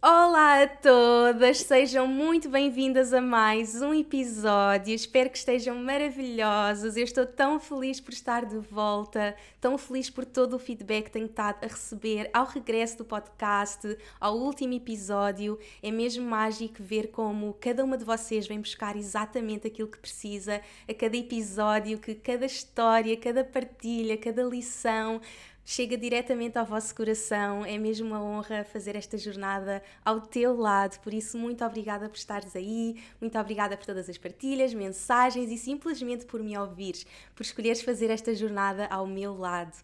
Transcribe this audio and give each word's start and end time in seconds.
Olá 0.00 0.62
a 0.62 0.68
todas, 0.68 1.58
sejam 1.58 2.06
muito 2.06 2.48
bem-vindas 2.48 3.12
a 3.12 3.20
mais 3.20 3.82
um 3.82 3.92
episódio. 3.92 4.94
Espero 4.94 5.28
que 5.28 5.36
estejam 5.36 5.74
maravilhosas. 5.74 6.96
Eu 6.96 7.02
estou 7.02 7.26
tão 7.26 7.58
feliz 7.58 7.98
por 8.00 8.12
estar 8.12 8.46
de 8.46 8.58
volta, 8.58 9.34
tão 9.60 9.76
feliz 9.76 10.08
por 10.08 10.24
todo 10.24 10.54
o 10.54 10.58
feedback 10.58 11.06
que 11.06 11.10
tenho 11.10 11.26
estado 11.26 11.64
a 11.64 11.66
receber 11.66 12.30
ao 12.32 12.46
regresso 12.46 12.98
do 12.98 13.04
podcast, 13.04 13.98
ao 14.20 14.38
último 14.38 14.72
episódio. 14.74 15.58
É 15.82 15.90
mesmo 15.90 16.24
mágico 16.30 16.76
ver 16.78 17.08
como 17.08 17.54
cada 17.54 17.84
uma 17.84 17.98
de 17.98 18.04
vocês 18.04 18.46
vem 18.46 18.60
buscar 18.60 18.94
exatamente 18.94 19.66
aquilo 19.66 19.88
que 19.88 19.98
precisa 19.98 20.62
a 20.88 20.94
cada 20.94 21.16
episódio, 21.16 21.98
que 21.98 22.14
cada 22.14 22.46
história, 22.46 23.16
cada 23.16 23.42
partilha, 23.42 24.16
cada 24.16 24.44
lição 24.44 25.20
chega 25.70 25.98
diretamente 25.98 26.56
ao 26.56 26.64
vosso 26.64 26.94
coração. 26.94 27.62
É 27.62 27.76
mesmo 27.76 28.06
uma 28.06 28.22
honra 28.22 28.64
fazer 28.64 28.96
esta 28.96 29.18
jornada 29.18 29.82
ao 30.02 30.18
teu 30.18 30.56
lado. 30.56 30.98
Por 31.00 31.12
isso, 31.12 31.36
muito 31.36 31.62
obrigada 31.62 32.08
por 32.08 32.16
estares 32.16 32.56
aí, 32.56 32.96
muito 33.20 33.38
obrigada 33.38 33.76
por 33.76 33.84
todas 33.84 34.08
as 34.08 34.16
partilhas, 34.16 34.72
mensagens 34.72 35.50
e 35.50 35.58
simplesmente 35.58 36.24
por 36.24 36.42
me 36.42 36.56
ouvires, 36.56 37.04
por 37.36 37.42
escolheres 37.42 37.82
fazer 37.82 38.08
esta 38.08 38.34
jornada 38.34 38.86
ao 38.86 39.06
meu 39.06 39.36
lado. 39.36 39.76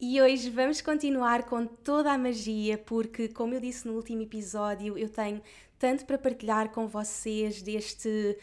E 0.00 0.20
hoje 0.20 0.50
vamos 0.50 0.80
continuar 0.80 1.44
com 1.44 1.64
toda 1.64 2.12
a 2.12 2.18
magia, 2.18 2.76
porque, 2.76 3.28
como 3.28 3.54
eu 3.54 3.60
disse 3.60 3.86
no 3.86 3.94
último 3.94 4.22
episódio, 4.22 4.98
eu 4.98 5.08
tenho 5.08 5.40
tanto 5.78 6.04
para 6.04 6.18
partilhar 6.18 6.70
com 6.70 6.88
vocês 6.88 7.62
deste 7.62 8.36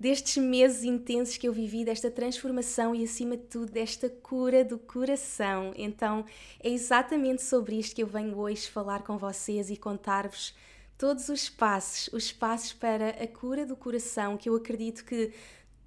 destes 0.00 0.42
meses 0.42 0.82
intensos 0.82 1.36
que 1.36 1.46
eu 1.46 1.52
vivi, 1.52 1.84
desta 1.84 2.10
transformação 2.10 2.94
e, 2.94 3.04
acima 3.04 3.36
de 3.36 3.42
tudo, 3.42 3.70
desta 3.70 4.08
cura 4.08 4.64
do 4.64 4.78
coração. 4.78 5.74
Então, 5.76 6.24
é 6.58 6.70
exatamente 6.70 7.42
sobre 7.42 7.78
isto 7.78 7.94
que 7.94 8.02
eu 8.02 8.06
venho 8.06 8.38
hoje 8.38 8.66
falar 8.70 9.02
com 9.02 9.18
vocês 9.18 9.68
e 9.68 9.76
contar-vos 9.76 10.54
todos 10.96 11.28
os 11.28 11.50
passos, 11.50 12.08
os 12.14 12.32
passos 12.32 12.72
para 12.72 13.10
a 13.10 13.26
cura 13.26 13.66
do 13.66 13.76
coração, 13.76 14.38
que 14.38 14.48
eu 14.48 14.56
acredito 14.56 15.04
que 15.04 15.32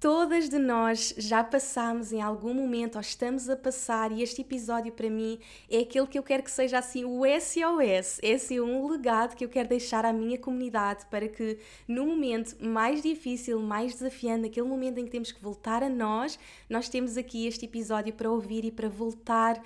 Todas 0.04 0.50
de 0.50 0.58
nós 0.58 1.14
já 1.16 1.42
passamos 1.42 2.12
em 2.12 2.20
algum 2.20 2.52
momento 2.52 2.96
ou 2.96 3.00
estamos 3.00 3.48
a 3.48 3.56
passar, 3.56 4.12
e 4.12 4.22
este 4.22 4.42
episódio 4.42 4.92
para 4.92 5.08
mim 5.08 5.38
é 5.66 5.78
aquele 5.78 6.06
que 6.06 6.18
eu 6.18 6.22
quero 6.22 6.42
que 6.42 6.50
seja 6.50 6.78
assim 6.78 7.06
o 7.06 7.22
SOS, 7.24 8.20
é 8.22 8.34
assim 8.34 8.60
um 8.60 8.86
legado 8.86 9.34
que 9.34 9.42
eu 9.42 9.48
quero 9.48 9.66
deixar 9.66 10.04
à 10.04 10.12
minha 10.12 10.36
comunidade 10.36 11.06
para 11.06 11.26
que 11.26 11.58
no 11.88 12.06
momento 12.06 12.54
mais 12.62 13.00
difícil, 13.00 13.58
mais 13.60 13.94
desafiante, 13.94 14.42
naquele 14.42 14.68
momento 14.68 14.98
em 14.98 15.06
que 15.06 15.10
temos 15.10 15.32
que 15.32 15.42
voltar 15.42 15.82
a 15.82 15.88
nós, 15.88 16.38
nós 16.68 16.86
temos 16.86 17.16
aqui 17.16 17.46
este 17.46 17.64
episódio 17.64 18.12
para 18.12 18.30
ouvir 18.30 18.62
e 18.66 18.70
para 18.70 18.90
voltar 18.90 19.58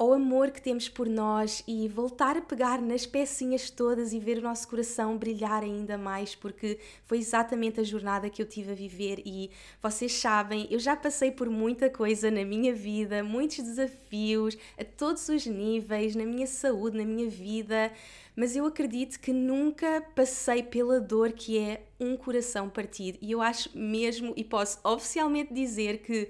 ao 0.00 0.14
amor 0.14 0.50
que 0.50 0.62
temos 0.62 0.88
por 0.88 1.06
nós 1.06 1.62
e 1.68 1.86
voltar 1.86 2.34
a 2.34 2.40
pegar 2.40 2.80
nas 2.80 3.04
pecinhas 3.04 3.68
todas 3.68 4.14
e 4.14 4.18
ver 4.18 4.38
o 4.38 4.40
nosso 4.40 4.66
coração 4.66 5.18
brilhar 5.18 5.62
ainda 5.62 5.98
mais, 5.98 6.34
porque 6.34 6.78
foi 7.04 7.18
exatamente 7.18 7.80
a 7.80 7.84
jornada 7.84 8.30
que 8.30 8.40
eu 8.40 8.46
tive 8.46 8.72
a 8.72 8.74
viver 8.74 9.20
e 9.26 9.50
vocês 9.82 10.14
sabem, 10.14 10.66
eu 10.70 10.78
já 10.78 10.96
passei 10.96 11.30
por 11.30 11.50
muita 11.50 11.90
coisa 11.90 12.30
na 12.30 12.46
minha 12.46 12.74
vida, 12.74 13.22
muitos 13.22 13.58
desafios 13.58 14.56
a 14.78 14.84
todos 14.84 15.28
os 15.28 15.44
níveis, 15.44 16.16
na 16.16 16.24
minha 16.24 16.46
saúde, 16.46 16.96
na 16.96 17.04
minha 17.04 17.28
vida, 17.28 17.92
mas 18.34 18.56
eu 18.56 18.64
acredito 18.64 19.20
que 19.20 19.34
nunca 19.34 20.02
passei 20.16 20.62
pela 20.62 20.98
dor 20.98 21.32
que 21.32 21.58
é 21.58 21.82
um 22.00 22.16
coração 22.16 22.70
partido. 22.70 23.18
E 23.20 23.32
eu 23.32 23.42
acho 23.42 23.68
mesmo 23.76 24.32
e 24.34 24.42
posso 24.42 24.78
oficialmente 24.82 25.52
dizer 25.52 25.98
que 25.98 26.26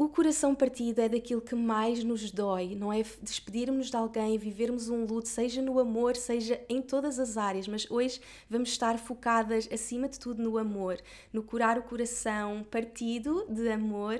o 0.00 0.08
coração 0.08 0.54
partido 0.54 0.98
é 0.98 1.10
daquilo 1.10 1.42
que 1.42 1.54
mais 1.54 2.02
nos 2.02 2.30
dói, 2.30 2.74
não 2.74 2.90
é 2.90 3.02
despedirmos 3.20 3.90
de 3.90 3.96
alguém, 3.98 4.38
vivermos 4.38 4.88
um 4.88 5.04
luto, 5.04 5.28
seja 5.28 5.60
no 5.60 5.78
amor, 5.78 6.16
seja 6.16 6.58
em 6.70 6.80
todas 6.80 7.18
as 7.18 7.36
áreas, 7.36 7.68
mas 7.68 7.86
hoje 7.90 8.18
vamos 8.48 8.70
estar 8.70 8.98
focadas 8.98 9.68
acima 9.70 10.08
de 10.08 10.18
tudo 10.18 10.42
no 10.42 10.56
amor, 10.56 10.98
no 11.30 11.42
curar 11.42 11.76
o 11.76 11.82
coração 11.82 12.64
partido 12.70 13.44
de 13.50 13.68
amor 13.68 14.18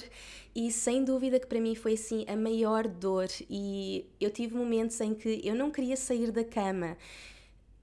e 0.54 0.70
sem 0.70 1.02
dúvida 1.02 1.40
que 1.40 1.46
para 1.46 1.62
mim 1.62 1.74
foi 1.74 1.94
assim 1.94 2.26
a 2.28 2.36
maior 2.36 2.86
dor 2.86 3.28
e 3.48 4.04
eu 4.20 4.30
tive 4.30 4.54
momentos 4.54 5.00
em 5.00 5.14
que 5.14 5.40
eu 5.42 5.54
não 5.54 5.70
queria 5.70 5.96
sair 5.96 6.30
da 6.30 6.44
cama. 6.44 6.94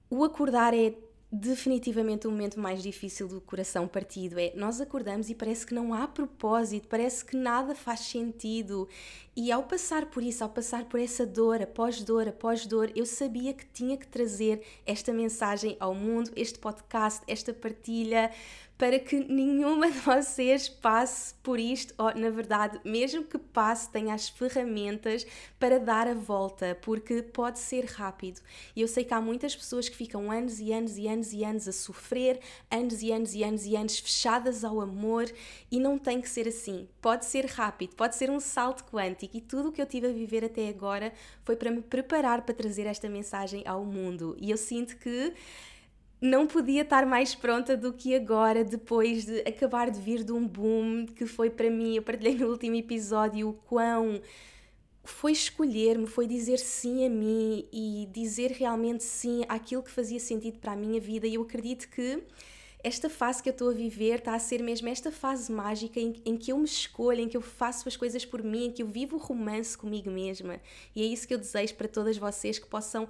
O 0.08 0.22
acordar 0.22 0.72
é 0.72 0.94
definitivamente 1.30 2.26
o 2.26 2.30
momento 2.30 2.58
mais 2.58 2.82
difícil 2.82 3.28
do 3.28 3.40
coração 3.40 3.86
partido 3.86 4.40
é 4.40 4.52
nós 4.56 4.80
acordamos 4.80 5.28
e 5.28 5.34
parece 5.34 5.66
que 5.66 5.74
não 5.74 5.92
há 5.92 6.08
propósito, 6.08 6.88
parece 6.88 7.22
que 7.24 7.36
nada 7.36 7.74
faz 7.74 8.00
sentido. 8.00 8.88
E 9.36 9.52
ao 9.52 9.62
passar 9.62 10.06
por 10.06 10.22
isso, 10.22 10.42
ao 10.42 10.50
passar 10.50 10.86
por 10.86 10.98
essa 10.98 11.26
dor, 11.26 11.62
após 11.62 12.02
dor, 12.02 12.26
após 12.26 12.66
dor, 12.66 12.90
eu 12.96 13.04
sabia 13.04 13.52
que 13.52 13.66
tinha 13.66 13.96
que 13.96 14.06
trazer 14.06 14.62
esta 14.86 15.12
mensagem 15.12 15.76
ao 15.78 15.94
mundo, 15.94 16.32
este 16.34 16.58
podcast, 16.58 17.22
esta 17.26 17.52
partilha, 17.52 18.32
para 18.78 19.00
que 19.00 19.16
nenhuma 19.18 19.90
de 19.90 19.98
vocês 19.98 20.68
passe 20.68 21.34
por 21.42 21.58
isto, 21.58 21.92
ou 21.98 22.14
na 22.14 22.30
verdade, 22.30 22.80
mesmo 22.84 23.24
que 23.24 23.36
passe, 23.36 23.90
tenha 23.90 24.14
as 24.14 24.28
ferramentas 24.28 25.26
para 25.58 25.80
dar 25.80 26.06
a 26.06 26.14
volta, 26.14 26.78
porque 26.80 27.20
pode 27.20 27.58
ser 27.58 27.84
rápido. 27.86 28.40
E 28.76 28.80
eu 28.80 28.86
sei 28.86 29.04
que 29.04 29.12
há 29.12 29.20
muitas 29.20 29.56
pessoas 29.56 29.88
que 29.88 29.96
ficam 29.96 30.30
anos 30.30 30.60
e 30.60 30.72
anos 30.72 30.96
e 30.96 31.08
anos 31.08 31.32
e 31.32 31.44
anos 31.44 31.66
a 31.66 31.72
sofrer, 31.72 32.38
anos 32.70 33.02
e 33.02 33.10
anos 33.10 33.34
e 33.34 33.42
anos 33.42 33.66
e 33.66 33.74
anos 33.74 33.98
fechadas 33.98 34.62
ao 34.62 34.80
amor, 34.80 35.28
e 35.72 35.80
não 35.80 35.98
tem 35.98 36.20
que 36.20 36.30
ser 36.30 36.46
assim. 36.46 36.88
Pode 37.02 37.24
ser 37.24 37.46
rápido, 37.46 37.96
pode 37.96 38.14
ser 38.14 38.30
um 38.30 38.38
salto 38.38 38.84
quântico, 38.84 39.36
e 39.36 39.40
tudo 39.40 39.70
o 39.70 39.72
que 39.72 39.82
eu 39.82 39.86
tive 39.86 40.06
a 40.06 40.12
viver 40.12 40.44
até 40.44 40.68
agora 40.68 41.12
foi 41.42 41.56
para 41.56 41.72
me 41.72 41.82
preparar 41.82 42.42
para 42.42 42.54
trazer 42.54 42.86
esta 42.86 43.08
mensagem 43.08 43.64
ao 43.66 43.84
mundo. 43.84 44.36
E 44.40 44.52
eu 44.52 44.56
sinto 44.56 44.96
que 44.98 45.34
não 46.20 46.46
podia 46.46 46.82
estar 46.82 47.06
mais 47.06 47.34
pronta 47.34 47.76
do 47.76 47.92
que 47.92 48.14
agora, 48.14 48.64
depois 48.64 49.24
de 49.24 49.40
acabar 49.40 49.90
de 49.90 50.00
vir 50.00 50.24
de 50.24 50.32
um 50.32 50.46
boom 50.46 51.06
que 51.06 51.26
foi 51.26 51.48
para 51.48 51.70
mim. 51.70 51.94
Eu 51.94 52.02
partilhei 52.02 52.34
no 52.34 52.48
último 52.48 52.74
episódio 52.74 53.48
o 53.48 53.52
quão 53.52 54.20
foi 55.04 55.32
escolher-me, 55.32 56.06
foi 56.06 56.26
dizer 56.26 56.58
sim 56.58 57.06
a 57.06 57.08
mim 57.08 57.66
e 57.72 58.08
dizer 58.12 58.50
realmente 58.52 59.02
sim 59.04 59.42
àquilo 59.48 59.82
que 59.82 59.90
fazia 59.90 60.20
sentido 60.20 60.58
para 60.58 60.72
a 60.72 60.76
minha 60.76 61.00
vida. 61.00 61.26
E 61.26 61.34
eu 61.34 61.42
acredito 61.42 61.88
que 61.88 62.22
esta 62.82 63.08
fase 63.08 63.42
que 63.42 63.48
eu 63.48 63.52
estou 63.52 63.70
a 63.70 63.72
viver 63.72 64.18
está 64.18 64.34
a 64.34 64.38
ser 64.38 64.62
mesmo 64.62 64.88
esta 64.88 65.10
fase 65.10 65.50
mágica 65.50 65.98
em, 65.98 66.14
em, 66.24 66.36
que 66.36 66.52
eu 66.52 66.58
me 66.58 66.64
escolho, 66.64 67.20
em 67.20 67.28
que 67.28 67.36
eu 67.36 67.40
faço 67.40 67.88
as 67.88 67.96
coisas 67.96 68.24
por 68.24 68.42
mim, 68.42 68.66
em 68.66 68.70
que 68.70 68.82
eu 68.82 68.86
vivo 68.86 69.16
o 69.16 69.18
romance 69.18 69.76
comigo 69.76 70.10
mesma. 70.10 70.60
E 70.94 71.02
é 71.02 71.06
isso 71.06 71.26
que 71.26 71.34
eu 71.34 71.38
desejo 71.38 71.74
para 71.74 71.88
todas 71.88 72.16
vocês 72.18 72.58
que 72.58 72.66
possam 72.66 73.08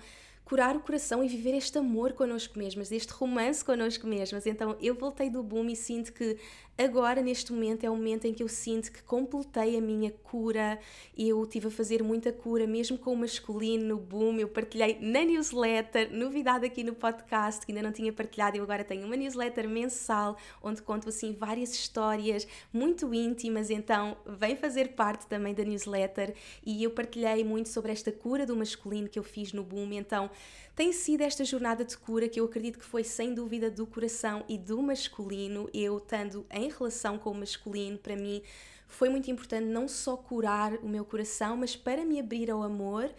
curar 0.49 0.75
o 0.75 0.81
coração 0.81 1.23
e 1.23 1.29
viver 1.29 1.55
este 1.55 1.77
amor 1.77 2.15
connosco 2.15 2.59
mesmas, 2.59 2.91
este 2.91 3.13
romance 3.13 3.63
connosco 3.63 4.07
mesmas. 4.07 4.47
Então 4.47 4.77
eu 4.81 4.95
voltei 4.95 5.29
do 5.29 5.43
boom 5.43 5.69
e 5.69 5.77
sinto 5.77 6.11
que 6.11 6.39
agora, 6.79 7.21
neste 7.21 7.53
momento, 7.53 7.85
é 7.85 7.91
o 7.91 7.97
momento 7.97 8.27
em 8.27 8.33
que 8.33 8.43
eu 8.43 8.49
sinto 8.49 8.93
que 8.93 9.03
completei 9.03 9.77
a 9.77 9.81
minha 9.81 10.11
cura. 10.11 10.79
Eu 11.17 11.45
tive 11.47 11.67
a 11.67 11.71
fazer 11.71 12.03
muita 12.03 12.33
cura, 12.33 12.67
mesmo 12.67 12.97
com 12.97 13.13
o 13.13 13.17
masculino 13.17 13.85
no 13.85 13.97
boom. 13.97 14.39
Eu 14.39 14.49
partilhei 14.49 14.99
na 15.01 15.25
newsletter, 15.25 16.13
novidade 16.13 16.65
aqui 16.65 16.85
no 16.85 16.95
podcast, 16.95 17.67
que 17.67 17.73
ainda 17.73 17.83
não 17.83 17.93
tinha 17.93 18.13
partilhado. 18.13 18.57
Eu 18.57 18.63
agora 18.63 18.85
tenho 18.85 19.05
uma 19.05 19.17
newsletter 19.17 19.69
mensal, 19.69 20.37
onde 20.63 20.81
conto 20.81 21.09
assim 21.09 21.33
várias 21.33 21.75
histórias 21.75 22.47
muito 22.73 23.13
íntimas. 23.13 23.71
Então, 23.71 24.17
vem 24.25 24.57
fazer 24.57 24.91
parte 24.91 25.27
também 25.27 25.53
da 25.53 25.65
newsletter. 25.65 26.35
E 26.65 26.85
eu 26.85 26.91
partilhei 26.91 27.43
muito 27.43 27.69
sobre 27.69 27.93
esta 27.93 28.13
cura 28.13 28.47
do 28.47 28.57
masculino 28.57 29.09
que 29.09 29.19
eu 29.19 29.25
fiz 29.25 29.53
no 29.53 29.65
boom. 29.65 29.93
Então, 29.93 30.31
tem 30.79 30.93
sido 30.93 31.23
esta 31.23 31.45
jornada 31.45 31.85
de 31.85 31.99
cura 31.99 32.29
que 32.29 32.39
eu 32.39 32.45
acredito 32.45 32.79
que 32.79 32.85
foi 32.85 33.03
sem 33.03 33.35
dúvida 33.35 33.69
do 33.69 33.85
coração 33.85 34.45
e 34.49 34.57
do 34.57 34.81
masculino. 34.81 35.69
Eu, 35.75 35.99
estando 35.99 36.47
em 36.53 36.71
relação 36.71 37.19
com 37.19 37.33
o 37.33 37.35
masculino, 37.35 37.99
para 37.99 38.15
mim 38.15 38.41
foi 38.87 39.09
muito 39.09 39.29
importante 39.29 39.67
não 39.67 39.89
só 39.89 40.17
curar 40.17 40.75
o 40.75 40.89
meu 40.89 41.05
coração, 41.05 41.57
mas 41.57 41.75
para 41.75 42.05
me 42.05 42.21
abrir 42.21 42.49
ao 42.49 42.63
amor, 42.63 43.13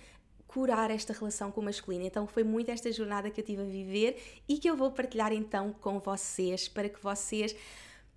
curar 0.47 0.89
esta 0.89 1.11
relação 1.11 1.51
com 1.51 1.59
o 1.59 1.65
masculino. 1.65 2.05
Então 2.05 2.25
foi 2.25 2.45
muito 2.45 2.71
esta 2.71 2.89
jornada 2.93 3.29
que 3.29 3.41
eu 3.41 3.45
tive 3.45 3.61
a 3.61 3.65
viver 3.65 4.41
e 4.47 4.57
que 4.57 4.69
eu 4.69 4.77
vou 4.77 4.89
partilhar 4.89 5.33
então 5.33 5.75
com 5.81 5.99
vocês 5.99 6.69
para 6.69 6.87
que 6.87 7.03
vocês 7.03 7.53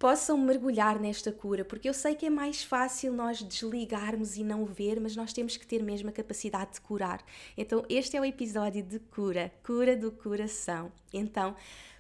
possam 0.03 0.37
mergulhar 0.37 0.99
nesta 0.99 1.31
cura, 1.31 1.65
porque 1.65 1.89
eu 1.89 1.95
sei 1.95 2.17
que 2.17 2.27
é 2.27 2.31
mais 2.31 2.65
fácil 2.65 3.13
nós 3.13 3.41
desligarmos 3.41 4.37
e 4.37 4.43
não 4.43 4.65
ver, 4.65 4.99
mas 4.99 5.15
nós 5.15 5.33
temos 5.33 5.57
que 5.57 5.65
ter 5.65 5.81
mesmo 5.81 6.09
a 6.09 6.13
capacidade 6.13 6.73
de 6.73 6.81
curar. 6.81 7.25
Então, 7.57 7.85
este 7.89 8.17
é 8.17 8.21
o 8.21 8.25
episódio 8.25 8.83
de 8.83 8.99
cura, 8.99 9.53
cura 9.65 9.97
do 9.97 10.11
coração. 10.11 10.91
Então, 11.15 11.55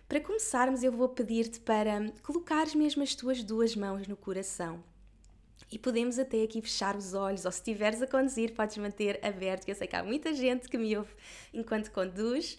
para 0.08 0.20
começarmos, 0.20 0.82
eu 0.82 0.90
vou 0.90 1.10
pedir-te 1.10 1.60
para 1.60 2.10
colocares 2.24 2.74
mesmo 2.74 3.04
as 3.04 3.14
tuas 3.14 3.44
duas 3.44 3.76
mãos 3.76 4.08
no 4.08 4.16
coração. 4.16 4.82
E 5.70 5.78
podemos 5.78 6.18
até 6.18 6.42
aqui 6.42 6.60
fechar 6.60 6.96
os 6.96 7.14
olhos, 7.14 7.44
ou 7.44 7.52
se 7.52 7.58
estiveres 7.58 8.02
a 8.02 8.06
conduzir, 8.08 8.52
podes 8.52 8.78
manter 8.78 9.24
aberto, 9.24 9.64
que 9.64 9.70
eu 9.70 9.76
sei 9.76 9.86
que 9.86 9.94
há 9.94 10.02
muita 10.02 10.34
gente 10.34 10.68
que 10.68 10.76
me 10.76 10.96
ouve 10.96 11.14
enquanto 11.54 11.92
conduz. 11.92 12.58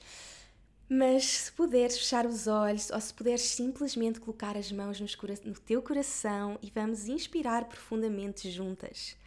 Mas 0.96 1.26
se 1.26 1.52
puderes 1.52 1.98
fechar 1.98 2.24
os 2.24 2.46
olhos 2.46 2.92
ou 2.92 3.02
se 3.02 3.12
puderes 3.12 3.42
simplesmente 3.42 4.20
colocar 4.20 4.56
as 4.56 4.72
mãos 4.72 5.00
no 5.00 5.56
teu 5.56 5.82
coração 5.82 6.60
e 6.62 6.70
vamos 6.70 7.08
inspirar 7.08 7.66
profundamente 7.66 8.52
juntas. 8.52 9.18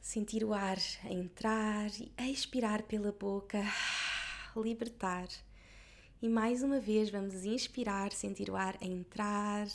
Sentir 0.00 0.42
o 0.42 0.52
ar 0.52 0.78
a 1.04 1.12
entrar 1.12 1.88
e 2.00 2.10
a 2.16 2.28
expirar 2.28 2.82
pela 2.82 3.12
boca, 3.12 3.62
libertar. 4.56 5.28
E 6.20 6.28
mais 6.28 6.60
uma 6.60 6.80
vez 6.80 7.08
vamos 7.08 7.44
inspirar, 7.44 8.10
sentir 8.10 8.50
o 8.50 8.56
ar 8.56 8.76
a 8.82 8.84
entrar 8.84 9.68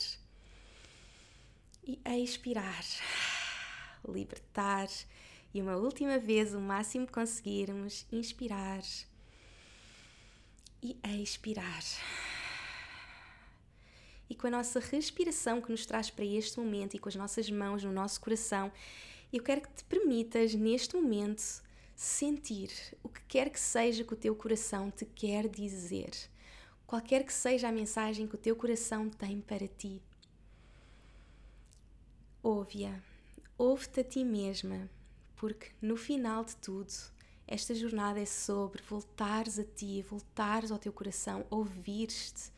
e 1.82 1.98
a 2.04 2.18
expirar, 2.18 2.84
libertar. 4.06 4.88
E 5.54 5.62
uma 5.62 5.76
última 5.76 6.18
vez, 6.18 6.52
o 6.52 6.60
máximo 6.60 7.06
que 7.06 7.12
conseguirmos, 7.14 8.06
inspirar 8.12 8.82
e 10.82 10.98
expirar. 11.22 11.82
E 14.28 14.34
com 14.34 14.46
a 14.46 14.50
nossa 14.50 14.80
respiração 14.80 15.60
que 15.60 15.70
nos 15.70 15.86
traz 15.86 16.10
para 16.10 16.24
este 16.24 16.58
momento 16.58 16.94
e 16.94 16.98
com 16.98 17.08
as 17.08 17.14
nossas 17.14 17.48
mãos 17.50 17.84
no 17.84 17.92
nosso 17.92 18.20
coração, 18.20 18.72
eu 19.32 19.42
quero 19.42 19.60
que 19.60 19.72
te 19.72 19.84
permitas 19.84 20.54
neste 20.54 20.96
momento 20.96 21.62
sentir 21.94 22.70
o 23.02 23.08
que 23.08 23.20
quer 23.28 23.50
que 23.50 23.60
seja 23.60 24.02
que 24.02 24.12
o 24.12 24.16
teu 24.16 24.34
coração 24.34 24.90
te 24.90 25.04
quer 25.04 25.48
dizer, 25.48 26.10
qualquer 26.86 27.24
que 27.24 27.32
seja 27.32 27.68
a 27.68 27.72
mensagem 27.72 28.26
que 28.26 28.34
o 28.34 28.38
teu 28.38 28.56
coração 28.56 29.08
tem 29.08 29.40
para 29.40 29.68
ti. 29.68 30.02
Ouve-a, 32.42 33.00
ouve-te 33.56 34.00
a 34.00 34.04
ti 34.04 34.24
mesma, 34.24 34.90
porque 35.36 35.70
no 35.80 35.96
final 35.96 36.44
de 36.44 36.56
tudo 36.56 36.92
esta 37.52 37.74
jornada 37.74 38.18
é 38.18 38.24
sobre 38.24 38.82
voltares 38.82 39.58
a 39.58 39.64
ti, 39.64 40.00
voltares 40.00 40.70
ao 40.70 40.78
teu 40.78 40.90
coração, 40.90 41.44
ouvires-te, 41.50 42.50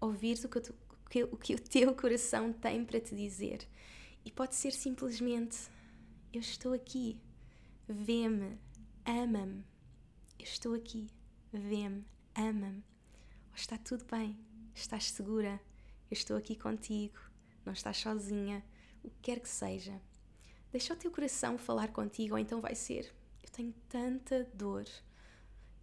ouvires 0.00 0.42
o 0.42 0.48
que, 0.48 0.60
tu, 0.60 0.74
o 1.30 1.36
que 1.36 1.54
o 1.54 1.60
teu 1.60 1.94
coração 1.94 2.52
tem 2.52 2.84
para 2.84 3.00
te 3.00 3.14
dizer. 3.14 3.64
E 4.24 4.30
pode 4.32 4.56
ser 4.56 4.72
simplesmente: 4.72 5.56
Eu 6.32 6.40
estou 6.40 6.72
aqui, 6.72 7.16
vê-me, 7.86 8.58
ama-me. 9.06 9.64
Eu 10.36 10.44
estou 10.44 10.74
aqui, 10.74 11.06
vê-me, 11.52 12.04
ama-me. 12.34 12.82
está 13.54 13.78
tudo 13.78 14.04
bem, 14.04 14.36
estás 14.74 15.12
segura, 15.12 15.60
eu 16.10 16.14
estou 16.14 16.36
aqui 16.36 16.56
contigo, 16.56 17.20
não 17.64 17.72
estás 17.72 17.98
sozinha, 17.98 18.64
o 19.04 19.10
que 19.10 19.20
quer 19.22 19.38
que 19.38 19.48
seja. 19.48 20.02
Deixa 20.72 20.92
o 20.92 20.96
teu 20.96 21.12
coração 21.12 21.56
falar 21.56 21.92
contigo, 21.92 22.34
ou 22.34 22.38
então 22.40 22.60
vai 22.60 22.74
ser: 22.74 23.14
eu 23.50 23.52
tenho 23.52 23.74
tanta 23.88 24.48
dor, 24.54 24.86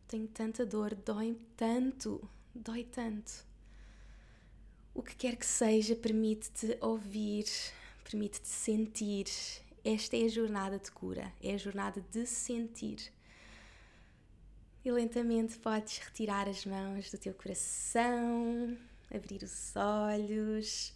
tenho 0.08 0.28
tanta 0.28 0.66
dor, 0.66 0.96
dói 0.96 1.38
tanto, 1.58 2.28
dói 2.56 2.86
tanto. 2.86 3.46
O 4.94 5.04
que 5.04 5.16
quer 5.16 5.36
que 5.36 5.46
seja, 5.46 5.96
permite-te 5.96 6.78
ouvir, 6.82 7.46
permite-te 8.04 8.48
sentir. 8.48 9.26
Esta 9.84 10.16
é 10.18 10.24
a 10.24 10.30
jornada 10.30 10.80
de 10.80 10.90
cura, 10.92 11.32
é 11.44 11.54
a 11.54 11.58
jornada 11.58 12.02
de 12.10 12.26
sentir. 12.26 13.12
E 14.84 14.92
lentamente 14.92 15.60
podes 15.60 15.98
retirar 15.98 16.48
as 16.48 16.66
mãos 16.66 17.12
do 17.12 17.18
teu 17.18 17.34
coração, 17.34 18.78
abrir 19.14 19.44
os 19.44 19.76
olhos. 19.76 20.94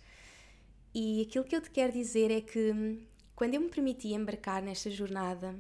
E 0.94 1.22
aquilo 1.22 1.44
que 1.44 1.56
eu 1.56 1.62
te 1.62 1.70
quero 1.70 1.92
dizer 1.92 2.32
é 2.32 2.42
que 2.42 3.06
quando 3.36 3.56
eu 3.56 3.62
me 3.62 3.70
permiti 3.70 4.14
embarcar 4.14 4.62
nesta 4.62 4.90
jornada, 4.90 5.54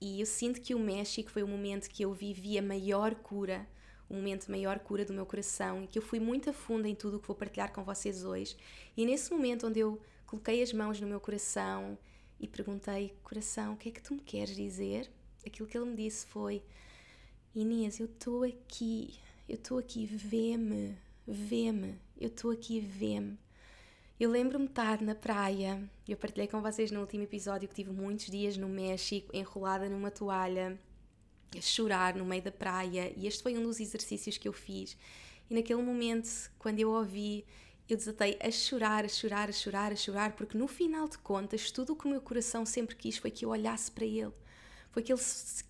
e 0.00 0.20
eu 0.20 0.26
sinto 0.26 0.60
que 0.60 0.74
o 0.74 0.78
México 0.78 1.30
foi 1.30 1.42
o 1.42 1.48
momento 1.48 1.88
que 1.88 2.04
eu 2.04 2.12
vivi 2.12 2.56
a 2.56 2.62
maior 2.62 3.14
cura, 3.16 3.68
o 4.08 4.14
momento 4.14 4.46
de 4.46 4.50
maior 4.50 4.78
cura 4.78 5.04
do 5.04 5.12
meu 5.12 5.26
coração 5.26 5.82
e 5.82 5.86
que 5.86 5.98
eu 5.98 6.02
fui 6.02 6.20
muito 6.20 6.50
a 6.50 6.52
fundo 6.52 6.86
em 6.86 6.94
tudo 6.94 7.16
o 7.16 7.20
que 7.20 7.26
vou 7.26 7.36
partilhar 7.36 7.72
com 7.72 7.82
vocês 7.82 8.24
hoje. 8.24 8.56
E 8.96 9.04
nesse 9.04 9.30
momento 9.30 9.66
onde 9.66 9.80
eu 9.80 10.00
coloquei 10.26 10.62
as 10.62 10.72
mãos 10.72 11.00
no 11.00 11.06
meu 11.06 11.20
coração 11.20 11.98
e 12.38 12.46
perguntei, 12.46 13.14
coração, 13.22 13.74
o 13.74 13.76
que 13.76 13.88
é 13.88 13.92
que 13.92 14.02
tu 14.02 14.14
me 14.14 14.20
queres 14.20 14.54
dizer? 14.54 15.10
Aquilo 15.44 15.68
que 15.68 15.76
ele 15.76 15.86
me 15.86 15.96
disse 15.96 16.26
foi: 16.26 16.62
Inês, 17.54 17.98
eu 17.98 18.06
estou 18.06 18.44
aqui, 18.44 19.18
eu 19.48 19.56
estou 19.56 19.78
aqui, 19.78 20.06
vê-me, 20.06 20.96
vê-me, 21.26 21.98
eu 22.20 22.28
estou 22.28 22.50
aqui, 22.50 22.80
vê-me. 22.80 23.38
Eu 24.20 24.30
lembro-me 24.30 24.64
de 24.64 24.72
estar 24.72 25.00
na 25.00 25.14
praia, 25.14 25.80
eu 26.08 26.16
partilhei 26.16 26.48
com 26.48 26.60
vocês 26.60 26.90
no 26.90 26.98
último 26.98 27.22
episódio 27.22 27.68
que 27.68 27.74
tive 27.76 27.92
muitos 27.92 28.26
dias 28.26 28.56
no 28.56 28.68
México, 28.68 29.30
enrolada 29.32 29.88
numa 29.88 30.10
toalha, 30.10 30.76
a 31.56 31.60
chorar 31.60 32.16
no 32.16 32.24
meio 32.24 32.42
da 32.42 32.50
praia, 32.50 33.12
e 33.16 33.28
este 33.28 33.44
foi 33.44 33.56
um 33.56 33.62
dos 33.62 33.78
exercícios 33.78 34.36
que 34.36 34.48
eu 34.48 34.52
fiz. 34.52 34.96
E 35.48 35.54
naquele 35.54 35.80
momento, 35.80 36.50
quando 36.58 36.80
eu 36.80 36.90
ouvi, 36.90 37.46
eu 37.88 37.96
desatei 37.96 38.36
a 38.42 38.50
chorar, 38.50 39.04
a 39.04 39.08
chorar, 39.08 39.50
a 39.50 39.52
chorar, 39.52 39.92
a 39.92 39.96
chorar, 39.96 40.32
porque 40.32 40.58
no 40.58 40.66
final 40.66 41.06
de 41.06 41.18
contas, 41.18 41.70
tudo 41.70 41.92
o 41.92 41.96
que 41.96 42.06
o 42.06 42.10
meu 42.10 42.20
coração 42.20 42.66
sempre 42.66 42.96
quis 42.96 43.18
foi 43.18 43.30
que 43.30 43.44
eu 43.44 43.50
olhasse 43.50 43.88
para 43.88 44.04
ele. 44.04 44.32
Foi 44.90 45.00
que, 45.00 45.12
ele, 45.12 45.22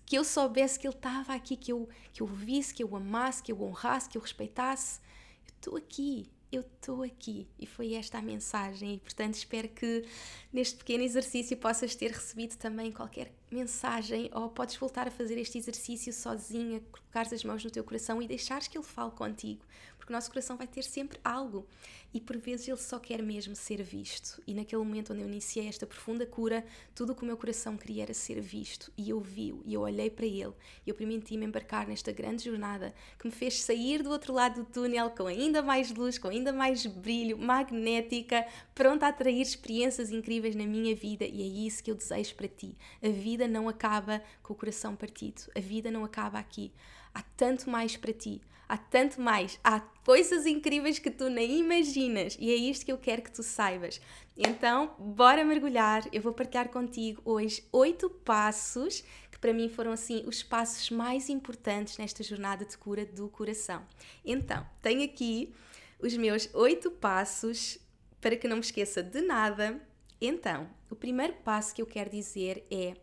que 0.07 0.17
eu 0.17 0.23
soubesse 0.23 0.79
que 0.79 0.87
ele 0.87 0.95
estava 0.95 1.35
aqui, 1.35 1.55
que 1.55 1.71
eu, 1.71 1.87
que 2.11 2.23
eu 2.23 2.25
visse, 2.25 2.73
que 2.73 2.83
eu 2.83 2.95
amasse, 2.95 3.43
que 3.43 3.51
eu 3.51 3.61
honrasse, 3.61 4.09
que 4.09 4.17
eu 4.17 4.21
respeitasse. 4.23 4.99
Eu 5.47 5.53
estou 5.55 5.77
aqui, 5.77 6.31
eu 6.51 6.61
estou 6.61 7.03
aqui. 7.03 7.47
E 7.59 7.65
foi 7.65 7.93
esta 7.93 8.17
a 8.17 8.21
mensagem. 8.21 8.95
E 8.95 8.99
portanto 8.99 9.35
espero 9.35 9.67
que 9.69 10.05
neste 10.51 10.77
pequeno 10.77 11.03
exercício 11.03 11.55
possas 11.57 11.95
ter 11.95 12.11
recebido 12.11 12.55
também 12.57 12.91
qualquer 12.91 13.31
mensagem 13.51 14.29
ou 14.33 14.49
podes 14.49 14.75
voltar 14.75 15.07
a 15.07 15.11
fazer 15.11 15.37
este 15.37 15.57
exercício 15.57 16.13
sozinha, 16.13 16.81
colocares 16.91 17.33
as 17.33 17.43
mãos 17.43 17.63
no 17.63 17.71
teu 17.71 17.83
coração 17.83 18.21
e 18.21 18.27
deixares 18.27 18.67
que 18.67 18.77
ele 18.77 18.85
fale 18.85 19.11
contigo, 19.11 19.65
porque 20.09 20.13
o 20.13 20.17
nosso 20.17 20.31
coração 20.31 20.57
vai 20.57 20.65
ter 20.65 20.83
sempre 20.83 21.19
algo 21.23 21.67
e 22.11 22.19
por 22.19 22.35
vezes 22.35 22.67
ele 22.67 22.77
só 22.77 22.97
quer 22.97 23.21
mesmo 23.21 23.55
ser 23.55 23.83
visto. 23.83 24.41
E 24.47 24.55
naquele 24.55 24.83
momento 24.83 25.13
onde 25.13 25.21
eu 25.21 25.27
iniciei 25.27 25.67
esta 25.67 25.85
profunda 25.85 26.25
cura, 26.25 26.65
tudo 26.95 27.11
o 27.11 27.15
que 27.15 27.21
o 27.21 27.25
meu 27.25 27.37
coração 27.37 27.77
queria 27.77 28.01
era 28.01 28.13
ser 28.13 28.41
visto 28.41 28.91
e 28.97 29.11
eu 29.11 29.19
vi-o 29.19 29.61
e 29.63 29.75
eu 29.75 29.81
olhei 29.81 30.09
para 30.09 30.25
ele 30.25 30.53
e 30.85 30.89
eu 30.89 30.95
permiti-me 30.95 31.45
embarcar 31.45 31.87
nesta 31.87 32.11
grande 32.11 32.45
jornada 32.45 32.91
que 33.19 33.27
me 33.27 33.31
fez 33.31 33.61
sair 33.61 34.01
do 34.01 34.09
outro 34.09 34.33
lado 34.33 34.63
do 34.63 34.65
túnel 34.65 35.11
com 35.11 35.27
ainda 35.27 35.61
mais 35.61 35.91
luz, 35.91 36.17
com 36.17 36.29
ainda 36.29 36.51
mais 36.51 36.87
brilho, 36.87 37.37
magnética, 37.37 38.47
pronta 38.73 39.05
a 39.05 39.09
atrair 39.09 39.41
experiências 39.41 40.09
incríveis 40.09 40.55
na 40.55 40.65
minha 40.65 40.95
vida 40.95 41.23
e 41.23 41.43
é 41.43 41.67
isso 41.67 41.83
que 41.83 41.91
eu 41.91 41.95
desejo 41.95 42.33
para 42.33 42.47
ti. 42.47 42.75
A 43.03 43.09
vida 43.09 43.47
não 43.47 43.69
acaba 43.69 44.23
com 44.41 44.53
o 44.53 44.55
coração 44.55 44.95
partido, 44.95 45.43
a 45.55 45.59
vida 45.59 45.91
não 45.91 46.03
acaba 46.03 46.39
aqui. 46.39 46.71
Há 47.13 47.21
tanto 47.37 47.69
mais 47.69 47.95
para 47.95 48.13
ti 48.13 48.41
há 48.69 48.77
tanto 48.77 49.19
mais, 49.19 49.59
há 49.63 49.79
coisas 50.05 50.45
incríveis 50.45 50.99
que 50.99 51.09
tu 51.09 51.27
nem 51.27 51.59
imaginas 51.59 52.37
e 52.39 52.51
é 52.51 52.55
isto 52.55 52.85
que 52.85 52.91
eu 52.91 52.99
quero 52.99 53.23
que 53.23 53.31
tu 53.31 53.41
saibas. 53.41 53.99
Então, 54.37 54.95
bora 54.99 55.43
mergulhar. 55.43 56.07
Eu 56.13 56.21
vou 56.21 56.31
partilhar 56.31 56.69
contigo 56.69 57.21
hoje 57.25 57.63
oito 57.73 58.09
passos 58.09 59.03
que 59.31 59.39
para 59.39 59.53
mim 59.53 59.67
foram 59.67 59.91
assim 59.91 60.23
os 60.27 60.43
passos 60.43 60.91
mais 60.91 61.29
importantes 61.29 61.97
nesta 61.97 62.23
jornada 62.23 62.63
de 62.63 62.77
cura 62.77 63.05
do 63.05 63.27
coração. 63.27 63.83
Então, 64.23 64.65
tenho 64.83 65.03
aqui 65.03 65.53
os 65.99 66.15
meus 66.15 66.47
oito 66.53 66.91
passos 66.91 67.79
para 68.21 68.37
que 68.37 68.47
não 68.47 68.57
me 68.57 68.61
esqueça 68.61 69.01
de 69.01 69.21
nada. 69.21 69.81
Então, 70.21 70.69
o 70.89 70.95
primeiro 70.95 71.33
passo 71.43 71.73
que 71.73 71.81
eu 71.81 71.87
quero 71.87 72.09
dizer 72.09 72.65
é: 72.69 72.95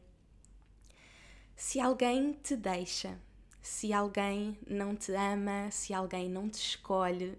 se 1.56 1.80
alguém 1.80 2.32
te 2.32 2.54
deixa, 2.54 3.18
se 3.66 3.92
alguém 3.92 4.56
não 4.64 4.94
te 4.94 5.12
ama, 5.12 5.68
se 5.72 5.92
alguém 5.92 6.30
não 6.30 6.48
te 6.48 6.54
escolhe, 6.54 7.36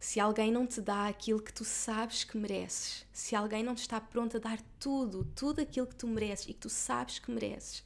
se 0.00 0.18
alguém 0.18 0.50
não 0.50 0.66
te 0.66 0.80
dá 0.80 1.06
aquilo 1.06 1.40
que 1.40 1.52
tu 1.52 1.64
sabes 1.64 2.24
que 2.24 2.36
mereces, 2.36 3.06
se 3.12 3.36
alguém 3.36 3.62
não 3.62 3.76
te 3.76 3.82
está 3.82 4.00
pronto 4.00 4.36
a 4.36 4.40
dar 4.40 4.60
tudo, 4.80 5.24
tudo 5.32 5.60
aquilo 5.60 5.86
que 5.86 5.94
tu 5.94 6.08
mereces 6.08 6.48
e 6.48 6.54
que 6.54 6.58
tu 6.60 6.68
sabes 6.68 7.20
que 7.20 7.30
mereces, 7.30 7.84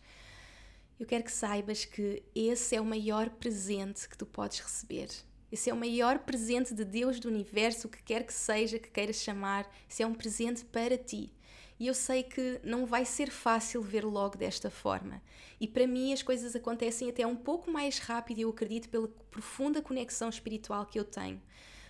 eu 0.98 1.04
quero 1.04 1.24
que 1.24 1.30
saibas 1.30 1.84
que 1.84 2.22
esse 2.34 2.74
é 2.74 2.80
o 2.80 2.86
maior 2.86 3.28
presente 3.28 4.08
que 4.08 4.16
tu 4.16 4.24
podes 4.24 4.60
receber. 4.60 5.10
Esse 5.52 5.68
é 5.68 5.74
o 5.74 5.76
maior 5.76 6.20
presente 6.20 6.72
de 6.72 6.86
Deus 6.86 7.20
do 7.20 7.28
universo, 7.28 7.86
o 7.86 7.90
que 7.90 8.02
quer 8.02 8.24
que 8.24 8.32
seja 8.32 8.78
que 8.78 8.88
queiras 8.88 9.16
chamar, 9.16 9.70
esse 9.88 10.02
é 10.02 10.06
um 10.06 10.14
presente 10.14 10.64
para 10.64 10.96
ti. 10.96 11.33
E 11.78 11.86
eu 11.86 11.94
sei 11.94 12.22
que 12.22 12.60
não 12.62 12.86
vai 12.86 13.04
ser 13.04 13.30
fácil 13.30 13.82
ver 13.82 14.04
logo 14.04 14.36
desta 14.36 14.70
forma. 14.70 15.20
E 15.60 15.66
para 15.66 15.86
mim 15.86 16.12
as 16.12 16.22
coisas 16.22 16.54
acontecem 16.54 17.10
até 17.10 17.26
um 17.26 17.36
pouco 17.36 17.70
mais 17.70 17.98
rápido, 17.98 18.40
eu 18.40 18.50
acredito, 18.50 18.88
pela 18.88 19.08
profunda 19.30 19.82
conexão 19.82 20.28
espiritual 20.28 20.86
que 20.86 20.98
eu 20.98 21.04
tenho. 21.04 21.42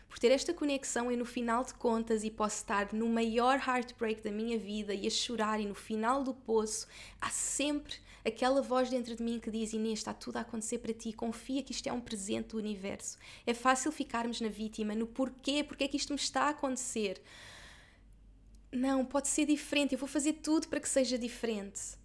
Por 0.09 0.19
ter 0.19 0.31
esta 0.31 0.55
conexão 0.55 1.11
e 1.11 1.17
no 1.17 1.25
final 1.25 1.65
de 1.65 1.75
contas 1.75 2.23
e 2.25 2.31
posso 2.31 2.59
estar 2.59 2.93
no 2.93 3.09
maior 3.09 3.59
heartbreak 3.59 4.23
da 4.23 4.31
minha 4.31 4.59
vida 4.59 4.95
e 4.95 5.07
a 5.07 5.11
chorar 5.11 5.61
e 5.61 5.67
no 5.67 5.75
final 5.75 6.23
do 6.23 6.33
poço, 6.33 6.87
há 7.21 7.31
sempre 7.31 7.97
aquela 8.25 8.63
voz 8.63 8.89
dentro 8.89 9.15
de 9.15 9.23
mim 9.23 9.39
que 9.39 9.51
diz 9.51 9.73
Inês, 9.73 9.99
está 9.99 10.15
tudo 10.15 10.37
a 10.37 10.41
acontecer 10.41 10.79
para 10.79 10.95
ti, 10.95 11.13
confia 11.13 11.63
que 11.63 11.73
isto 11.73 11.89
é 11.89 11.93
um 11.93 12.01
presente 12.01 12.51
do 12.51 12.59
universo. 12.59 13.19
É 13.47 13.53
fácil 13.53 13.93
ficarmos 13.93 14.41
na 14.41 14.49
vítima, 14.49 14.95
no 14.95 15.07
porquê, 15.07 15.63
porque 15.63 15.85
é 15.85 15.89
que 15.89 15.97
isto 15.97 16.13
me 16.13 16.19
está 16.19 16.45
a 16.45 16.51
acontecer. 16.51 17.21
Não, 18.75 19.05
pode 19.05 19.29
ser 19.29 19.47
diferente, 19.47 19.93
eu 19.93 19.99
vou 19.99 20.09
fazer 20.09 20.35
tudo 20.35 20.67
para 20.69 20.81
que 20.81 20.89
seja 20.89 21.17
diferente 21.17 21.97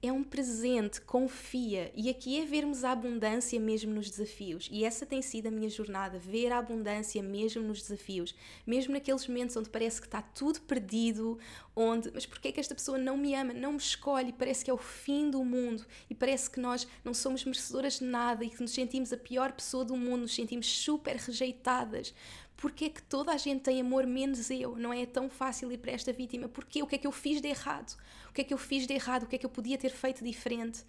é 0.00 0.12
um 0.12 0.22
presente, 0.22 1.00
confia. 1.00 1.90
E 1.94 2.08
aqui 2.08 2.40
é 2.40 2.44
vermos 2.44 2.84
a 2.84 2.92
abundância 2.92 3.58
mesmo 3.58 3.92
nos 3.92 4.08
desafios. 4.08 4.68
E 4.70 4.84
essa 4.84 5.04
tem 5.04 5.20
sido 5.20 5.48
a 5.48 5.50
minha 5.50 5.68
jornada, 5.68 6.18
ver 6.18 6.52
a 6.52 6.58
abundância 6.58 7.20
mesmo 7.20 7.62
nos 7.62 7.82
desafios. 7.82 8.34
Mesmo 8.64 8.92
naqueles 8.92 9.26
momentos 9.26 9.56
onde 9.56 9.68
parece 9.68 10.00
que 10.00 10.06
está 10.06 10.22
tudo 10.22 10.60
perdido, 10.60 11.38
onde, 11.74 12.12
mas 12.14 12.26
porquê 12.26 12.48
é 12.48 12.52
que 12.52 12.60
esta 12.60 12.76
pessoa 12.76 12.96
não 12.96 13.16
me 13.16 13.34
ama, 13.34 13.52
não 13.52 13.72
me 13.72 13.78
escolhe, 13.78 14.32
parece 14.32 14.64
que 14.64 14.70
é 14.70 14.74
o 14.74 14.78
fim 14.78 15.30
do 15.30 15.44
mundo 15.44 15.84
e 16.08 16.14
parece 16.14 16.48
que 16.48 16.60
nós 16.60 16.86
não 17.04 17.12
somos 17.12 17.44
merecedoras 17.44 17.98
de 17.98 18.04
nada 18.04 18.44
e 18.44 18.50
que 18.50 18.60
nos 18.60 18.70
sentimos 18.70 19.12
a 19.12 19.16
pior 19.16 19.50
pessoa 19.52 19.84
do 19.84 19.96
mundo, 19.96 20.22
nos 20.22 20.34
sentimos 20.34 20.66
super 20.66 21.16
rejeitadas. 21.16 22.14
Porquê 22.58 22.86
é 22.86 22.88
que 22.90 23.00
toda 23.00 23.32
a 23.32 23.36
gente 23.36 23.62
tem 23.62 23.80
amor 23.80 24.04
menos 24.04 24.50
eu? 24.50 24.74
Não 24.76 24.92
é 24.92 25.06
tão 25.06 25.30
fácil 25.30 25.70
ir 25.70 25.78
para 25.78 25.92
esta 25.92 26.12
vítima? 26.12 26.48
Porquê? 26.48 26.82
O 26.82 26.88
que 26.88 26.96
é 26.96 26.98
que 26.98 27.06
eu 27.06 27.12
fiz 27.12 27.40
de 27.40 27.46
errado? 27.46 27.96
O 28.28 28.32
que 28.32 28.40
é 28.40 28.44
que 28.44 28.52
eu 28.52 28.58
fiz 28.58 28.84
de 28.84 28.92
errado? 28.92 29.22
O 29.22 29.26
que 29.26 29.36
é 29.36 29.38
que 29.38 29.46
eu 29.46 29.50
podia 29.50 29.78
ter 29.78 29.90
feito 29.90 30.24
diferente? 30.24 30.84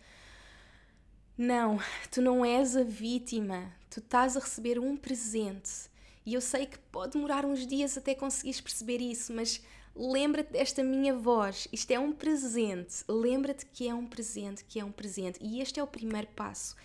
Não, 1.37 1.79
tu 2.11 2.23
não 2.23 2.43
és 2.43 2.75
a 2.75 2.81
vítima. 2.81 3.71
Tu 3.87 3.99
estás 3.99 4.35
a 4.35 4.39
receber 4.39 4.79
um 4.79 4.97
presente. 4.97 5.91
E 6.25 6.33
eu 6.33 6.41
sei 6.41 6.65
que 6.65 6.79
pode 6.91 7.13
demorar 7.13 7.45
uns 7.45 7.67
dias 7.67 7.95
até 7.95 8.15
conseguires 8.15 8.59
perceber 8.59 8.99
isso, 8.99 9.31
mas 9.31 9.63
lembra-te 9.95 10.51
desta 10.51 10.83
minha 10.83 11.15
voz. 11.15 11.67
Isto 11.71 11.91
é 11.91 11.99
um 11.99 12.11
presente. 12.11 13.03
Lembra-te 13.07 13.67
que 13.67 13.87
é 13.87 13.93
um 13.93 14.07
presente, 14.07 14.65
que 14.65 14.79
é 14.79 14.83
um 14.83 14.91
presente. 14.91 15.37
E 15.39 15.61
este 15.61 15.79
é 15.79 15.83
o 15.83 15.87
primeiro 15.87 16.29
passo. 16.35 16.75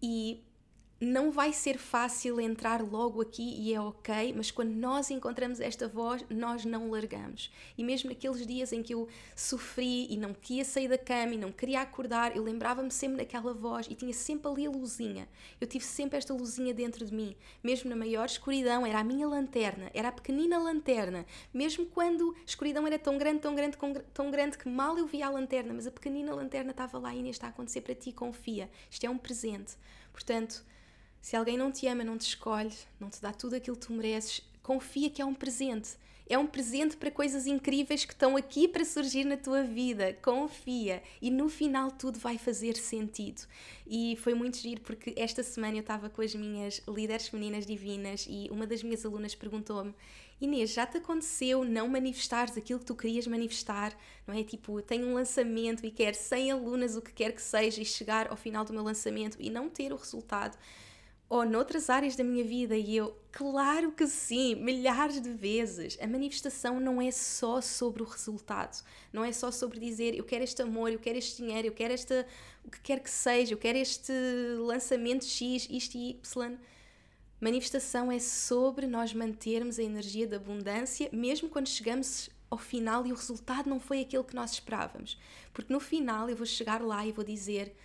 E 0.00 0.44
não 1.00 1.30
vai 1.30 1.52
ser 1.52 1.78
fácil 1.78 2.40
entrar 2.40 2.82
logo 2.82 3.22
aqui 3.22 3.54
e 3.56 3.72
é 3.72 3.80
ok, 3.80 4.32
mas 4.36 4.50
quando 4.50 4.72
nós 4.72 5.10
encontramos 5.10 5.60
esta 5.60 5.86
voz, 5.86 6.24
nós 6.28 6.64
não 6.64 6.90
largamos. 6.90 7.52
E 7.76 7.84
mesmo 7.84 8.10
naqueles 8.10 8.44
dias 8.44 8.72
em 8.72 8.82
que 8.82 8.94
eu 8.94 9.06
sofri 9.36 10.12
e 10.12 10.16
não 10.16 10.34
queria 10.34 10.64
sair 10.64 10.88
da 10.88 10.98
cama 10.98 11.34
e 11.34 11.38
não 11.38 11.52
queria 11.52 11.82
acordar, 11.82 12.36
eu 12.36 12.42
lembrava-me 12.42 12.90
sempre 12.90 13.18
daquela 13.18 13.54
voz 13.54 13.86
e 13.88 13.94
tinha 13.94 14.12
sempre 14.12 14.50
ali 14.50 14.66
a 14.66 14.70
luzinha. 14.70 15.28
Eu 15.60 15.68
tive 15.68 15.84
sempre 15.84 16.18
esta 16.18 16.34
luzinha 16.34 16.74
dentro 16.74 17.06
de 17.06 17.14
mim. 17.14 17.36
Mesmo 17.62 17.88
na 17.88 17.94
maior 17.94 18.26
escuridão, 18.26 18.84
era 18.84 18.98
a 18.98 19.04
minha 19.04 19.28
lanterna, 19.28 19.90
era 19.94 20.08
a 20.08 20.12
pequenina 20.12 20.58
lanterna. 20.58 21.24
Mesmo 21.54 21.86
quando 21.86 22.34
a 22.40 22.44
escuridão 22.44 22.84
era 22.86 22.98
tão 22.98 23.16
grande, 23.16 23.38
tão 23.38 23.54
grande, 23.54 23.78
tão 24.12 24.30
grande 24.32 24.58
que 24.58 24.68
mal 24.68 24.98
eu 24.98 25.06
via 25.06 25.28
a 25.28 25.30
lanterna, 25.30 25.72
mas 25.72 25.86
a 25.86 25.92
pequenina 25.92 26.34
lanterna 26.34 26.72
estava 26.72 26.98
lá 26.98 27.14
e 27.14 27.18
ainda 27.18 27.30
está 27.30 27.46
a 27.46 27.50
acontecer 27.50 27.82
para 27.82 27.94
ti, 27.94 28.10
confia. 28.10 28.68
Isto 28.90 29.06
é 29.06 29.10
um 29.10 29.16
presente. 29.16 29.76
Portanto, 30.12 30.64
se 31.20 31.36
alguém 31.36 31.56
não 31.56 31.70
te 31.70 31.86
ama, 31.86 32.04
não 32.04 32.16
te 32.16 32.26
escolhe, 32.28 32.74
não 32.98 33.10
te 33.10 33.20
dá 33.20 33.32
tudo 33.32 33.54
aquilo 33.54 33.76
que 33.76 33.86
tu 33.86 33.92
mereces, 33.92 34.42
confia 34.62 35.10
que 35.10 35.22
é 35.22 35.24
um 35.24 35.34
presente. 35.34 35.96
É 36.30 36.36
um 36.36 36.46
presente 36.46 36.94
para 36.94 37.10
coisas 37.10 37.46
incríveis 37.46 38.04
que 38.04 38.12
estão 38.12 38.36
aqui 38.36 38.68
para 38.68 38.84
surgir 38.84 39.24
na 39.24 39.38
tua 39.38 39.62
vida. 39.62 40.12
Confia. 40.22 41.02
E 41.22 41.30
no 41.30 41.48
final 41.48 41.90
tudo 41.90 42.18
vai 42.18 42.36
fazer 42.36 42.76
sentido. 42.76 43.46
E 43.86 44.14
foi 44.16 44.34
muito 44.34 44.58
giro 44.58 44.82
porque 44.82 45.14
esta 45.16 45.42
semana 45.42 45.76
eu 45.76 45.80
estava 45.80 46.10
com 46.10 46.20
as 46.20 46.34
minhas 46.34 46.82
líderes 46.86 47.28
femininas 47.28 47.64
divinas 47.64 48.26
e 48.28 48.46
uma 48.50 48.66
das 48.66 48.82
minhas 48.82 49.06
alunas 49.06 49.34
perguntou-me: 49.34 49.94
Inês, 50.38 50.74
já 50.74 50.84
te 50.84 50.98
aconteceu 50.98 51.64
não 51.64 51.88
manifestares 51.88 52.58
aquilo 52.58 52.78
que 52.78 52.84
tu 52.84 52.94
querias 52.94 53.26
manifestar? 53.26 53.98
Não 54.26 54.34
é? 54.34 54.44
Tipo, 54.44 54.82
tenho 54.82 55.06
um 55.06 55.14
lançamento 55.14 55.86
e 55.86 55.90
quero 55.90 56.14
100 56.14 56.50
alunas, 56.50 56.94
o 56.94 57.00
que 57.00 57.12
quer 57.14 57.32
que 57.32 57.40
seja, 57.40 57.80
e 57.80 57.86
chegar 57.86 58.30
ao 58.30 58.36
final 58.36 58.66
do 58.66 58.74
meu 58.74 58.82
lançamento 58.82 59.38
e 59.40 59.48
não 59.48 59.70
ter 59.70 59.94
o 59.94 59.96
resultado 59.96 60.58
ou 61.28 61.44
noutras 61.44 61.90
áreas 61.90 62.16
da 62.16 62.24
minha 62.24 62.42
vida 62.42 62.74
e 62.76 62.96
eu, 62.96 63.14
claro 63.30 63.92
que 63.92 64.06
sim, 64.06 64.54
milhares 64.54 65.20
de 65.20 65.30
vezes. 65.30 65.98
A 66.00 66.06
manifestação 66.06 66.80
não 66.80 67.02
é 67.02 67.10
só 67.10 67.60
sobre 67.60 68.02
o 68.02 68.06
resultado, 68.06 68.82
não 69.12 69.22
é 69.22 69.30
só 69.30 69.50
sobre 69.50 69.78
dizer 69.78 70.14
eu 70.14 70.24
quero 70.24 70.42
este 70.42 70.62
amor, 70.62 70.90
eu 70.90 70.98
quero 70.98 71.18
este 71.18 71.42
dinheiro, 71.42 71.68
eu 71.68 71.72
quero 71.72 71.92
esta, 71.92 72.26
o 72.64 72.70
que 72.70 72.80
quer 72.80 73.00
que 73.00 73.10
seja, 73.10 73.52
eu 73.52 73.58
quero 73.58 73.76
este 73.76 74.12
lançamento 74.58 75.24
X, 75.24 75.68
isto 75.70 75.96
e 75.96 76.10
Y. 76.10 76.58
Manifestação 77.40 78.10
é 78.10 78.18
sobre 78.18 78.86
nós 78.86 79.12
mantermos 79.12 79.78
a 79.78 79.82
energia 79.82 80.26
da 80.26 80.36
abundância, 80.36 81.08
mesmo 81.12 81.48
quando 81.48 81.68
chegamos 81.68 82.30
ao 82.50 82.58
final 82.58 83.06
e 83.06 83.12
o 83.12 83.14
resultado 83.14 83.68
não 83.68 83.78
foi 83.78 84.00
aquele 84.00 84.24
que 84.24 84.34
nós 84.34 84.52
esperávamos. 84.52 85.18
Porque 85.52 85.72
no 85.72 85.78
final 85.78 86.28
eu 86.30 86.34
vou 86.34 86.46
chegar 86.46 86.80
lá 86.80 87.06
e 87.06 87.12
vou 87.12 87.24
dizer 87.24 87.76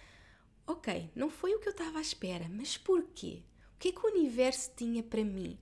ok, 0.68 1.10
não 1.16 1.30
foi 1.30 1.54
o 1.54 1.60
que 1.60 1.68
eu 1.68 1.72
estava 1.72 2.00
à 2.00 2.02
espera, 2.02 2.48
mas 2.50 2.78
porquê? 2.78 3.44
O 3.76 3.80
que 3.80 3.90
é 3.90 3.92
que 3.92 4.06
o 4.06 4.10
universo 4.10 4.72
tinha 4.76 5.04
para 5.04 5.24
mim? 5.24 5.58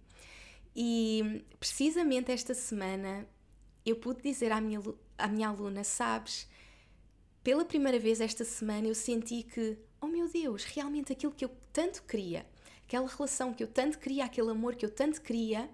E 0.76 1.44
precisamente 1.60 2.32
esta 2.32 2.54
semana 2.54 3.28
eu 3.86 3.96
pude 3.96 4.22
dizer 4.22 4.52
à 4.52 4.62
minha, 4.62 4.80
à 5.18 5.28
minha 5.28 5.50
aluna, 5.50 5.84
sabes, 5.84 6.48
pela 7.44 7.66
primeira 7.66 8.00
vez 8.00 8.22
esta 8.22 8.46
semana 8.46 8.88
eu 8.88 8.96
senti 8.96 9.44
que, 9.44 9.78
oh 10.00 10.08
meu 10.08 10.30
Deus, 10.30 10.64
realmente 10.64 11.12
aquilo 11.12 11.32
que 11.32 11.44
eu 11.44 11.52
tanto 11.74 12.04
queria, 12.04 12.46
aquela 12.86 13.08
relação 13.08 13.54
que 13.54 13.64
eu 13.64 13.68
tanto 13.68 13.98
queria, 13.98 14.26
aquele 14.26 14.52
amor 14.52 14.76
que 14.76 14.86
eu 14.86 14.92
tanto 14.92 15.22
queria, 15.22 15.70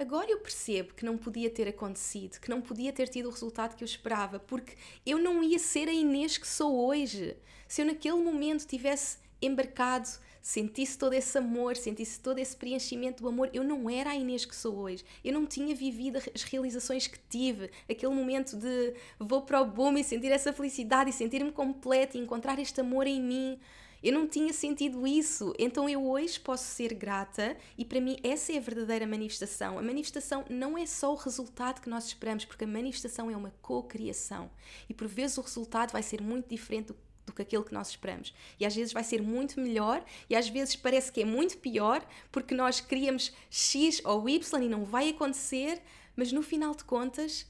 Agora 0.00 0.30
eu 0.30 0.38
percebo 0.38 0.94
que 0.94 1.04
não 1.04 1.18
podia 1.18 1.50
ter 1.50 1.68
acontecido, 1.68 2.40
que 2.40 2.48
não 2.48 2.62
podia 2.62 2.90
ter 2.90 3.06
tido 3.06 3.26
o 3.26 3.30
resultado 3.30 3.76
que 3.76 3.84
eu 3.84 3.86
esperava, 3.86 4.40
porque 4.40 4.72
eu 5.04 5.18
não 5.18 5.44
ia 5.44 5.58
ser 5.58 5.90
a 5.90 5.92
Inês 5.92 6.38
que 6.38 6.48
sou 6.48 6.86
hoje. 6.86 7.36
Se 7.68 7.82
eu 7.82 7.86
naquele 7.86 8.16
momento 8.16 8.66
tivesse 8.66 9.18
embarcado, 9.42 10.08
sentisse 10.40 10.96
todo 10.96 11.12
esse 11.12 11.36
amor, 11.36 11.76
sentisse 11.76 12.18
todo 12.18 12.38
esse 12.38 12.56
preenchimento 12.56 13.22
do 13.22 13.28
amor, 13.28 13.50
eu 13.52 13.62
não 13.62 13.90
era 13.90 14.12
a 14.12 14.16
Inês 14.16 14.46
que 14.46 14.56
sou 14.56 14.74
hoje. 14.74 15.04
Eu 15.22 15.34
não 15.34 15.44
tinha 15.44 15.74
vivido 15.74 16.18
as 16.34 16.44
realizações 16.44 17.06
que 17.06 17.18
tive, 17.28 17.70
aquele 17.86 18.14
momento 18.14 18.56
de 18.56 18.94
vou 19.18 19.42
para 19.42 19.60
o 19.60 19.66
boom 19.66 19.98
e 19.98 20.02
sentir 20.02 20.32
essa 20.32 20.50
felicidade 20.50 21.10
e 21.10 21.12
sentir-me 21.12 21.52
completa 21.52 22.16
e 22.16 22.22
encontrar 22.22 22.58
este 22.58 22.80
amor 22.80 23.06
em 23.06 23.20
mim. 23.20 23.60
Eu 24.02 24.12
não 24.12 24.26
tinha 24.26 24.52
sentido 24.52 25.06
isso, 25.06 25.52
então 25.58 25.88
eu 25.88 26.06
hoje 26.08 26.40
posso 26.40 26.64
ser 26.64 26.94
grata 26.94 27.56
e 27.76 27.84
para 27.84 28.00
mim 28.00 28.16
essa 28.22 28.52
é 28.52 28.56
a 28.56 28.60
verdadeira 28.60 29.06
manifestação. 29.06 29.78
A 29.78 29.82
manifestação 29.82 30.44
não 30.48 30.78
é 30.78 30.86
só 30.86 31.12
o 31.12 31.16
resultado 31.16 31.80
que 31.80 31.90
nós 31.90 32.06
esperamos, 32.06 32.44
porque 32.44 32.64
a 32.64 32.66
manifestação 32.66 33.30
é 33.30 33.36
uma 33.36 33.52
co-criação 33.60 34.50
e 34.88 34.94
por 34.94 35.06
vezes 35.06 35.36
o 35.36 35.42
resultado 35.42 35.92
vai 35.92 36.02
ser 36.02 36.22
muito 36.22 36.48
diferente 36.48 36.88
do 36.88 36.96
do 37.30 37.32
que 37.34 37.42
aquilo 37.42 37.64
que 37.64 37.72
nós 37.72 37.90
esperamos. 37.90 38.34
E 38.58 38.66
às 38.66 38.74
vezes 38.74 38.92
vai 38.92 39.04
ser 39.04 39.22
muito 39.22 39.60
melhor 39.60 40.04
e 40.28 40.36
às 40.36 40.48
vezes 40.48 40.76
parece 40.76 41.10
que 41.10 41.22
é 41.22 41.24
muito 41.24 41.58
pior 41.58 42.04
porque 42.30 42.54
nós 42.54 42.80
queríamos 42.80 43.32
X 43.48 44.02
ou 44.04 44.28
Y 44.28 44.62
e 44.62 44.68
não 44.68 44.84
vai 44.84 45.10
acontecer, 45.10 45.80
mas 46.14 46.32
no 46.32 46.42
final 46.42 46.74
de 46.74 46.84
contas 46.84 47.46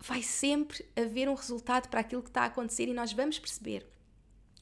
vai 0.00 0.22
sempre 0.22 0.84
haver 0.96 1.28
um 1.28 1.34
resultado 1.34 1.88
para 1.88 2.00
aquilo 2.00 2.22
que 2.22 2.30
está 2.30 2.42
a 2.42 2.46
acontecer 2.46 2.88
e 2.88 2.94
nós 2.94 3.12
vamos 3.12 3.38
perceber 3.38 3.86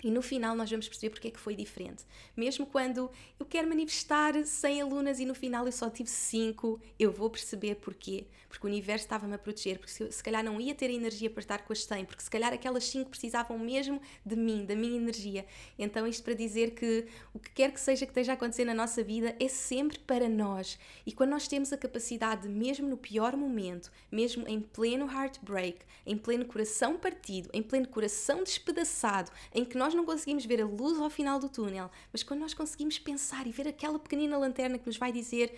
e 0.05 0.11
no 0.11 0.21
final 0.21 0.55
nós 0.55 0.71
vamos 0.71 0.87
perceber 0.87 1.09
porque 1.09 1.29
é 1.29 1.31
que 1.31 1.41
foi 1.41 1.57
diferente. 1.57 2.05
Mesmo 2.37 2.67
quando 2.67 3.11
eu 3.41 3.47
quero 3.47 3.67
manifestar 3.67 4.35
100 4.45 4.83
alunas 4.83 5.19
e 5.19 5.25
no 5.25 5.35
final 5.35 5.65
eu 5.65 5.73
só 5.73 5.89
tive 5.89 6.11
5, 6.11 6.79
eu 6.99 7.11
vou 7.11 7.31
perceber 7.31 7.77
porquê. 7.77 8.27
Porque 8.47 8.67
o 8.67 8.71
universo 8.71 9.07
estava-me 9.07 9.35
a 9.35 9.39
proteger, 9.39 9.79
porque 9.79 9.91
se, 9.91 10.13
se 10.13 10.23
calhar 10.23 10.45
não 10.45 10.61
ia 10.61 10.75
ter 10.75 10.91
energia 10.91 11.31
para 11.31 11.41
estar 11.41 11.65
com 11.65 11.73
as 11.73 11.83
100, 11.85 12.05
porque 12.05 12.23
se 12.23 12.31
calhar 12.31 12.53
aquelas 12.53 12.85
5 12.85 13.09
precisavam 13.09 13.59
mesmo 13.59 14.01
de 14.25 14.37
mim, 14.37 14.67
da 14.67 14.77
minha 14.77 14.97
energia. 14.97 15.47
Então 15.79 16.07
isto 16.07 16.23
para 16.23 16.35
dizer 16.35 16.73
que 16.73 17.07
o 17.33 17.39
que 17.39 17.51
quer 17.51 17.73
que 17.73 17.81
seja 17.81 18.05
que 18.05 18.11
esteja 18.13 18.33
a 18.33 18.35
acontecer 18.35 18.67
na 18.67 18.75
nossa 18.75 19.03
vida 19.03 19.35
é 19.41 19.49
sempre 19.49 19.99
para 19.99 20.29
nós. 20.29 20.79
E 21.07 21.13
quando 21.13 21.31
nós 21.31 21.49
temos 21.49 21.73
a 21.73 21.79
capacidade, 21.79 22.47
mesmo 22.47 22.87
no 22.87 22.99
pior 22.99 23.35
momento, 23.37 23.91
mesmo 24.13 24.47
em 24.47 24.61
pleno 24.61 25.11
heartbreak, 25.11 25.79
em 26.07 26.19
pleno 26.19 26.45
coração 26.45 26.99
partido, 26.99 27.49
em 27.55 27.63
pleno 27.63 27.89
coração 27.89 28.45
despedaçado, 28.45 29.33
em 29.55 29.65
que 29.65 29.79
nós 29.79 29.94
não 29.95 30.05
conseguimos 30.05 30.45
ver 30.45 30.61
a 30.61 30.67
luz 30.67 30.99
ao 30.99 31.11
final 31.11 31.39
do 31.39 31.49
túnel, 31.49 31.91
mas 32.13 32.23
quando 32.23 32.41
nós 32.41 32.55
conseguimos 32.55 32.99
pensar 32.99 33.47
e 33.47 33.53
ver 33.53 33.69
aquela 33.69 33.99
pequenina 33.99 34.37
lanterna 34.37 34.79
que 34.79 34.87
nos 34.87 34.97
vai 34.97 35.13
dizer 35.13 35.55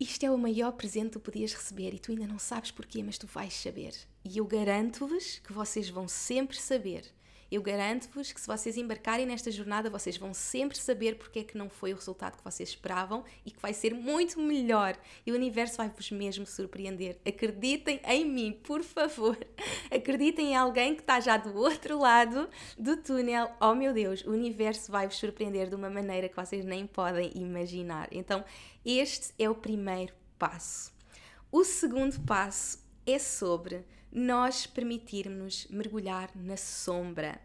isto 0.00 0.24
é 0.24 0.30
o 0.30 0.38
maior 0.38 0.72
presente 0.72 1.08
que 1.08 1.12
tu 1.12 1.20
podias 1.20 1.52
receber 1.52 1.92
e 1.92 1.98
tu 1.98 2.10
ainda 2.10 2.26
não 2.26 2.38
sabes 2.38 2.70
porquê, 2.70 3.02
mas 3.02 3.18
tu 3.18 3.26
vais 3.26 3.52
saber. 3.52 3.94
E 4.24 4.38
eu 4.38 4.46
garanto-vos 4.46 5.40
que 5.40 5.52
vocês 5.52 5.90
vão 5.90 6.08
sempre 6.08 6.56
saber. 6.56 7.04
Eu 7.50 7.60
garanto-vos 7.60 8.32
que 8.32 8.40
se 8.40 8.46
vocês 8.46 8.76
embarcarem 8.76 9.26
nesta 9.26 9.50
jornada, 9.50 9.90
vocês 9.90 10.16
vão 10.16 10.32
sempre 10.32 10.78
saber 10.78 11.16
porque 11.16 11.40
é 11.40 11.44
que 11.44 11.58
não 11.58 11.68
foi 11.68 11.92
o 11.92 11.96
resultado 11.96 12.36
que 12.36 12.44
vocês 12.44 12.68
esperavam 12.68 13.24
e 13.44 13.50
que 13.50 13.60
vai 13.60 13.74
ser 13.74 13.92
muito 13.92 14.38
melhor. 14.40 14.96
E 15.26 15.32
o 15.32 15.34
universo 15.34 15.76
vai-vos 15.76 16.10
mesmo 16.12 16.46
surpreender. 16.46 17.18
Acreditem 17.26 18.00
em 18.04 18.24
mim, 18.24 18.52
por 18.52 18.82
favor. 18.82 19.36
Acreditem 19.90 20.52
em 20.52 20.56
alguém 20.56 20.94
que 20.94 21.00
está 21.00 21.18
já 21.18 21.36
do 21.36 21.56
outro 21.56 21.98
lado 21.98 22.48
do 22.78 22.96
túnel. 22.96 23.50
Oh 23.60 23.74
meu 23.74 23.92
Deus, 23.92 24.24
o 24.24 24.30
universo 24.30 24.92
vai-vos 24.92 25.16
surpreender 25.16 25.68
de 25.68 25.74
uma 25.74 25.90
maneira 25.90 26.28
que 26.28 26.36
vocês 26.36 26.64
nem 26.64 26.86
podem 26.86 27.32
imaginar. 27.34 28.08
Então, 28.12 28.44
este 28.84 29.34
é 29.38 29.50
o 29.50 29.54
primeiro 29.56 30.14
passo. 30.38 30.92
O 31.50 31.64
segundo 31.64 32.20
passo 32.20 32.78
é 33.04 33.18
sobre 33.18 33.84
nós 34.12 34.66
permitirmos 34.66 35.66
mergulhar 35.70 36.30
na 36.34 36.56
sombra 36.56 37.40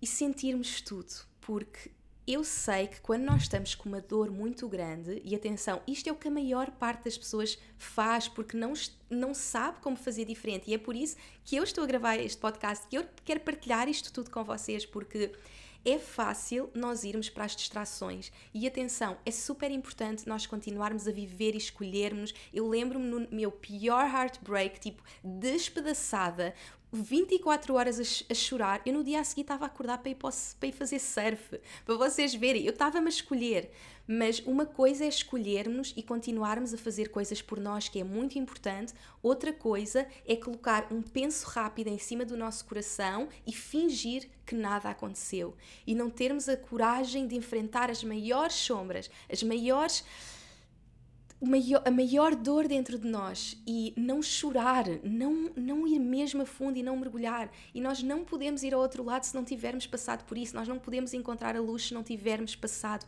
e 0.00 0.06
sentirmos 0.06 0.80
tudo, 0.80 1.12
porque 1.40 1.90
eu 2.26 2.44
sei 2.44 2.86
que 2.86 3.00
quando 3.00 3.24
nós 3.24 3.42
estamos 3.42 3.74
com 3.74 3.88
uma 3.88 4.00
dor 4.00 4.30
muito 4.30 4.68
grande, 4.68 5.20
e 5.24 5.34
atenção, 5.34 5.82
isto 5.86 6.08
é 6.08 6.12
o 6.12 6.16
que 6.16 6.28
a 6.28 6.30
maior 6.30 6.70
parte 6.70 7.04
das 7.04 7.18
pessoas 7.18 7.58
faz 7.76 8.28
porque 8.28 8.56
não, 8.56 8.72
não 9.10 9.34
sabe 9.34 9.80
como 9.80 9.96
fazer 9.96 10.24
diferente, 10.24 10.70
e 10.70 10.74
é 10.74 10.78
por 10.78 10.94
isso 10.94 11.16
que 11.44 11.56
eu 11.56 11.64
estou 11.64 11.82
a 11.82 11.86
gravar 11.86 12.16
este 12.16 12.38
podcast, 12.38 12.86
que 12.86 12.96
eu 12.96 13.04
quero 13.24 13.40
partilhar 13.40 13.88
isto 13.88 14.12
tudo 14.12 14.30
com 14.30 14.44
vocês, 14.44 14.86
porque 14.86 15.32
é 15.84 15.98
fácil 15.98 16.70
nós 16.74 17.04
irmos 17.04 17.28
para 17.28 17.44
as 17.44 17.56
distrações. 17.56 18.32
E 18.54 18.66
atenção, 18.66 19.16
é 19.24 19.30
super 19.30 19.70
importante 19.70 20.28
nós 20.28 20.46
continuarmos 20.46 21.08
a 21.08 21.12
viver 21.12 21.54
e 21.54 21.58
escolhermos. 21.58 22.34
Eu 22.52 22.68
lembro-me 22.68 23.06
no 23.06 23.28
meu 23.30 23.50
pior 23.50 24.04
heartbreak, 24.06 24.80
tipo, 24.80 25.02
despedaçada, 25.22 26.54
24 26.92 27.74
horas 27.74 27.98
a, 27.98 28.32
a, 28.32 28.34
chorar. 28.34 28.82
Eu 28.84 28.92
no 28.92 29.02
dia 29.02 29.20
a 29.20 29.24
seguir 29.24 29.42
estava 29.42 29.64
a 29.64 29.66
acordar 29.66 29.98
para 29.98 30.10
ir, 30.10 30.14
para 30.14 30.68
ir 30.68 30.72
fazer 30.72 30.98
surf, 30.98 31.58
para 31.86 31.94
vocês 31.94 32.34
verem. 32.34 32.64
Eu 32.64 32.72
estava-me 32.72 33.06
a 33.06 33.08
escolher. 33.08 33.70
Mas 34.06 34.40
uma 34.40 34.66
coisa 34.66 35.04
é 35.04 35.08
escolhermos 35.08 35.94
e 35.96 36.02
continuarmos 36.02 36.74
a 36.74 36.76
fazer 36.76 37.08
coisas 37.08 37.40
por 37.40 37.58
nós, 37.58 37.88
que 37.88 38.00
é 38.00 38.04
muito 38.04 38.38
importante. 38.38 38.92
Outra 39.22 39.52
coisa 39.52 40.06
é 40.26 40.36
colocar 40.36 40.88
um 40.92 41.00
penso 41.00 41.46
rápido 41.46 41.88
em 41.88 41.98
cima 41.98 42.24
do 42.24 42.36
nosso 42.36 42.64
coração 42.64 43.28
e 43.46 43.52
fingir 43.52 44.28
que 44.44 44.54
nada 44.54 44.90
aconteceu. 44.90 45.56
E 45.86 45.94
não 45.94 46.10
termos 46.10 46.48
a 46.48 46.56
coragem 46.56 47.26
de 47.26 47.36
enfrentar 47.36 47.90
as 47.90 48.02
maiores 48.02 48.56
sombras, 48.56 49.10
as 49.30 49.42
maiores 49.42 50.04
maior, 51.46 51.82
a 51.84 51.90
maior 51.90 52.34
dor 52.34 52.68
dentro 52.68 52.98
de 52.98 53.06
nós 53.06 53.60
e 53.66 53.92
não 53.96 54.22
chorar, 54.22 54.84
não, 55.02 55.50
não 55.56 55.86
ir 55.86 55.98
mesmo 55.98 56.42
a 56.42 56.46
fundo 56.46 56.78
e 56.78 56.82
não 56.82 56.96
mergulhar. 56.96 57.50
E 57.74 57.80
nós 57.80 58.02
não 58.02 58.24
podemos 58.24 58.62
ir 58.62 58.74
ao 58.74 58.80
outro 58.80 59.02
lado 59.02 59.24
se 59.24 59.34
não 59.34 59.44
tivermos 59.44 59.86
passado 59.86 60.24
por 60.24 60.38
isso, 60.38 60.54
nós 60.54 60.68
não 60.68 60.78
podemos 60.78 61.12
encontrar 61.12 61.56
a 61.56 61.60
luz 61.60 61.88
se 61.88 61.94
não 61.94 62.02
tivermos 62.02 62.54
passado 62.54 63.06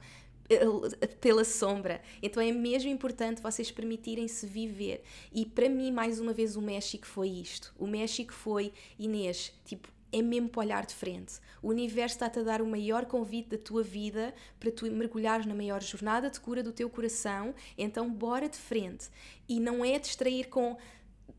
eh, 0.51 1.07
pela 1.21 1.45
sombra. 1.45 2.03
Então 2.23 2.43
é 2.43 2.53
mesmo 2.53 2.91
importante 2.91 3.41
vocês 3.41 3.71
permitirem-se 3.71 4.47
viver. 4.47 5.03
E 5.33 5.47
para 5.47 5.69
mim, 5.69 5.91
mais 5.91 6.21
uma 6.21 6.33
vez, 6.33 6.57
o 6.57 6.61
México 6.61 7.07
foi 7.07 7.29
isto. 7.29 7.75
O 7.79 7.87
México 7.87 8.33
foi, 8.33 8.73
Inês, 8.99 9.53
tipo, 9.65 9.89
é 10.15 10.23
mesmo 10.23 10.49
para 10.49 10.61
olhar 10.61 10.87
de 10.87 10.95
frente. 10.95 11.35
O 11.61 11.69
universo 11.69 12.15
está-te 12.15 12.39
a 12.39 12.43
dar 12.43 12.63
o 12.63 12.67
maior 12.67 13.05
convite 13.05 13.51
da 13.51 13.59
tua 13.59 13.83
vida 13.83 14.33
para 14.61 14.71
tu 14.71 14.91
mergulhares 14.91 15.45
na 15.45 15.55
maior 15.55 15.83
jornada 15.83 16.31
de 16.31 16.39
cura 16.39 16.63
do 16.63 16.73
teu 16.73 16.89
coração, 16.89 17.53
então 17.77 18.09
bora 18.09 18.49
de 18.49 18.57
frente. 18.57 19.09
E 19.49 19.59
não 19.59 19.85
é 19.85 19.99
distrair 19.99 20.49
com 20.49 20.77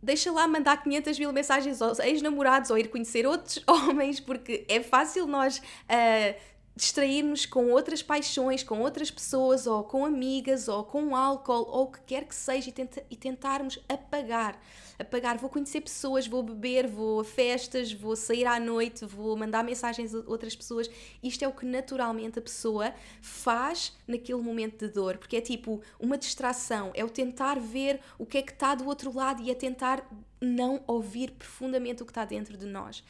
deixa 0.04 0.32
lá 0.32 0.48
mandar 0.48 0.84
500 0.84 1.18
mil 1.18 1.32
mensagens 1.32 1.82
aos 1.82 2.00
ex-namorados 2.00 2.70
ou 2.70 2.78
ir 2.78 2.90
conhecer 2.90 3.26
outros 3.26 3.64
homens, 3.66 4.20
porque 4.20 4.66
é 4.68 4.84
fácil 4.84 5.26
nós 5.26 5.58
uh, 5.58 6.36
distrairmos 6.76 7.46
com 7.46 7.72
outras 7.72 8.04
paixões, 8.04 8.62
com 8.62 8.82
outras 8.82 9.10
pessoas, 9.10 9.66
ou 9.66 9.84
com 9.84 10.06
amigas, 10.06 10.68
ou 10.68 10.84
com 10.84 11.16
álcool, 11.16 11.66
ou 11.70 11.84
o 11.84 11.92
que 11.92 12.02
quer 12.02 12.26
que 12.26 12.36
seja, 12.36 12.70
e, 12.70 12.72
tenta, 12.74 13.04
e 13.10 13.16
tentarmos 13.16 13.80
apagar. 13.88 14.60
Apagar, 15.00 15.38
vou 15.38 15.50
conhecer 15.50 15.82
pessoas, 15.82 16.28
vou 16.28 16.44
beber, 16.44 16.86
vou 16.86 17.22
a 17.22 17.24
festas, 17.24 17.94
vou 17.94 18.16
sair 18.16 18.46
à 18.46 18.60
noite, 18.60 19.06
vou 19.06 19.38
mandar 19.38 19.64
mensagens 19.64 20.14
a 20.14 20.20
outras 20.28 20.56
pessoas. 20.56 20.90
Isto 21.24 21.46
é 21.46 21.48
o 21.48 21.54
que 21.54 21.66
naturalmente 21.66 22.40
a 22.40 22.42
pessoa 22.42 22.94
faz 23.22 23.94
naquele 24.06 24.42
momento 24.42 24.86
de 24.86 24.94
dor, 24.94 25.18
porque 25.18 25.38
é 25.38 25.42
tipo 25.42 25.82
uma 25.98 26.18
distração, 26.18 26.92
é 26.94 27.06
o 27.06 27.10
tentar 27.10 27.58
ver 27.58 28.02
o 28.20 28.26
que 28.26 28.38
é 28.38 28.42
que 28.42 28.52
está 28.52 28.76
do 28.76 28.86
outro 28.86 29.14
lado 29.16 29.42
e 29.42 29.50
é 29.50 29.56
tentar 29.56 30.06
não 30.42 30.84
ouvir 30.88 31.32
profundamente 31.32 32.04
o 32.04 32.06
que 32.06 32.12
está 32.12 32.26
dentro 32.26 32.58
de 32.58 32.66
nós. 32.66 33.02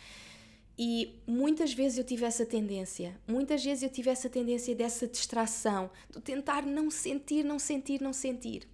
E 0.78 1.22
muitas 1.26 1.74
vezes 1.74 1.98
eu 1.98 2.04
tive 2.04 2.26
essa 2.26 2.46
tendência, 2.46 3.18
muitas 3.26 3.64
vezes 3.64 3.82
eu 3.82 3.90
tive 3.90 4.10
essa 4.10 4.30
tendência 4.30 4.76
dessa 4.76 5.08
distração, 5.08 5.90
de 6.10 6.20
tentar 6.20 6.66
não 6.66 6.92
sentir, 6.92 7.46
não 7.46 7.58
sentir, 7.58 8.02
não 8.02 8.12
sentir. 8.12 8.68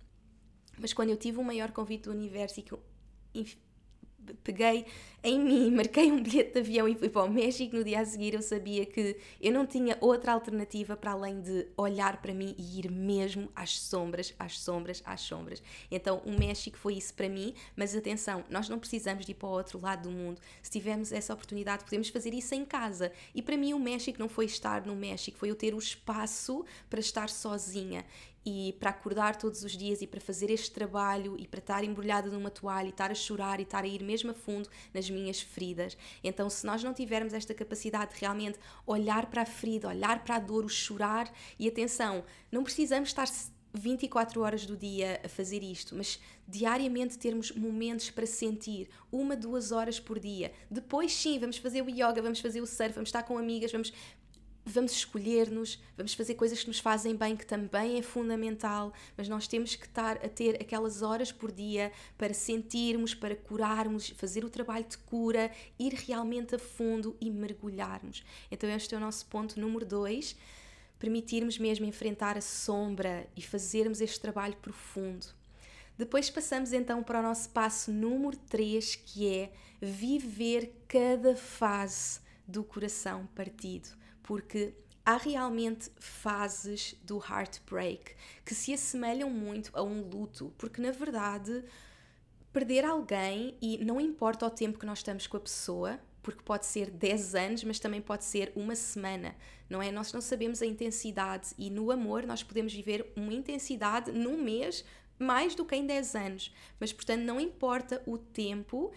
Mas 0.80 0.94
quando 0.94 1.10
eu 1.10 1.18
tive 1.18 1.40
um 1.40 1.44
maior 1.44 1.72
convite 1.72 2.06
do 2.06 2.12
universo 2.12 2.60
e 2.60 2.64
que 2.64 2.74
peguei 4.44 4.86
em 5.24 5.40
mim, 5.40 5.70
marquei 5.76 6.12
um 6.12 6.22
bilhete 6.22 6.54
de 6.54 6.60
avião 6.60 6.88
e 6.88 6.96
fui 6.96 7.10
para 7.10 7.24
o 7.24 7.32
México. 7.32 7.76
No 7.76 7.84
dia 7.84 8.00
a 8.00 8.06
seguir, 8.06 8.34
eu 8.34 8.42
sabia 8.42 8.86
que 8.86 9.18
eu 9.40 9.52
não 9.52 9.66
tinha 9.66 9.98
outra 10.02 10.34
alternativa 10.34 10.96
para 10.96 11.12
além 11.12 11.42
de 11.42 11.68
olhar 11.78 12.22
para 12.22 12.34
mim 12.34 12.56
e 12.58 12.80
ir 12.80 12.92
mesmo 12.92 13.50
às 13.56 13.80
sombras, 13.80 14.34
às 14.40 14.60
sombras, 14.60 15.02
às 15.06 15.22
sombras. 15.22 15.62
Então, 15.90 16.22
o 16.26 16.32
México 16.32 16.78
foi 16.78 16.96
isso 16.96 17.14
para 17.14 17.30
mim. 17.30 17.54
Mas 17.76 17.96
atenção, 17.96 18.44
nós 18.50 18.68
não 18.68 18.80
precisamos 18.80 19.26
de 19.26 19.32
ir 19.32 19.36
para 19.36 19.48
o 19.48 19.52
outro 19.52 19.80
lado 19.80 20.10
do 20.10 20.12
mundo. 20.12 20.42
Se 20.62 20.72
tivermos 20.72 21.12
essa 21.12 21.34
oportunidade, 21.34 21.84
podemos 21.84 22.10
fazer 22.10 22.34
isso 22.34 22.56
em 22.56 22.66
casa. 22.66 23.12
E 23.36 23.42
para 23.42 23.58
mim, 23.58 23.74
o 23.74 23.80
México 23.80 24.20
não 24.20 24.30
foi 24.30 24.46
estar 24.46 24.86
no 24.86 24.96
México, 24.96 25.38
foi 25.38 25.50
eu 25.50 25.56
ter 25.56 25.74
o 25.74 25.80
espaço 25.80 26.66
para 26.90 27.00
estar 27.00 27.30
sozinha 27.30 28.06
e 28.46 28.76
para 28.80 28.90
acordar 28.90 29.36
todos 29.36 29.64
os 29.64 29.74
dias 29.74 30.02
e 30.02 30.08
para 30.08 30.20
fazer 30.20 30.50
este 30.50 30.72
trabalho 30.72 31.36
e 31.38 31.48
para 31.48 31.60
estar 31.60 31.84
embrulhada 31.84 32.30
numa 32.30 32.50
toalha 32.50 32.88
e 32.88 32.90
estar 32.90 33.12
a 33.12 33.16
chorar 33.16 33.60
e 33.60 33.64
estar 33.64 33.84
a 33.84 33.88
ir 33.88 34.04
mesmo 34.04 34.32
a 34.32 34.34
fundo 34.34 34.68
nas 34.94 35.10
minhas 35.10 35.42
feridas. 35.42 35.98
Então, 36.24 36.50
se 36.50 36.66
nós 36.66 36.84
não 36.84 36.94
tivermos 36.94 37.34
esta 37.34 37.54
capacidade 37.54 38.14
de 38.14 38.20
realmente 38.20 38.60
olhar 38.86 39.28
para 39.28 39.44
a 39.44 39.46
ferida, 39.46 39.88
olhar 39.88 40.24
para 40.24 40.36
a 40.36 40.40
dor, 40.40 40.66
o 40.66 40.70
chorar, 40.70 41.32
e 41.60 41.68
atenção, 41.68 42.24
não 42.52 42.64
precisamos 42.64 43.10
estar 43.10 43.28
24 43.74 44.42
horas 44.42 44.66
do 44.66 44.76
dia 44.76 45.22
a 45.24 45.30
fazer 45.30 45.64
isto, 45.64 45.96
mas 45.96 46.20
diariamente 46.48 47.18
termos 47.18 47.52
momentos 47.52 48.10
para 48.10 48.26
sentir, 48.26 48.90
uma, 49.12 49.36
duas 49.36 49.72
horas 49.72 50.00
por 50.00 50.20
dia. 50.20 50.52
Depois, 50.70 51.14
sim, 51.14 51.40
vamos 51.40 51.58
fazer 51.58 51.82
o 51.82 51.90
yoga, 51.90 52.22
vamos 52.22 52.40
fazer 52.40 52.60
o 52.60 52.66
surf, 52.66 52.94
vamos 52.94 53.08
estar 53.08 53.24
com 53.24 53.38
amigas, 53.38 53.72
vamos 53.72 53.94
vamos 54.66 54.92
escolher-nos, 54.92 55.80
vamos 55.98 56.14
fazer 56.14 56.36
coisas 56.36 56.62
que 56.62 56.68
nos 56.68 56.80
fazem 56.80 57.16
bem, 57.16 57.36
que 57.36 57.46
também 57.46 57.98
é 57.98 58.02
fundamental, 58.02 58.94
mas 59.18 59.28
nós 59.28 59.48
temos 59.48 59.76
que 59.76 59.86
estar 59.86 60.18
a 60.18 60.30
ter 60.30 60.62
aquelas 60.62 61.02
horas 61.02 61.32
por 61.32 61.52
dia 61.52 61.92
para 62.18 62.34
sentirmos, 62.34 63.14
para 63.14 63.36
curarmos, 63.36 64.10
fazer 64.10 64.46
o 64.46 64.50
trabalho 64.50 64.86
de 64.86 64.98
cura, 65.00 65.52
ir 65.80 65.94
realmente 65.94 66.56
a 66.56 66.60
fundo 66.60 67.16
e 67.20 67.30
mergulharmos. 67.30 68.24
Então, 68.52 68.70
este 68.70 68.94
é 68.94 68.98
o 68.98 69.02
nosso 69.02 69.26
ponto 69.26 69.60
número 69.60 69.86
dois. 69.86 70.36
Permitirmos 71.00 71.58
mesmo 71.58 71.86
enfrentar 71.86 72.38
a 72.38 72.42
sombra 72.42 73.28
e 73.36 73.42
fazermos 73.42 74.02
este 74.02 74.20
trabalho 74.20 74.56
profundo. 74.58 75.26
Depois 75.98 76.30
passamos 76.30 76.74
então 76.74 77.02
para 77.02 77.20
o 77.20 77.24
nosso 77.24 77.50
passo 77.50 77.92
número 77.92 78.38
3, 78.38 78.96
que 78.96 79.28
é 79.28 79.52
viver 79.82 80.72
cada 80.88 81.36
fase 81.36 82.20
do 82.48 82.64
coração 82.64 83.28
partido 83.34 84.01
porque 84.24 84.74
há 85.06 85.18
realmente 85.18 85.90
fases 86.00 86.96
do 87.04 87.18
heartbreak 87.18 88.16
que 88.46 88.54
se 88.54 88.74
assemelham 88.74 89.30
muito 89.30 89.72
a 89.74 89.82
um 89.82 90.02
luto, 90.02 90.54
porque 90.58 90.82
na 90.82 90.92
verdade 90.92 91.64
perder 92.54 92.86
alguém 92.86 93.58
e 93.62 93.78
não 93.84 94.00
importa 94.00 94.46
o 94.46 94.50
tempo 94.50 94.78
que 94.78 94.86
nós 94.86 95.00
estamos 95.00 95.26
com 95.26 95.38
a 95.38 95.40
pessoa, 95.40 96.00
porque 96.22 96.44
pode 96.44 96.66
ser 96.66 96.92
10 96.92 97.36
anos, 97.36 97.64
mas 97.64 97.80
também 97.80 98.02
pode 98.02 98.26
ser 98.26 98.52
uma 98.56 98.76
semana, 98.76 99.36
não 99.70 99.82
é? 99.82 99.92
Nós 99.92 100.14
não 100.14 100.22
sabemos 100.22 100.62
a 100.62 100.66
intensidade 100.66 101.54
e 101.58 101.70
no 101.70 101.92
amor 101.92 102.26
nós 102.26 102.44
podemos 102.44 102.74
viver 102.74 103.12
uma 103.16 103.34
intensidade 103.34 104.12
num 104.12 104.38
mês 104.38 104.86
mais 105.18 105.56
do 105.56 105.66
que 105.66 105.76
em 105.76 105.86
10 105.86 106.16
anos, 106.16 106.54
mas 106.80 106.92
portanto 106.92 107.22
não 107.22 107.40
importa 107.40 108.02
o 108.06 108.18
tempo 108.18 108.92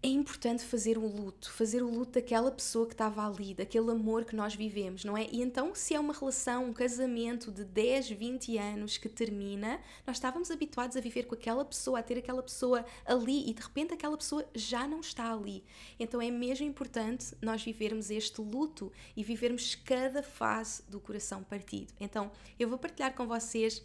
é 0.00 0.08
importante 0.08 0.62
fazer 0.62 0.96
o 0.96 1.06
luto, 1.06 1.50
fazer 1.50 1.82
o 1.82 1.90
luto 1.90 2.12
daquela 2.12 2.52
pessoa 2.52 2.86
que 2.86 2.94
estava 2.94 3.26
ali, 3.26 3.52
daquele 3.52 3.90
amor 3.90 4.24
que 4.24 4.36
nós 4.36 4.54
vivemos, 4.54 5.04
não 5.04 5.16
é? 5.16 5.26
E 5.30 5.42
então, 5.42 5.74
se 5.74 5.92
é 5.92 5.98
uma 5.98 6.14
relação, 6.14 6.66
um 6.66 6.72
casamento 6.72 7.50
de 7.50 7.64
10, 7.64 8.10
20 8.10 8.58
anos 8.58 8.96
que 8.96 9.08
termina, 9.08 9.80
nós 10.06 10.16
estávamos 10.16 10.52
habituados 10.52 10.96
a 10.96 11.00
viver 11.00 11.24
com 11.24 11.34
aquela 11.34 11.64
pessoa, 11.64 11.98
a 11.98 12.02
ter 12.02 12.16
aquela 12.16 12.42
pessoa 12.42 12.84
ali 13.04 13.50
e 13.50 13.52
de 13.52 13.60
repente 13.60 13.92
aquela 13.92 14.16
pessoa 14.16 14.48
já 14.54 14.86
não 14.86 15.00
está 15.00 15.32
ali. 15.32 15.64
Então, 15.98 16.22
é 16.22 16.30
mesmo 16.30 16.64
importante 16.64 17.34
nós 17.42 17.64
vivermos 17.64 18.08
este 18.08 18.40
luto 18.40 18.92
e 19.16 19.24
vivermos 19.24 19.74
cada 19.74 20.22
fase 20.22 20.82
do 20.88 21.00
coração 21.00 21.42
partido. 21.42 21.92
Então, 21.98 22.30
eu 22.56 22.68
vou 22.68 22.78
partilhar 22.78 23.14
com 23.14 23.26
vocês 23.26 23.82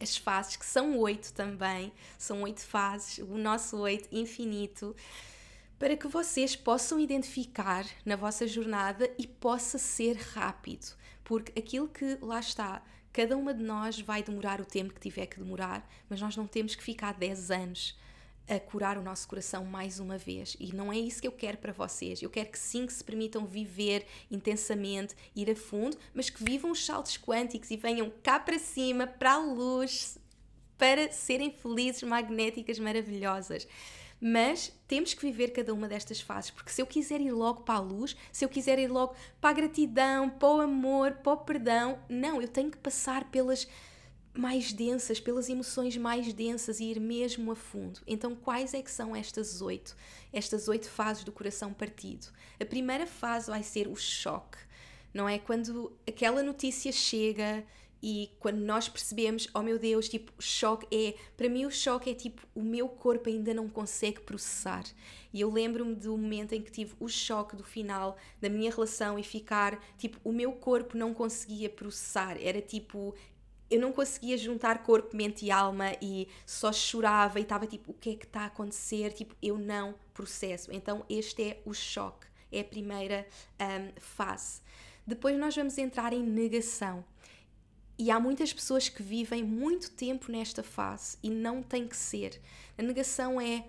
as 0.00 0.16
fases, 0.16 0.56
que 0.56 0.64
são 0.64 0.98
oito 0.98 1.32
também, 1.32 1.92
são 2.18 2.42
oito 2.42 2.62
fases, 2.62 3.18
o 3.18 3.36
nosso 3.36 3.76
oito 3.78 4.08
infinito, 4.10 4.96
para 5.78 5.96
que 5.96 6.08
vocês 6.08 6.56
possam 6.56 6.98
identificar 6.98 7.86
na 8.04 8.16
vossa 8.16 8.46
jornada 8.46 9.10
e 9.18 9.26
possa 9.26 9.78
ser 9.78 10.16
rápido, 10.16 10.96
porque 11.22 11.58
aquilo 11.58 11.88
que 11.88 12.18
lá 12.20 12.40
está, 12.40 12.82
cada 13.12 13.36
uma 13.36 13.52
de 13.52 13.62
nós 13.62 14.00
vai 14.00 14.22
demorar 14.22 14.60
o 14.60 14.64
tempo 14.64 14.94
que 14.94 15.00
tiver 15.00 15.26
que 15.26 15.38
demorar, 15.38 15.88
mas 16.08 16.20
nós 16.20 16.36
não 16.36 16.46
temos 16.46 16.74
que 16.74 16.82
ficar 16.82 17.14
10 17.14 17.50
anos 17.50 17.98
a 18.50 18.58
curar 18.58 18.98
o 18.98 19.02
nosso 19.02 19.28
coração 19.28 19.64
mais 19.64 20.00
uma 20.00 20.18
vez. 20.18 20.56
E 20.58 20.74
não 20.74 20.92
é 20.92 20.98
isso 20.98 21.22
que 21.22 21.28
eu 21.28 21.32
quero 21.32 21.56
para 21.58 21.72
vocês. 21.72 22.20
Eu 22.20 22.28
quero 22.28 22.50
que 22.50 22.58
sim 22.58 22.84
que 22.84 22.92
se 22.92 23.04
permitam 23.04 23.46
viver 23.46 24.04
intensamente, 24.28 25.14
ir 25.36 25.48
a 25.48 25.54
fundo, 25.54 25.96
mas 26.12 26.28
que 26.28 26.42
vivam 26.42 26.72
os 26.72 26.84
saltos 26.84 27.16
quânticos 27.16 27.70
e 27.70 27.76
venham 27.76 28.12
cá 28.22 28.40
para 28.40 28.58
cima, 28.58 29.06
para 29.06 29.34
a 29.34 29.38
luz, 29.38 30.18
para 30.76 31.12
serem 31.12 31.52
felizes, 31.52 32.02
magnéticas, 32.02 32.80
maravilhosas. 32.80 33.68
Mas 34.20 34.72
temos 34.86 35.14
que 35.14 35.22
viver 35.22 35.50
cada 35.50 35.72
uma 35.72 35.88
destas 35.88 36.20
fases, 36.20 36.50
porque 36.50 36.72
se 36.72 36.82
eu 36.82 36.86
quiser 36.86 37.20
ir 37.20 37.30
logo 37.30 37.62
para 37.62 37.76
a 37.76 37.80
luz, 37.80 38.16
se 38.32 38.44
eu 38.44 38.48
quiser 38.48 38.78
ir 38.78 38.88
logo 38.88 39.14
para 39.40 39.50
a 39.50 39.52
gratidão, 39.54 40.28
para 40.28 40.48
o 40.48 40.60
amor, 40.60 41.12
para 41.22 41.32
o 41.32 41.36
perdão, 41.38 41.98
não, 42.08 42.42
eu 42.42 42.48
tenho 42.48 42.70
que 42.70 42.76
passar 42.76 43.30
pelas 43.30 43.66
mais 44.34 44.72
densas, 44.72 45.18
pelas 45.18 45.48
emoções 45.48 45.96
mais 45.96 46.32
densas 46.32 46.80
e 46.80 46.84
ir 46.84 47.00
mesmo 47.00 47.50
a 47.52 47.56
fundo. 47.56 48.00
Então, 48.06 48.34
quais 48.34 48.74
é 48.74 48.82
que 48.82 48.90
são 48.90 49.14
estas 49.14 49.60
oito? 49.60 49.96
Estas 50.32 50.68
oito 50.68 50.88
fases 50.88 51.24
do 51.24 51.32
coração 51.32 51.72
partido. 51.72 52.28
A 52.60 52.64
primeira 52.64 53.06
fase 53.06 53.50
vai 53.50 53.62
ser 53.62 53.88
o 53.88 53.96
choque, 53.96 54.58
não 55.12 55.28
é? 55.28 55.38
Quando 55.38 55.92
aquela 56.06 56.42
notícia 56.42 56.92
chega 56.92 57.64
e 58.02 58.30
quando 58.38 58.58
nós 58.58 58.88
percebemos, 58.88 59.48
oh 59.52 59.62
meu 59.62 59.78
Deus, 59.78 60.08
tipo, 60.08 60.32
choque 60.38 60.86
é. 60.90 61.14
Para 61.36 61.48
mim, 61.50 61.66
o 61.66 61.70
choque 61.70 62.10
é 62.10 62.14
tipo, 62.14 62.46
o 62.54 62.62
meu 62.62 62.88
corpo 62.88 63.28
ainda 63.28 63.52
não 63.52 63.68
consegue 63.68 64.20
processar. 64.20 64.84
E 65.32 65.40
eu 65.40 65.50
lembro-me 65.50 65.94
do 65.94 66.16
momento 66.16 66.54
em 66.54 66.62
que 66.62 66.72
tive 66.72 66.94
o 66.98 67.08
choque 67.08 67.54
do 67.54 67.62
final 67.62 68.16
da 68.40 68.48
minha 68.48 68.70
relação 68.70 69.18
e 69.18 69.22
ficar, 69.22 69.78
tipo, 69.98 70.18
o 70.24 70.32
meu 70.32 70.52
corpo 70.52 70.96
não 70.96 71.12
conseguia 71.12 71.68
processar. 71.68 72.38
Era 72.40 72.62
tipo, 72.62 73.14
eu 73.70 73.80
não 73.80 73.92
conseguia 73.92 74.36
juntar 74.36 74.82
corpo, 74.82 75.16
mente 75.16 75.46
e 75.46 75.50
alma 75.50 75.92
e 76.02 76.26
só 76.44 76.72
chorava 76.72 77.38
e 77.38 77.42
estava 77.42 77.66
tipo, 77.66 77.92
o 77.92 77.94
que 77.94 78.10
é 78.10 78.14
que 78.16 78.24
está 78.24 78.40
a 78.40 78.46
acontecer? 78.46 79.12
Tipo, 79.12 79.34
eu 79.40 79.56
não 79.56 79.94
processo. 80.12 80.72
Então, 80.72 81.04
este 81.08 81.42
é 81.42 81.62
o 81.64 81.72
choque, 81.72 82.26
é 82.50 82.60
a 82.60 82.64
primeira 82.64 83.26
um, 83.60 84.00
fase. 84.00 84.60
Depois, 85.06 85.38
nós 85.38 85.54
vamos 85.54 85.78
entrar 85.78 86.12
em 86.12 86.22
negação. 86.22 87.04
E 87.96 88.10
há 88.10 88.18
muitas 88.18 88.52
pessoas 88.52 88.88
que 88.88 89.02
vivem 89.02 89.44
muito 89.44 89.90
tempo 89.90 90.32
nesta 90.32 90.62
fase 90.62 91.18
e 91.22 91.30
não 91.30 91.62
tem 91.62 91.86
que 91.86 91.96
ser. 91.96 92.40
A 92.76 92.82
negação 92.82 93.40
é 93.40 93.66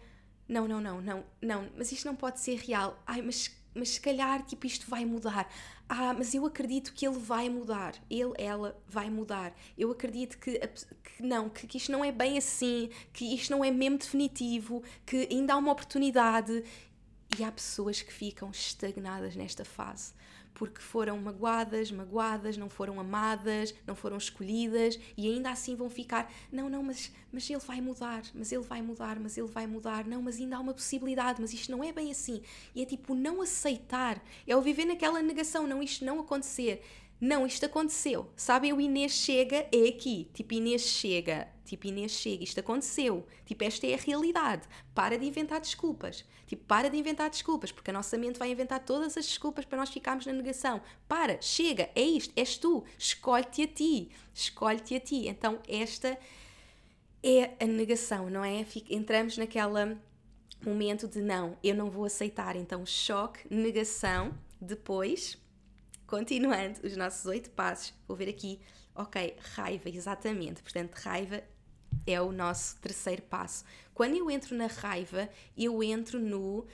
não, 0.47 0.67
não, 0.67 0.81
não, 0.81 1.01
não, 1.01 1.23
não, 1.41 1.69
mas 1.77 1.91
isto 1.91 2.05
não 2.05 2.15
pode 2.15 2.39
ser 2.39 2.57
real. 2.57 3.01
Ai, 3.05 3.21
mas, 3.21 3.49
mas 3.73 3.89
se 3.89 4.01
calhar 4.01 4.43
tipo 4.43 4.65
isto 4.65 4.89
vai 4.89 5.05
mudar. 5.05 5.51
Ah, 5.87 6.13
mas 6.13 6.33
eu 6.33 6.45
acredito 6.45 6.93
que 6.93 7.05
ele 7.05 7.17
vai 7.17 7.49
mudar. 7.49 7.95
Ele, 8.09 8.33
ela 8.37 8.77
vai 8.87 9.09
mudar. 9.09 9.53
Eu 9.77 9.91
acredito 9.91 10.37
que, 10.37 10.57
que 10.59 11.23
não, 11.23 11.49
que, 11.49 11.67
que 11.67 11.77
isto 11.77 11.91
não 11.91 12.03
é 12.03 12.11
bem 12.11 12.37
assim, 12.37 12.89
que 13.11 13.33
isto 13.35 13.51
não 13.51 13.63
é 13.63 13.71
mesmo 13.71 13.97
definitivo, 13.97 14.83
que 15.05 15.27
ainda 15.29 15.53
há 15.53 15.57
uma 15.57 15.71
oportunidade. 15.71 16.63
E 17.37 17.43
há 17.43 17.51
pessoas 17.51 18.01
que 18.01 18.11
ficam 18.11 18.49
estagnadas 18.51 19.35
nesta 19.35 19.63
fase 19.63 20.13
porque 20.53 20.81
foram 20.81 21.17
magoadas, 21.17 21.91
magoadas, 21.91 22.57
não 22.57 22.69
foram 22.69 22.99
amadas, 22.99 23.73
não 23.85 23.95
foram 23.95 24.17
escolhidas 24.17 24.99
e 25.17 25.27
ainda 25.27 25.49
assim 25.49 25.75
vão 25.75 25.89
ficar, 25.89 26.31
não, 26.51 26.69
não, 26.69 26.83
mas, 26.83 27.11
mas 27.31 27.49
ele 27.49 27.59
vai 27.59 27.81
mudar, 27.81 28.23
mas 28.33 28.51
ele 28.51 28.63
vai 28.63 28.81
mudar, 28.81 29.19
mas 29.19 29.37
ele 29.37 29.47
vai 29.47 29.67
mudar, 29.67 30.05
não, 30.05 30.21
mas 30.21 30.37
ainda 30.37 30.57
há 30.57 30.59
uma 30.59 30.73
possibilidade, 30.73 31.41
mas 31.41 31.53
isto 31.53 31.71
não 31.71 31.83
é 31.83 31.91
bem 31.91 32.11
assim. 32.11 32.41
E 32.75 32.81
é 32.81 32.85
tipo 32.85 33.15
não 33.15 33.41
aceitar, 33.41 34.23
é 34.45 34.55
o 34.55 34.61
viver 34.61 34.85
naquela 34.85 35.21
negação, 35.21 35.65
não, 35.65 35.81
isto 35.81 36.05
não 36.05 36.19
acontecer. 36.19 36.83
Não, 37.21 37.45
isto 37.45 37.67
aconteceu. 37.67 38.31
Sabem, 38.35 38.73
o 38.73 38.81
Inês 38.81 39.11
chega, 39.11 39.67
é 39.71 39.89
aqui. 39.89 40.27
Tipo, 40.33 40.55
Inês 40.55 40.81
chega. 40.81 41.47
Tipo, 41.71 41.87
Inês 41.87 42.11
chega, 42.11 42.43
isto 42.43 42.59
aconteceu. 42.59 43.25
Tipo, 43.45 43.63
esta 43.63 43.87
é 43.87 43.93
a 43.93 43.97
realidade. 43.97 44.67
Para 44.93 45.17
de 45.17 45.25
inventar 45.25 45.61
desculpas. 45.61 46.25
Tipo, 46.45 46.65
para 46.65 46.89
de 46.89 46.97
inventar 46.97 47.29
desculpas, 47.29 47.71
porque 47.71 47.91
a 47.91 47.93
nossa 47.93 48.17
mente 48.17 48.37
vai 48.37 48.51
inventar 48.51 48.83
todas 48.83 49.15
as 49.15 49.25
desculpas 49.25 49.63
para 49.63 49.77
nós 49.77 49.89
ficarmos 49.89 50.25
na 50.25 50.33
negação. 50.33 50.81
Para, 51.07 51.41
chega, 51.41 51.89
é 51.95 52.01
isto, 52.01 52.33
és 52.35 52.57
tu. 52.57 52.83
Escolhe-te 52.97 53.61
a 53.63 53.67
ti. 53.67 54.11
Escolhe-te 54.33 54.95
a 54.95 54.99
ti. 54.99 55.27
Então, 55.29 55.59
esta 55.65 56.17
é 57.23 57.55
a 57.57 57.65
negação, 57.65 58.29
não 58.29 58.43
é? 58.43 58.65
Entramos 58.89 59.37
naquela 59.37 59.97
momento 60.61 61.07
de 61.07 61.21
não, 61.21 61.57
eu 61.63 61.73
não 61.73 61.89
vou 61.89 62.03
aceitar. 62.03 62.55
Então, 62.57 62.85
choque, 62.85 63.47
negação, 63.49 64.37
depois 64.59 65.41
Continuando 66.11 66.85
os 66.85 66.97
nossos 66.97 67.25
oito 67.25 67.49
passos, 67.51 67.93
vou 68.05 68.17
ver 68.17 68.27
aqui, 68.27 68.59
ok, 68.93 69.33
raiva, 69.55 69.87
exatamente. 69.87 70.61
Portanto, 70.61 70.93
raiva 70.95 71.41
é 72.05 72.21
o 72.21 72.31
nosso 72.31 72.77
terceiro 72.77 73.21
passo. 73.23 73.63
Quando 73.93 74.15
eu 74.15 74.29
entro 74.29 74.55
na 74.55 74.67
raiva, 74.67 75.29
eu 75.57 75.83
entro 75.83 76.19
no. 76.19 76.65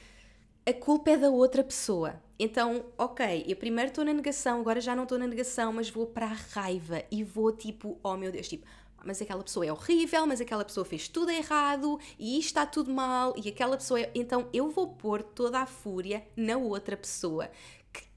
A 0.65 0.73
culpa 0.73 1.11
é 1.11 1.17
da 1.17 1.29
outra 1.29 1.63
pessoa. 1.63 2.21
Então, 2.39 2.85
ok, 2.97 3.45
eu 3.47 3.55
primeiro 3.55 3.89
estou 3.89 4.03
na 4.03 4.13
negação, 4.13 4.59
agora 4.59 4.79
já 4.81 4.95
não 4.95 5.03
estou 5.03 5.17
na 5.17 5.25
negação, 5.25 5.73
mas 5.73 5.89
vou 5.89 6.05
para 6.05 6.27
a 6.27 6.37
raiva 6.53 7.03
e 7.09 7.23
vou 7.23 7.51
tipo, 7.51 7.97
oh 8.03 8.15
meu 8.15 8.31
Deus, 8.31 8.47
tipo, 8.47 8.67
mas 9.03 9.21
aquela 9.21 9.43
pessoa 9.43 9.65
é 9.65 9.71
horrível, 9.71 10.27
mas 10.27 10.41
aquela 10.41 10.65
pessoa 10.65 10.85
fez 10.85 11.07
tudo 11.07 11.31
errado 11.31 11.99
e 12.19 12.37
está 12.37 12.65
tudo 12.65 12.91
mal 12.91 13.33
e 13.37 13.47
aquela 13.47 13.77
pessoa. 13.77 14.01
É... 14.01 14.11
Então 14.13 14.49
eu 14.51 14.69
vou 14.69 14.89
pôr 14.89 15.23
toda 15.23 15.59
a 15.59 15.65
fúria 15.65 16.25
na 16.35 16.57
outra 16.57 16.97
pessoa. 16.97 17.49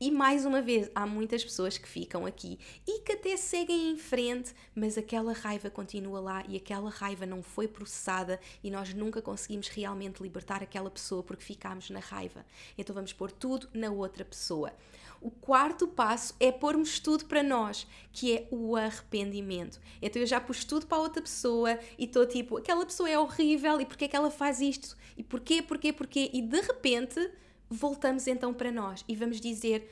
E 0.02 0.10
mais 0.10 0.46
uma 0.46 0.62
vez, 0.62 0.90
há 0.94 1.06
muitas 1.06 1.44
pessoas 1.44 1.76
que 1.76 1.86
ficam 1.86 2.24
aqui 2.24 2.58
e 2.88 3.00
que 3.00 3.12
até 3.12 3.36
seguem 3.36 3.90
em 3.90 3.98
frente, 3.98 4.54
mas 4.74 4.96
aquela 4.96 5.34
raiva 5.34 5.68
continua 5.68 6.20
lá 6.20 6.44
e 6.48 6.56
aquela 6.56 6.88
raiva 6.88 7.26
não 7.26 7.42
foi 7.42 7.68
processada 7.68 8.40
e 8.64 8.70
nós 8.70 8.94
nunca 8.94 9.20
conseguimos 9.20 9.68
realmente 9.68 10.22
libertar 10.22 10.62
aquela 10.62 10.90
pessoa 10.90 11.22
porque 11.22 11.44
ficámos 11.44 11.90
na 11.90 12.00
raiva. 12.00 12.46
Então 12.78 12.94
vamos 12.94 13.12
pôr 13.12 13.30
tudo 13.30 13.68
na 13.74 13.90
outra 13.90 14.24
pessoa. 14.24 14.72
O 15.20 15.30
quarto 15.30 15.86
passo 15.86 16.34
é 16.40 16.50
pormos 16.50 16.98
tudo 16.98 17.26
para 17.26 17.42
nós, 17.42 17.86
que 18.10 18.34
é 18.34 18.48
o 18.50 18.74
arrependimento. 18.74 19.78
Então 20.00 20.22
eu 20.22 20.26
já 20.26 20.40
pus 20.40 20.64
tudo 20.64 20.86
para 20.86 20.96
a 20.96 21.02
outra 21.02 21.20
pessoa 21.20 21.78
e 21.98 22.06
estou 22.06 22.24
tipo, 22.24 22.56
aquela 22.56 22.86
pessoa 22.86 23.10
é 23.10 23.18
horrível 23.18 23.78
e 23.82 23.84
porquê 23.84 24.06
é 24.06 24.08
que 24.08 24.16
ela 24.16 24.30
faz 24.30 24.62
isto? 24.62 24.96
E 25.14 25.22
porquê, 25.22 25.60
porquê, 25.60 25.92
porquê? 25.92 26.30
E 26.32 26.40
de 26.40 26.60
repente 26.62 27.30
voltamos 27.70 28.26
então 28.26 28.52
para 28.52 28.72
nós 28.72 29.04
e 29.08 29.14
vamos 29.14 29.40
dizer 29.40 29.88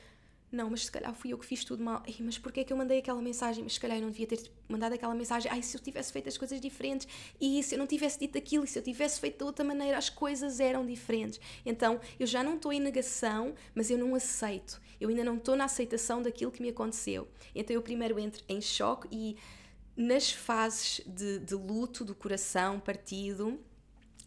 não, 0.51 0.71
mas 0.71 0.87
se 0.87 0.91
calhar 0.91 1.15
fui 1.15 1.33
eu 1.33 1.39
que 1.39 1.45
fiz 1.45 1.63
tudo 1.63 1.85
mal. 1.85 2.03
Ai, 2.07 2.17
mas 2.21 2.39
porquê 2.39 2.61
é 2.61 2.65
que 2.65 2.73
eu 2.73 2.77
mandei 2.77 3.01
aquela 3.01 3.21
mensagem? 3.21 3.63
Mas 3.63 3.75
se 3.75 3.81
calhar 3.81 3.99
eu 3.99 4.03
não 4.03 4.11
devia 4.11 4.27
ter 4.27 4.51
mandado 4.67 4.95
aquela 4.95 5.15
mensagem. 5.15 5.51
Ai, 5.53 5.63
se 5.63 5.77
eu 5.77 5.81
tivesse 5.81 6.11
feito 6.11 6.27
as 6.27 6.39
coisas 6.39 6.59
diferentes 6.59 7.07
e 7.39 7.63
se 7.63 7.75
eu 7.75 7.79
não 7.79 7.87
tivesse 7.87 8.19
dito 8.19 8.39
aquilo 8.39 8.65
e 8.65 8.67
se 8.67 8.79
eu 8.79 8.83
tivesse 8.83 9.21
feito 9.21 9.37
de 9.37 9.45
outra 9.45 9.63
maneira, 9.63 9.99
as 9.99 10.09
coisas 10.09 10.59
eram 10.59 10.87
diferentes. 10.87 11.39
Então, 11.67 12.01
eu 12.19 12.27
já 12.27 12.43
não 12.43 12.57
estou 12.57 12.73
em 12.73 12.81
negação, 12.81 13.55
mas 13.75 13.91
eu 13.91 13.99
não 13.99 14.15
aceito. 14.15 14.81
Eu 14.99 15.11
ainda 15.11 15.23
não 15.23 15.37
estou 15.37 15.55
na 15.55 15.65
aceitação 15.65 16.23
daquilo 16.23 16.51
que 16.51 16.63
me 16.63 16.71
aconteceu. 16.71 17.29
Então, 17.55 17.75
eu 17.75 17.83
primeiro 17.83 18.19
entro 18.19 18.43
em 18.49 18.61
choque 18.63 19.07
e 19.13 19.37
nas 19.95 20.31
fases 20.31 21.03
de, 21.07 21.41
de 21.41 21.55
luto 21.55 22.07
do 22.07 22.15
coração 22.15 22.81
partido, 22.81 23.61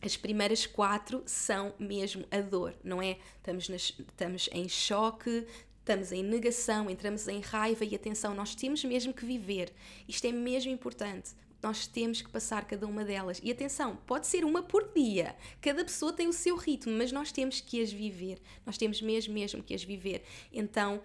as 0.02 0.18
primeiras 0.18 0.66
quatro 0.66 1.22
são 1.26 1.74
mesmo 1.78 2.26
a 2.32 2.42
dor, 2.42 2.76
não 2.84 3.02
é? 3.02 3.18
Estamos, 3.38 3.70
nas, 3.70 3.94
estamos 4.00 4.50
em 4.52 4.68
choque, 4.68 5.46
estamos 5.80 6.12
em 6.12 6.24
negação, 6.24 6.90
entramos 6.90 7.28
em 7.28 7.40
raiva 7.40 7.86
e 7.86 7.96
atenção, 7.96 8.34
nós 8.34 8.56
temos 8.56 8.84
mesmo 8.84 9.14
que 9.14 9.26
viver. 9.26 9.72
Isto 10.08 10.26
é 10.26 10.32
mesmo 10.32 10.72
importante. 10.72 11.32
Nós 11.62 11.86
temos 11.86 12.22
que 12.22 12.30
passar 12.30 12.66
cada 12.66 12.88
uma 12.88 13.06
delas. 13.06 13.40
E 13.44 13.52
atenção, 13.52 13.96
pode 14.08 14.26
ser 14.26 14.44
uma 14.44 14.64
por 14.64 14.92
dia. 14.96 15.36
Cada 15.62 15.86
pessoa 15.86 16.12
tem 16.12 16.28
o 16.28 16.34
seu 16.34 16.56
ritmo, 16.56 16.92
mas 16.94 17.12
nós 17.12 17.32
temos 17.32 17.62
que 17.62 17.80
as 17.80 17.92
viver. 17.92 18.40
Nós 18.66 18.78
temos 18.78 19.00
mesmo, 19.00 19.34
mesmo 19.34 19.62
que 19.62 19.76
as 19.76 19.84
viver. 19.84 20.24
Então, 20.52 21.02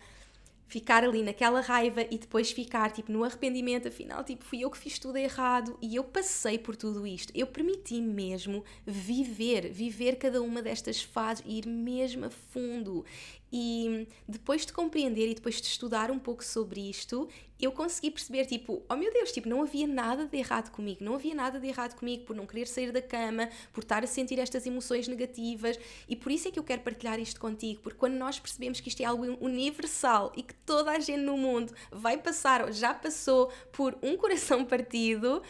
ficar 0.69 1.05
ali 1.05 1.23
naquela 1.23 1.61
raiva 1.61 2.03
e 2.11 2.19
depois 2.19 2.51
ficar 2.51 2.91
tipo 2.91 3.13
no 3.13 3.25
arrependimento, 3.25 3.89
afinal, 3.89 4.25
tipo, 4.25 4.45
fui 4.45 4.61
eu 4.61 4.71
que 4.71 4.79
fiz 4.79 4.99
tudo 4.99 5.17
errado 5.17 5.79
e 5.81 5.97
eu 5.97 6.05
passei 6.05 6.59
por 6.59 6.77
tudo 6.77 7.07
isto. 7.07 7.33
Eu 7.35 7.47
permiti 7.47 8.01
mesmo 8.01 8.65
viver, 8.85 9.71
viver 9.71 10.17
cada 10.17 10.43
uma 10.43 10.61
destas 10.61 11.03
fases 11.03 11.45
e 11.47 11.59
ir 11.59 11.67
mesmo 11.67 12.27
a 12.27 12.31
fundo. 12.31 13.05
E 13.53 14.09
depois 14.29 14.67
de 14.67 14.73
compreender 14.73 15.31
e 15.31 15.35
depois 15.35 15.61
de 15.61 15.67
estudar 15.67 16.11
um 16.11 16.19
pouco 16.19 16.45
sobre 16.45 16.81
isto, 16.91 17.29
eu 17.61 17.73
consegui 17.73 18.11
perceber, 18.11 18.45
tipo, 18.45 18.83
oh 18.89 18.97
meu 18.97 19.13
Deus, 19.13 19.33
tipo, 19.33 19.49
não 19.49 19.63
havia 19.63 19.87
nada 19.87 20.27
de 20.27 20.37
errado 20.37 20.71
comigo, 20.71 21.03
não 21.03 21.15
havia 21.15 21.35
nada 21.35 21.59
de 21.59 21.67
errado 21.67 21.95
comigo 21.95 22.25
por 22.25 22.37
não 22.37 22.47
querer 22.47 22.67
sair 22.67 22.93
da 22.93 23.01
cama, 23.01 23.49
por 23.73 23.83
estar 23.83 24.05
a 24.05 24.07
sentir 24.07 24.39
estas 24.39 24.67
emoções 24.67 25.09
negativas, 25.09 25.79
e 26.09 26.15
por 26.15 26.33
isso 26.33 26.49
é 26.49 26.51
que 26.51 26.59
eu 26.59 26.65
quero 26.65 26.83
partilhar 26.83 27.19
isto 27.19 27.41
contigo, 27.41 27.81
porque 27.83 27.99
quando 27.99 28.15
nós 28.15 28.39
percebemos 28.39 28.81
que 28.81 28.89
isto 28.89 29.01
é 29.01 29.05
algo 29.05 29.25
universal 29.41 30.33
e 30.37 30.43
que 30.43 30.55
toda 30.55 30.91
a 30.91 30.99
gente 30.99 31.23
no 31.23 31.37
mundo 31.37 31.73
vai 31.91 32.19
passar 32.19 32.65
ou 32.65 32.73
já 32.73 32.93
passou 32.93 33.51
por 33.73 33.97
um 34.03 34.17
coração 34.17 34.65
partido, 34.67 35.43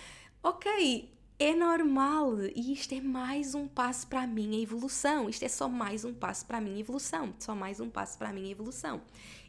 ok, 0.43 1.16
é 1.39 1.55
normal 1.55 2.39
e 2.55 2.73
isto 2.73 2.95
é 2.95 3.01
mais 3.01 3.55
um 3.55 3.69
passo 3.69 4.07
para 4.07 4.23
a 4.23 4.27
minha 4.27 4.63
evolução. 4.63 5.29
Isto 5.29 5.45
é 5.45 5.49
só 5.49 5.69
mais 5.69 6.05
um 6.05 6.15
passo 6.15 6.47
para 6.47 6.59
a 6.59 6.61
minha 6.61 6.81
evolução. 6.81 7.35
Só 7.39 7.55
mais 7.55 7.79
um 7.79 7.91
passo 7.91 8.17
para 8.17 8.31
a 8.31 8.33
minha 8.33 8.51
evolução. 8.51 9.03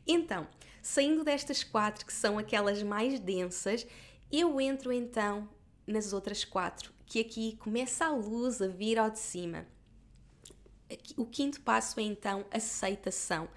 Então, 0.05 0.47
saindo 0.81 1.23
destas 1.23 1.63
quatro 1.63 2.05
que 2.05 2.13
são 2.13 2.37
aquelas 2.37 2.83
mais 2.83 3.19
densas, 3.19 3.87
eu 4.31 4.59
entro 4.59 4.91
então 4.91 5.47
nas 5.85 6.11
outras 6.11 6.43
quatro, 6.43 6.91
que 7.05 7.21
aqui 7.21 7.55
começa 7.57 8.05
a 8.05 8.11
luz 8.11 8.61
a 8.61 8.67
vir 8.67 8.99
ao 8.99 9.09
de 9.09 9.19
cima. 9.19 9.65
O 11.15 11.25
quinto 11.25 11.61
passo 11.61 11.99
é 12.01 12.03
então 12.03 12.45
aceitação. 12.51 13.47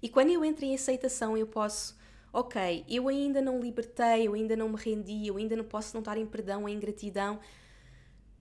E 0.00 0.08
quando 0.08 0.30
eu 0.30 0.44
entro 0.44 0.64
em 0.64 0.74
aceitação, 0.74 1.36
eu 1.36 1.48
posso, 1.48 1.96
ok, 2.32 2.84
eu 2.88 3.08
ainda 3.08 3.40
não 3.42 3.60
libertei, 3.60 4.28
eu 4.28 4.34
ainda 4.34 4.54
não 4.54 4.68
me 4.68 4.76
rendi, 4.76 5.26
eu 5.26 5.36
ainda 5.36 5.56
não 5.56 5.64
posso 5.64 5.94
não 5.94 6.00
estar 6.00 6.16
em 6.16 6.26
perdão, 6.26 6.68
em 6.68 6.78
gratidão, 6.78 7.40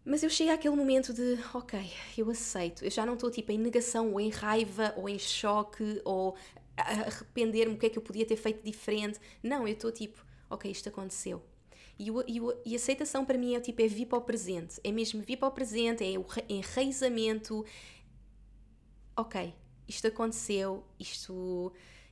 mas 0.04 0.24
eu 0.24 0.30
chego 0.30 0.52
àquele 0.52 0.76
momento 0.76 1.14
de, 1.14 1.38
ok, 1.54 1.80
eu 2.18 2.30
aceito. 2.30 2.84
Eu 2.84 2.92
já 2.92 3.06
não 3.06 3.14
estou 3.14 3.30
tipo 3.30 3.52
em 3.52 3.58
negação 3.58 4.12
ou 4.12 4.20
em 4.20 4.30
raiva 4.30 4.94
ou 4.98 5.08
em 5.08 5.20
choque 5.20 6.02
ou 6.04 6.36
arrepender-me 6.76 7.76
o 7.76 7.78
que 7.78 7.86
é 7.86 7.90
que 7.90 7.98
eu 7.98 8.02
podia 8.02 8.26
ter 8.26 8.36
feito 8.36 8.64
diferente. 8.64 9.20
Não, 9.44 9.68
eu 9.68 9.74
estou 9.74 9.92
tipo, 9.92 10.24
ok, 10.50 10.72
isto 10.72 10.90
aconteceu. 10.90 11.44
E, 12.00 12.10
o, 12.10 12.24
e, 12.28 12.42
o, 12.42 12.54
e 12.66 12.76
aceitação 12.76 13.24
para 13.24 13.38
mim 13.38 13.54
é 13.54 13.60
tipo, 13.60 13.80
é 13.82 13.88
vir 13.88 14.08
para 14.08 14.18
o 14.18 14.22
presente. 14.22 14.80
É 14.84 14.92
mesmo 14.92 15.22
vir 15.22 15.38
para 15.38 15.48
o 15.48 15.52
presente, 15.52 16.04
é 16.04 16.18
o 16.18 16.26
enraizamento. 16.50 17.64
Ok, 19.16 19.54
isto 19.88 20.08
aconteceu, 20.08 20.84
isto 21.00 21.72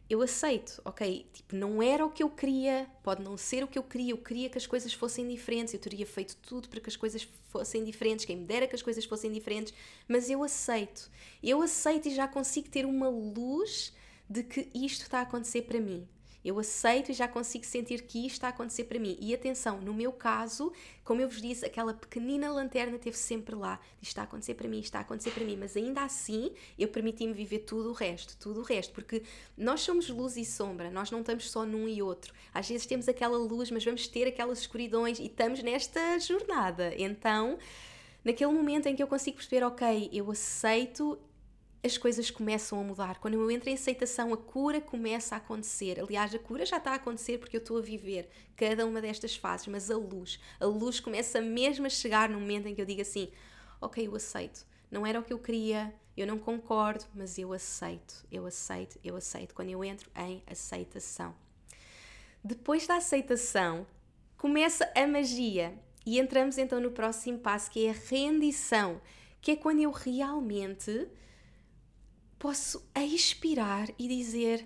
eu 0.09 0.21
aceito, 0.23 0.81
ok, 0.83 1.29
tipo, 1.31 1.55
não 1.55 1.83
era 1.83 2.03
o 2.03 2.09
que 2.09 2.23
eu 2.23 2.29
queria, 2.29 2.89
pode 3.03 3.21
não 3.21 3.37
ser 3.37 3.63
o 3.63 3.67
que 3.67 3.77
eu 3.77 3.83
queria, 3.83 4.11
eu 4.11 4.17
queria 4.17 4.49
que 4.49 4.57
as 4.57 4.65
coisas 4.65 4.91
fossem 4.91 5.27
diferentes, 5.27 5.73
eu 5.73 5.79
teria 5.79 6.05
feito 6.05 6.35
tudo 6.37 6.67
para 6.67 6.79
que 6.79 6.89
as 6.89 6.95
coisas 6.95 7.27
fossem 7.49 7.83
diferentes, 7.83 8.25
quem 8.25 8.37
me 8.37 8.45
dera 8.45 8.67
que 8.67 8.75
as 8.75 8.81
coisas 8.81 9.05
fossem 9.05 9.31
diferentes, 9.31 9.71
mas 10.07 10.27
eu 10.27 10.43
aceito, 10.43 11.11
eu 11.43 11.61
aceito 11.61 12.07
e 12.07 12.15
já 12.15 12.27
consigo 12.27 12.69
ter 12.69 12.87
uma 12.87 13.07
luz 13.07 13.93
de 14.27 14.41
que 14.41 14.67
isto 14.73 15.03
está 15.03 15.19
a 15.19 15.23
acontecer 15.23 15.61
para 15.63 15.79
mim. 15.79 16.07
Eu 16.43 16.57
aceito 16.57 17.11
e 17.11 17.13
já 17.13 17.27
consigo 17.27 17.65
sentir 17.65 18.03
que 18.03 18.19
isto 18.25 18.35
está 18.35 18.47
a 18.47 18.49
acontecer 18.49 18.85
para 18.85 18.99
mim. 18.99 19.17
E 19.19 19.33
atenção, 19.33 19.81
no 19.81 19.93
meu 19.93 20.11
caso, 20.11 20.71
como 21.03 21.21
eu 21.21 21.27
vos 21.27 21.41
disse, 21.41 21.65
aquela 21.65 21.93
pequenina 21.93 22.51
lanterna 22.51 22.95
esteve 22.95 23.17
sempre 23.17 23.55
lá. 23.55 23.79
Isto 24.01 24.11
está 24.11 24.21
a 24.21 24.23
acontecer 24.23 24.53
para 24.53 24.67
mim, 24.67 24.77
isto 24.77 24.85
está 24.85 24.99
a 24.99 25.01
acontecer 25.01 25.31
para 25.31 25.43
mim. 25.43 25.57
Mas 25.57 25.75
ainda 25.75 26.01
assim, 26.03 26.51
eu 26.77 26.87
permiti-me 26.87 27.33
viver 27.33 27.59
tudo 27.59 27.89
o 27.89 27.93
resto, 27.93 28.37
tudo 28.37 28.61
o 28.61 28.63
resto. 28.63 28.93
Porque 28.93 29.23
nós 29.57 29.81
somos 29.81 30.09
luz 30.09 30.37
e 30.37 30.45
sombra, 30.45 30.89
nós 30.89 31.11
não 31.11 31.19
estamos 31.19 31.49
só 31.49 31.65
num 31.65 31.87
e 31.87 32.01
outro. 32.01 32.33
Às 32.53 32.69
vezes 32.69 32.85
temos 32.85 33.09
aquela 33.09 33.37
luz, 33.37 33.69
mas 33.71 33.83
vamos 33.83 34.07
ter 34.07 34.27
aquelas 34.27 34.59
escuridões 34.59 35.19
e 35.19 35.25
estamos 35.25 35.61
nesta 35.61 36.19
jornada. 36.19 36.93
Então 36.97 37.57
naquele 38.23 38.51
momento 38.51 38.87
em 38.87 38.95
que 38.95 39.01
eu 39.01 39.07
consigo 39.07 39.37
perceber, 39.37 39.63
ok, 39.63 40.09
eu 40.11 40.29
aceito 40.29 41.17
as 41.83 41.97
coisas 41.97 42.29
começam 42.29 42.79
a 42.79 42.83
mudar. 42.83 43.19
Quando 43.19 43.35
eu 43.35 43.49
entro 43.49 43.69
em 43.69 43.73
aceitação, 43.73 44.33
a 44.33 44.37
cura 44.37 44.81
começa 44.81 45.35
a 45.35 45.37
acontecer. 45.37 45.99
Aliás, 45.99 46.33
a 46.35 46.39
cura 46.39 46.65
já 46.65 46.77
está 46.77 46.91
a 46.91 46.95
acontecer 46.95 47.37
porque 47.37 47.55
eu 47.55 47.61
estou 47.61 47.77
a 47.77 47.81
viver 47.81 48.29
cada 48.55 48.85
uma 48.85 49.01
destas 49.01 49.35
fases, 49.35 49.67
mas 49.67 49.89
a 49.89 49.97
luz, 49.97 50.39
a 50.59 50.65
luz 50.65 50.99
começa 50.99 51.39
mesmo 51.39 51.85
a 51.85 51.89
chegar 51.89 52.29
no 52.29 52.39
momento 52.39 52.67
em 52.67 52.75
que 52.75 52.81
eu 52.81 52.85
digo 52.85 53.01
assim: 53.01 53.31
Ok, 53.79 54.05
eu 54.05 54.15
aceito. 54.15 54.65
Não 54.91 55.05
era 55.05 55.19
o 55.19 55.23
que 55.23 55.31
eu 55.31 55.39
queria, 55.39 55.93
eu 56.17 56.27
não 56.27 56.37
concordo, 56.37 57.05
mas 57.15 57.37
eu 57.37 57.53
aceito, 57.53 58.25
eu 58.31 58.45
aceito, 58.45 58.99
eu 59.03 59.15
aceito. 59.15 59.55
Quando 59.55 59.69
eu 59.69 59.83
entro 59.83 60.09
em 60.15 60.43
aceitação. 60.47 61.33
Depois 62.43 62.87
da 62.87 62.95
aceitação, 62.95 63.85
começa 64.35 64.91
a 64.95 65.07
magia. 65.07 65.73
E 66.05 66.19
entramos 66.19 66.57
então 66.57 66.79
no 66.79 66.91
próximo 66.91 67.39
passo, 67.39 67.69
que 67.69 67.85
é 67.85 67.91
a 67.91 67.93
rendição, 67.93 68.99
que 69.39 69.51
é 69.51 69.55
quando 69.55 69.79
eu 69.79 69.91
realmente 69.91 71.07
posso 72.39 72.83
expirar 72.95 73.89
e 73.99 74.07
dizer: 74.07 74.65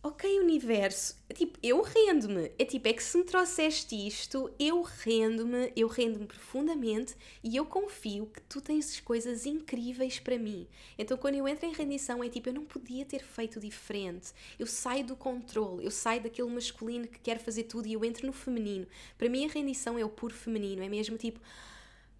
Ok, 0.00 0.38
universo, 0.40 1.16
tipo, 1.34 1.58
eu 1.62 1.82
rendo-me. 1.82 2.50
É 2.58 2.64
tipo, 2.64 2.88
é 2.88 2.92
que 2.92 3.02
se 3.02 3.18
me 3.18 3.24
trouxeste 3.24 3.94
isto, 3.94 4.50
eu 4.58 4.80
rendo-me, 4.80 5.72
eu 5.76 5.86
rendo-me 5.86 6.26
profundamente 6.26 7.14
e 7.44 7.56
eu 7.56 7.66
confio 7.66 8.26
que 8.26 8.40
tu 8.42 8.60
tens 8.60 9.00
coisas 9.00 9.44
incríveis 9.44 10.18
para 10.18 10.38
mim. 10.38 10.66
Então, 10.96 11.18
quando 11.18 11.34
eu 11.34 11.46
entro 11.46 11.66
em 11.66 11.72
rendição, 11.72 12.24
é 12.24 12.28
tipo, 12.28 12.48
eu 12.48 12.54
não 12.54 12.64
podia 12.64 13.04
ter 13.04 13.22
feito 13.22 13.60
diferente. 13.60 14.32
Eu 14.58 14.66
saio 14.66 15.04
do 15.04 15.16
controle, 15.16 15.84
eu 15.84 15.90
saio 15.90 16.22
daquele 16.22 16.48
masculino 16.48 17.06
que 17.06 17.18
quer 17.18 17.38
fazer 17.38 17.64
tudo 17.64 17.86
e 17.86 17.92
eu 17.92 18.04
entro 18.04 18.26
no 18.26 18.32
feminino. 18.32 18.86
Para 19.18 19.28
mim, 19.28 19.44
a 19.44 19.48
rendição 19.48 19.98
é 19.98 20.04
o 20.04 20.08
puro 20.08 20.34
feminino, 20.34 20.82
é 20.82 20.88
mesmo 20.88 21.18
tipo, 21.18 21.40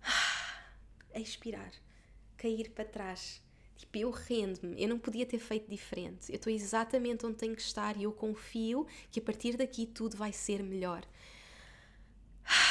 expirar, 1.15 1.73
cair 2.37 2.71
para 2.71 2.85
trás 2.85 3.41
Tipo, 3.79 3.97
eu 3.97 4.11
rendo-me, 4.11 4.83
eu 4.83 4.89
não 4.89 4.99
podia 4.99 5.25
ter 5.25 5.39
feito 5.39 5.71
diferente. 5.71 6.31
Eu 6.33 6.37
estou 6.37 6.53
exatamente 6.53 7.25
onde 7.25 7.37
tenho 7.37 7.55
que 7.55 7.63
estar 7.63 7.97
e 7.97 8.03
eu 8.03 8.13
confio 8.13 8.85
que 9.09 9.21
a 9.21 9.23
partir 9.23 9.57
daqui 9.57 9.87
tudo 9.87 10.17
vai 10.17 10.33
ser 10.33 10.63
melhor. 10.63 11.03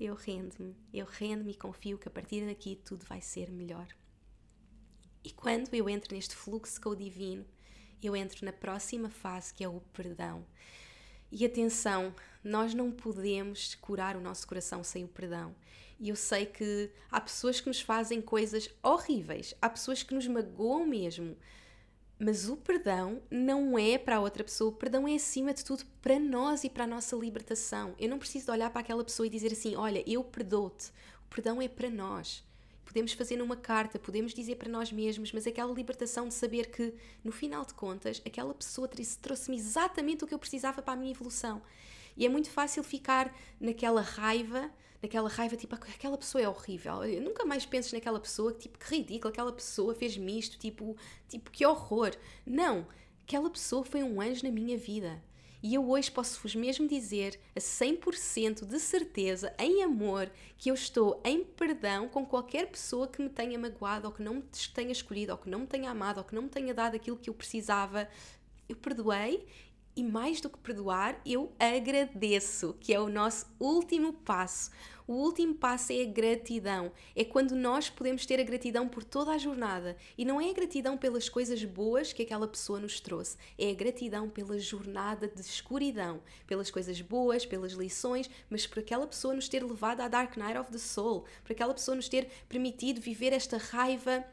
Eu 0.00 0.16
rendo-me, 0.16 0.74
eu 0.92 1.06
rendo-me 1.06 1.52
e 1.52 1.56
confio 1.56 1.96
que 1.96 2.08
a 2.08 2.10
partir 2.10 2.44
daqui 2.44 2.74
tudo 2.74 3.04
vai 3.06 3.20
ser 3.20 3.52
melhor. 3.52 3.86
E 5.22 5.30
quando 5.30 5.72
eu 5.74 5.88
entro 5.88 6.12
neste 6.12 6.34
fluxo 6.34 6.80
com 6.80 6.88
o 6.88 6.96
divino, 6.96 7.46
eu 8.02 8.16
entro 8.16 8.44
na 8.44 8.52
próxima 8.52 9.08
fase 9.08 9.54
que 9.54 9.62
é 9.62 9.68
o 9.68 9.80
perdão. 9.92 10.44
E 11.34 11.46
atenção, 11.46 12.14
nós 12.44 12.74
não 12.74 12.90
podemos 12.90 13.74
curar 13.76 14.16
o 14.16 14.20
nosso 14.20 14.46
coração 14.46 14.84
sem 14.84 15.04
o 15.04 15.08
perdão. 15.08 15.54
E 15.98 16.10
eu 16.10 16.16
sei 16.16 16.44
que 16.44 16.90
há 17.10 17.18
pessoas 17.18 17.58
que 17.58 17.68
nos 17.68 17.80
fazem 17.80 18.20
coisas 18.20 18.68
horríveis, 18.82 19.54
há 19.62 19.70
pessoas 19.70 20.02
que 20.02 20.14
nos 20.14 20.26
magoam 20.26 20.84
mesmo. 20.84 21.34
Mas 22.18 22.50
o 22.50 22.56
perdão 22.56 23.22
não 23.30 23.78
é 23.78 23.96
para 23.96 24.16
a 24.16 24.20
outra 24.20 24.44
pessoa, 24.44 24.70
o 24.70 24.76
perdão 24.76 25.08
é 25.08 25.14
acima 25.14 25.54
de 25.54 25.64
tudo 25.64 25.84
para 26.02 26.18
nós 26.18 26.64
e 26.64 26.68
para 26.68 26.84
a 26.84 26.86
nossa 26.86 27.16
libertação. 27.16 27.94
Eu 27.98 28.10
não 28.10 28.18
preciso 28.18 28.44
de 28.44 28.50
olhar 28.50 28.68
para 28.68 28.82
aquela 28.82 29.02
pessoa 29.02 29.26
e 29.26 29.30
dizer 29.30 29.52
assim: 29.52 29.74
Olha, 29.74 30.04
eu 30.06 30.22
perdoo-te. 30.22 30.90
O 31.24 31.34
perdão 31.34 31.62
é 31.62 31.66
para 31.68 31.88
nós. 31.88 32.44
Podemos 32.92 33.12
fazer 33.14 33.38
numa 33.38 33.56
carta, 33.56 33.98
podemos 33.98 34.34
dizer 34.34 34.56
para 34.56 34.68
nós 34.68 34.92
mesmos, 34.92 35.32
mas 35.32 35.46
aquela 35.46 35.72
libertação 35.72 36.28
de 36.28 36.34
saber 36.34 36.70
que, 36.70 36.92
no 37.24 37.32
final 37.32 37.64
de 37.64 37.72
contas, 37.72 38.20
aquela 38.26 38.52
pessoa 38.52 38.86
trouxe-me 39.22 39.56
exatamente 39.56 40.22
o 40.22 40.26
que 40.26 40.34
eu 40.34 40.38
precisava 40.38 40.82
para 40.82 40.92
a 40.92 40.96
minha 40.96 41.10
evolução. 41.10 41.62
E 42.14 42.26
é 42.26 42.28
muito 42.28 42.50
fácil 42.50 42.84
ficar 42.84 43.34
naquela 43.58 44.02
raiva 44.02 44.70
naquela 45.00 45.28
raiva, 45.28 45.56
tipo, 45.56 45.74
aquela 45.74 46.16
pessoa 46.16 46.42
é 46.42 46.48
horrível. 46.48 47.02
Eu 47.02 47.22
nunca 47.22 47.44
mais 47.44 47.66
penses 47.66 47.92
naquela 47.92 48.20
pessoa, 48.20 48.52
tipo, 48.52 48.78
que 48.78 48.94
ridículo, 48.94 49.30
aquela 49.32 49.52
pessoa 49.52 49.94
fez-me 49.94 50.38
isto, 50.38 50.58
tipo, 50.58 50.96
tipo, 51.28 51.50
que 51.50 51.66
horror. 51.66 52.12
Não, 52.46 52.86
aquela 53.24 53.50
pessoa 53.50 53.84
foi 53.84 54.04
um 54.04 54.20
anjo 54.20 54.44
na 54.44 54.52
minha 54.52 54.78
vida. 54.78 55.20
E 55.62 55.74
eu 55.74 55.88
hoje 55.88 56.10
posso-vos 56.10 56.56
mesmo 56.56 56.88
dizer 56.88 57.38
a 57.54 57.60
100% 57.60 58.66
de 58.66 58.80
certeza, 58.80 59.54
em 59.56 59.84
amor, 59.84 60.28
que 60.58 60.68
eu 60.68 60.74
estou 60.74 61.20
em 61.24 61.44
perdão 61.44 62.08
com 62.08 62.26
qualquer 62.26 62.66
pessoa 62.66 63.06
que 63.06 63.22
me 63.22 63.28
tenha 63.28 63.56
magoado, 63.56 64.08
ou 64.08 64.12
que 64.12 64.22
não 64.22 64.34
me 64.34 64.44
tenha 64.74 64.90
escolhido, 64.90 65.30
ou 65.30 65.38
que 65.38 65.48
não 65.48 65.60
me 65.60 65.66
tenha 65.68 65.90
amado, 65.90 66.18
ou 66.18 66.24
que 66.24 66.34
não 66.34 66.42
me 66.42 66.48
tenha 66.48 66.74
dado 66.74 66.96
aquilo 66.96 67.16
que 67.16 67.30
eu 67.30 67.34
precisava. 67.34 68.08
Eu 68.68 68.74
perdoei 68.74 69.46
e 69.94 70.02
mais 70.02 70.40
do 70.40 70.50
que 70.50 70.58
perdoar, 70.58 71.20
eu 71.24 71.52
agradeço, 71.58 72.74
que 72.80 72.92
é 72.92 72.98
o 72.98 73.08
nosso 73.08 73.46
último 73.60 74.12
passo. 74.12 74.70
O 75.12 75.16
último 75.16 75.54
passo 75.54 75.92
é 75.92 76.00
a 76.00 76.06
gratidão. 76.06 76.90
É 77.14 77.22
quando 77.22 77.54
nós 77.54 77.90
podemos 77.90 78.24
ter 78.24 78.40
a 78.40 78.42
gratidão 78.42 78.88
por 78.88 79.04
toda 79.04 79.32
a 79.32 79.36
jornada. 79.36 79.94
E 80.16 80.24
não 80.24 80.40
é 80.40 80.48
a 80.48 80.54
gratidão 80.54 80.96
pelas 80.96 81.28
coisas 81.28 81.62
boas 81.66 82.14
que 82.14 82.22
aquela 82.22 82.48
pessoa 82.48 82.80
nos 82.80 82.98
trouxe, 82.98 83.36
é 83.58 83.68
a 83.68 83.74
gratidão 83.74 84.30
pela 84.30 84.58
jornada 84.58 85.28
de 85.28 85.42
escuridão, 85.42 86.22
pelas 86.46 86.70
coisas 86.70 86.98
boas, 87.02 87.44
pelas 87.44 87.72
lições, 87.72 88.30
mas 88.48 88.66
por 88.66 88.78
aquela 88.78 89.06
pessoa 89.06 89.34
nos 89.34 89.50
ter 89.50 89.62
levado 89.62 90.00
à 90.00 90.08
Dark 90.08 90.34
Night 90.38 90.56
of 90.56 90.72
the 90.72 90.78
Soul, 90.78 91.26
por 91.44 91.52
aquela 91.52 91.74
pessoa 91.74 91.94
nos 91.94 92.08
ter 92.08 92.30
permitido 92.48 92.98
viver 92.98 93.34
esta 93.34 93.58
raiva 93.58 94.24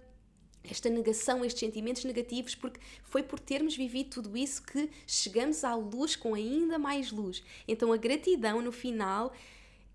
esta 0.63 0.89
negação, 0.89 1.43
estes 1.43 1.61
sentimentos 1.61 2.03
negativos, 2.03 2.53
porque 2.53 2.79
foi 3.03 3.23
por 3.23 3.39
termos 3.39 3.75
vivido 3.75 4.09
tudo 4.09 4.37
isso 4.37 4.61
que 4.61 4.89
chegamos 5.07 5.63
à 5.63 5.73
luz 5.73 6.15
com 6.17 6.33
ainda 6.33 6.77
mais 6.77 7.11
luz. 7.11 7.41
Então 7.67 7.93
a 7.93 7.97
gratidão 7.97 8.61
no 8.61 8.71
final 8.71 9.33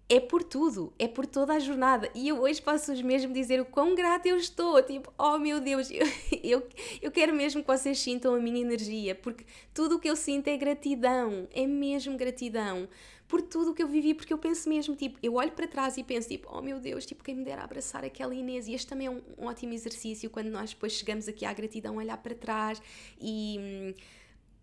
é 0.08 0.20
por 0.20 0.42
tudo, 0.42 0.92
é 0.98 1.08
por 1.08 1.26
toda 1.26 1.54
a 1.54 1.58
jornada. 1.58 2.10
E 2.14 2.28
eu 2.28 2.40
hoje 2.42 2.60
posso-vos 2.60 3.00
mesmo 3.00 3.32
dizer 3.32 3.60
o 3.60 3.64
quão 3.64 3.94
grata 3.94 4.28
eu 4.28 4.36
estou. 4.36 4.82
Tipo, 4.82 5.12
oh 5.18 5.38
meu 5.38 5.60
Deus, 5.60 5.90
eu, 5.90 6.06
eu, 6.42 6.68
eu 7.00 7.10
quero 7.10 7.34
mesmo 7.34 7.62
que 7.62 7.66
vocês 7.66 7.98
sintam 7.98 8.34
a 8.34 8.38
minha 8.38 8.60
energia, 8.60 9.14
porque 9.14 9.44
tudo 9.72 9.96
o 9.96 9.98
que 9.98 10.08
eu 10.08 10.16
sinto 10.16 10.48
é 10.48 10.56
gratidão, 10.56 11.48
é 11.52 11.66
mesmo 11.66 12.16
gratidão 12.16 12.88
por 13.26 13.40
tudo 13.40 13.70
o 13.70 13.74
que 13.74 13.82
eu 13.82 13.88
vivi, 13.88 14.12
porque 14.14 14.32
eu 14.32 14.38
penso 14.38 14.68
mesmo, 14.68 14.94
tipo, 14.94 15.18
eu 15.22 15.34
olho 15.34 15.50
para 15.52 15.66
trás 15.66 15.96
e 15.96 16.04
penso, 16.04 16.28
tipo, 16.28 16.48
oh 16.52 16.60
meu 16.60 16.78
Deus, 16.78 17.06
tipo, 17.06 17.24
quem 17.24 17.34
me 17.34 17.42
dera 17.42 17.64
abraçar 17.64 18.04
aquela 18.04 18.34
Inês. 18.34 18.68
E 18.68 18.74
este 18.74 18.86
também 18.86 19.06
é 19.06 19.10
um, 19.10 19.22
um 19.38 19.46
ótimo 19.46 19.72
exercício 19.72 20.28
quando 20.28 20.48
nós 20.48 20.70
depois 20.70 20.92
chegamos 20.92 21.26
aqui 21.26 21.44
à 21.44 21.52
gratidão, 21.52 21.96
olhar 21.96 22.18
para 22.18 22.34
trás 22.34 22.80
e. 23.20 23.56
Hum, 23.58 23.94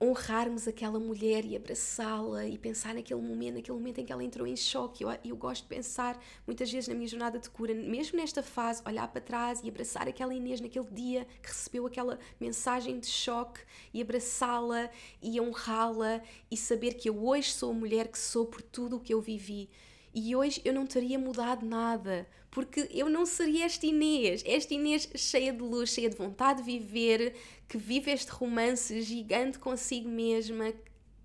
honrarmos 0.02 0.68
aquela 0.68 1.00
mulher 1.00 1.46
e 1.46 1.56
abraçá-la 1.56 2.48
e 2.48 2.58
pensar 2.58 2.96
naquele 2.96 3.22
momento, 3.22 3.56
naquele 3.56 3.78
momento 3.78 4.00
em 4.00 4.06
que 4.06 4.12
ela 4.12 4.24
entrou 4.24 4.48
em 4.48 4.56
choque. 4.56 5.04
Eu, 5.04 5.12
eu 5.24 5.36
gosto 5.36 5.62
de 5.62 5.70
pensar 5.70 6.20
muitas 6.48 6.72
vezes 6.72 6.88
na 6.88 6.96
minha 6.96 7.08
jornada 7.08 7.38
de 7.38 7.48
cura, 7.48 7.74
mesmo 7.76 8.18
nesta 8.18 8.42
fase, 8.42 8.82
olhar 8.86 9.08
para 9.08 9.22
trás 9.22 9.62
e 9.64 9.70
abraçar 9.70 10.08
aquela 10.08 10.34
Inês 10.34 10.60
naquele 10.60 10.90
dia 10.90 11.28
que 11.42 11.50
recebeu 11.50 11.86
aquela 11.86 12.18
mensagem 12.40 13.00
de 13.00 13.08
choque 13.08 13.62
e 13.94 14.02
abraçá-la 14.02 14.90
e 15.22 15.40
honrá-la 15.40 16.22
e 16.50 16.58
saber 16.58 16.96
que 16.96 17.08
eu 17.08 17.24
hoje 17.24 17.52
sou 17.52 17.70
a 17.70 17.76
mulher 17.76 18.08
que 18.08 18.18
sou 18.18 18.48
por 18.48 18.64
tudo 18.64 18.98
o 18.98 19.00
que 19.00 19.14
eu 19.14 19.22
vivi. 19.22 19.70
E 20.14 20.36
hoje 20.36 20.62
eu 20.66 20.74
não 20.74 20.86
teria 20.86 21.18
mudado 21.18 21.66
nada, 21.66 22.28
porque 22.50 22.90
eu 22.92 23.10
não 23.10 23.26
seria 23.26 23.66
esta 23.66 23.86
Inês, 23.86 24.44
esta 24.46 24.74
Inês 24.74 25.10
cheia 25.16 25.54
de 25.54 25.62
luz, 25.62 25.90
cheia 25.90 26.10
de 26.10 26.18
vontade 26.18 26.62
de 26.62 26.66
viver, 26.66 27.34
que 27.68 27.78
vive 27.78 28.12
este 28.12 28.30
romance 28.30 29.02
gigante 29.02 29.58
consigo 29.58 30.10
mesma, 30.10 30.74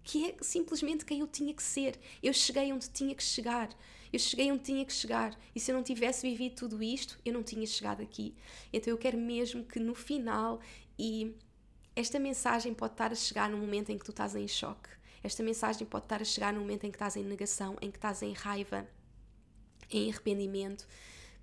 que 0.04 0.30
é 0.30 0.36
simplesmente 0.40 1.04
quem 1.04 1.18
eu 1.18 1.26
tinha 1.26 1.52
que 1.52 1.62
ser. 1.62 1.98
Eu 2.22 2.32
cheguei 2.32 2.72
onde 2.72 2.88
tinha 2.88 3.12
que 3.12 3.24
chegar. 3.24 3.68
Eu 4.12 4.20
cheguei 4.20 4.52
onde 4.52 4.62
tinha 4.62 4.84
que 4.84 4.92
chegar. 4.92 5.36
E 5.52 5.58
se 5.58 5.72
eu 5.72 5.74
não 5.74 5.82
tivesse 5.82 6.28
vivido 6.28 6.54
tudo 6.54 6.80
isto, 6.80 7.18
eu 7.24 7.32
não 7.32 7.42
tinha 7.42 7.66
chegado 7.66 8.02
aqui. 8.02 8.36
Então 8.72 8.92
eu 8.92 8.98
quero 8.98 9.18
mesmo 9.18 9.64
que 9.64 9.80
no 9.80 9.96
final, 9.96 10.60
e 10.96 11.34
esta 11.96 12.20
mensagem 12.20 12.72
pode 12.72 12.92
estar 12.94 13.10
a 13.10 13.16
chegar 13.16 13.50
no 13.50 13.58
momento 13.58 13.90
em 13.90 13.98
que 13.98 14.04
tu 14.04 14.12
estás 14.12 14.36
em 14.36 14.46
choque. 14.46 14.95
Esta 15.26 15.42
mensagem 15.42 15.84
pode 15.84 16.04
estar 16.04 16.22
a 16.22 16.24
chegar 16.24 16.52
no 16.52 16.60
momento 16.60 16.84
em 16.84 16.90
que 16.92 16.94
estás 16.94 17.16
em 17.16 17.24
negação, 17.24 17.76
em 17.82 17.90
que 17.90 17.98
estás 17.98 18.22
em 18.22 18.32
raiva, 18.32 18.86
em 19.90 20.08
arrependimento, 20.08 20.86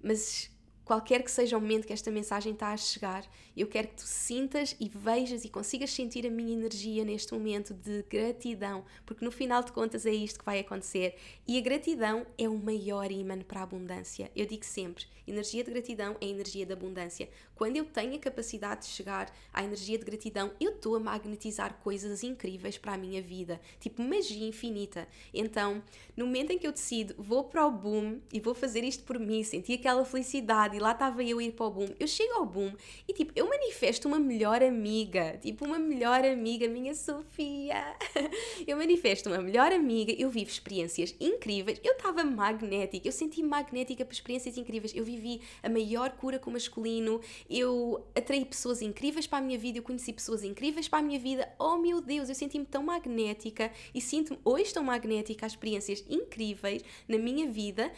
mas 0.02 0.50
qualquer 0.84 1.24
que 1.24 1.32
seja 1.32 1.58
o 1.58 1.62
momento 1.62 1.88
que 1.88 1.94
esta 1.94 2.12
mensagem 2.12 2.54
está 2.54 2.72
a 2.74 2.78
chegar, 2.78 3.26
eu 3.56 3.68
quero 3.68 3.88
que 3.90 3.96
tu 3.96 4.08
sintas 4.08 4.76
e 4.80 4.90
vejas 4.90 5.46
e 5.46 5.50
consigas 5.50 5.92
sentir 5.92 6.26
a 6.26 6.30
minha 6.30 6.54
energia 6.54 7.06
neste 7.06 7.34
momento 7.34 7.74
de 7.74 8.04
gratidão, 8.10 8.84
porque 9.06 9.24
no 9.24 9.32
final 9.32 9.64
de 9.64 9.72
contas 9.72 10.06
é 10.06 10.12
isto 10.12 10.40
que 10.40 10.46
vai 10.46 10.60
acontecer. 10.60 11.16
E 11.48 11.58
a 11.58 11.62
gratidão 11.62 12.26
é 12.38 12.50
o 12.50 12.58
maior 12.58 13.12
imã 13.12 13.40
para 13.40 13.62
a 13.62 13.64
abundância. 13.64 14.32
Eu 14.36 14.46
digo 14.46 14.66
sempre: 14.66 15.06
energia 15.26 15.64
de 15.64 15.72
gratidão 15.72 16.18
é 16.20 16.26
energia 16.26 16.66
de 16.66 16.74
abundância. 16.74 17.30
Quando 17.56 17.78
eu 17.78 17.86
tenho 17.86 18.16
a 18.16 18.20
capacidade 18.20 18.82
de 18.82 18.88
chegar 18.88 19.32
à 19.54 19.64
energia 19.64 19.98
de 19.98 20.06
gratidão, 20.06 20.52
eu 20.60 20.72
estou 20.72 20.96
a 20.96 21.00
magnetizar 21.00 21.76
coisas 21.84 22.24
incríveis 22.24 22.78
para 22.78 22.94
a 22.94 22.98
minha 22.98 23.22
vida, 23.22 23.62
tipo 23.80 24.02
magia 24.02 24.48
infinita. 24.48 25.08
Então, 25.34 25.82
no 26.18 26.26
momento 26.26 26.52
em 26.52 26.58
que 26.58 26.68
eu 26.68 26.72
decido, 26.72 27.16
vou 27.18 27.46
para 27.46 27.66
o 27.66 27.72
boom 27.72 28.20
e 28.32 28.40
vou 28.40 28.54
fazer 28.54 28.84
isto 28.84 29.04
por 29.04 29.20
mim, 29.20 29.44
sentir 29.44 29.74
aquela 29.74 30.04
felicidade 30.04 30.73
e 30.74 30.80
lá 30.80 30.92
estava 30.92 31.24
eu 31.24 31.40
a 31.40 31.44
ir 31.44 31.52
para 31.52 31.66
o 31.66 31.70
boom, 31.70 31.88
eu 32.00 32.08
chego 32.08 32.34
ao 32.34 32.46
boom 32.46 32.74
e 33.08 33.14
tipo, 33.14 33.32
eu 33.36 33.48
manifesto 33.48 34.08
uma 34.08 34.20
melhor 34.20 34.64
amiga, 34.64 35.38
tipo 35.42 35.66
uma 35.66 35.80
melhor 35.80 36.24
amiga, 36.26 36.68
minha 36.68 36.94
Sofia. 36.96 37.96
eu 38.68 38.78
manifesto 38.78 39.30
uma 39.30 39.40
melhor 39.42 39.72
amiga, 39.72 40.12
eu 40.12 40.30
vivo 40.30 40.50
experiências 40.50 41.16
incríveis, 41.20 41.80
eu 41.84 41.94
estava 41.94 42.24
magnética, 42.24 43.08
eu 43.08 43.12
senti 43.12 43.44
magnética 43.44 44.06
para 44.06 44.14
experiências 44.14 44.58
incríveis, 44.58 44.94
eu 44.96 45.04
vivi 45.04 45.42
a 45.62 45.70
maior 45.70 46.12
cura 46.12 46.40
com 46.40 46.50
o 46.50 46.54
masculino, 46.54 47.22
eu 47.50 48.06
atraí 48.16 48.46
pessoas 48.46 48.82
incríveis 48.82 49.28
para 49.28 49.40
a 49.40 49.42
minha 49.42 49.58
vida, 49.58 49.80
eu 49.80 49.84
conheci 49.84 50.14
pessoas 50.14 50.44
incríveis 50.44 50.88
para 50.88 51.00
a 51.00 51.02
minha 51.02 51.20
vida. 51.20 51.48
Oh 51.60 51.78
meu 51.78 52.02
Deus, 52.02 52.30
eu 52.30 52.36
senti-me 52.36 52.66
tão 52.66 52.84
magnética 52.84 53.72
e 53.94 54.02
sinto-me 54.02 54.40
hoje 54.44 54.74
tão 54.74 54.84
magnética 54.84 55.46
a 55.46 55.48
experiências 55.48 56.04
incríveis 56.10 56.84
na 57.08 57.18
minha 57.18 57.48
vida 57.48 57.92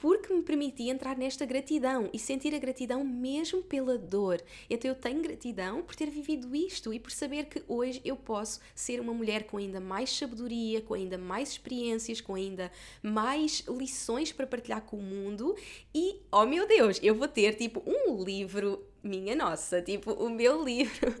porque 0.00 0.32
me 0.32 0.42
permitia 0.42 0.90
entrar 0.90 1.14
nesta 1.14 1.44
gratidão 1.44 2.08
e 2.10 2.18
sentir 2.18 2.54
a 2.54 2.58
gratidão 2.58 3.04
mesmo 3.04 3.62
pela 3.62 3.98
dor. 3.98 4.42
Então 4.70 4.90
eu 4.90 4.94
tenho 4.94 5.20
gratidão 5.20 5.82
por 5.82 5.94
ter 5.94 6.08
vivido 6.08 6.56
isto 6.56 6.90
e 6.94 6.98
por 6.98 7.10
saber 7.10 7.44
que 7.44 7.62
hoje 7.68 8.00
eu 8.02 8.16
posso 8.16 8.60
ser 8.74 8.98
uma 8.98 9.12
mulher 9.12 9.44
com 9.44 9.58
ainda 9.58 9.78
mais 9.78 10.10
sabedoria, 10.10 10.80
com 10.80 10.94
ainda 10.94 11.18
mais 11.18 11.50
experiências, 11.50 12.18
com 12.18 12.34
ainda 12.34 12.72
mais 13.02 13.62
lições 13.68 14.32
para 14.32 14.46
partilhar 14.46 14.80
com 14.80 14.96
o 14.96 15.02
mundo 15.02 15.54
e, 15.94 16.16
oh 16.32 16.46
meu 16.46 16.66
Deus, 16.66 16.98
eu 17.02 17.14
vou 17.14 17.28
ter 17.28 17.54
tipo 17.56 17.82
um 17.86 18.24
livro 18.24 18.82
minha 19.02 19.36
nossa, 19.36 19.82
tipo 19.82 20.12
o 20.12 20.30
meu 20.30 20.64
livro 20.64 21.14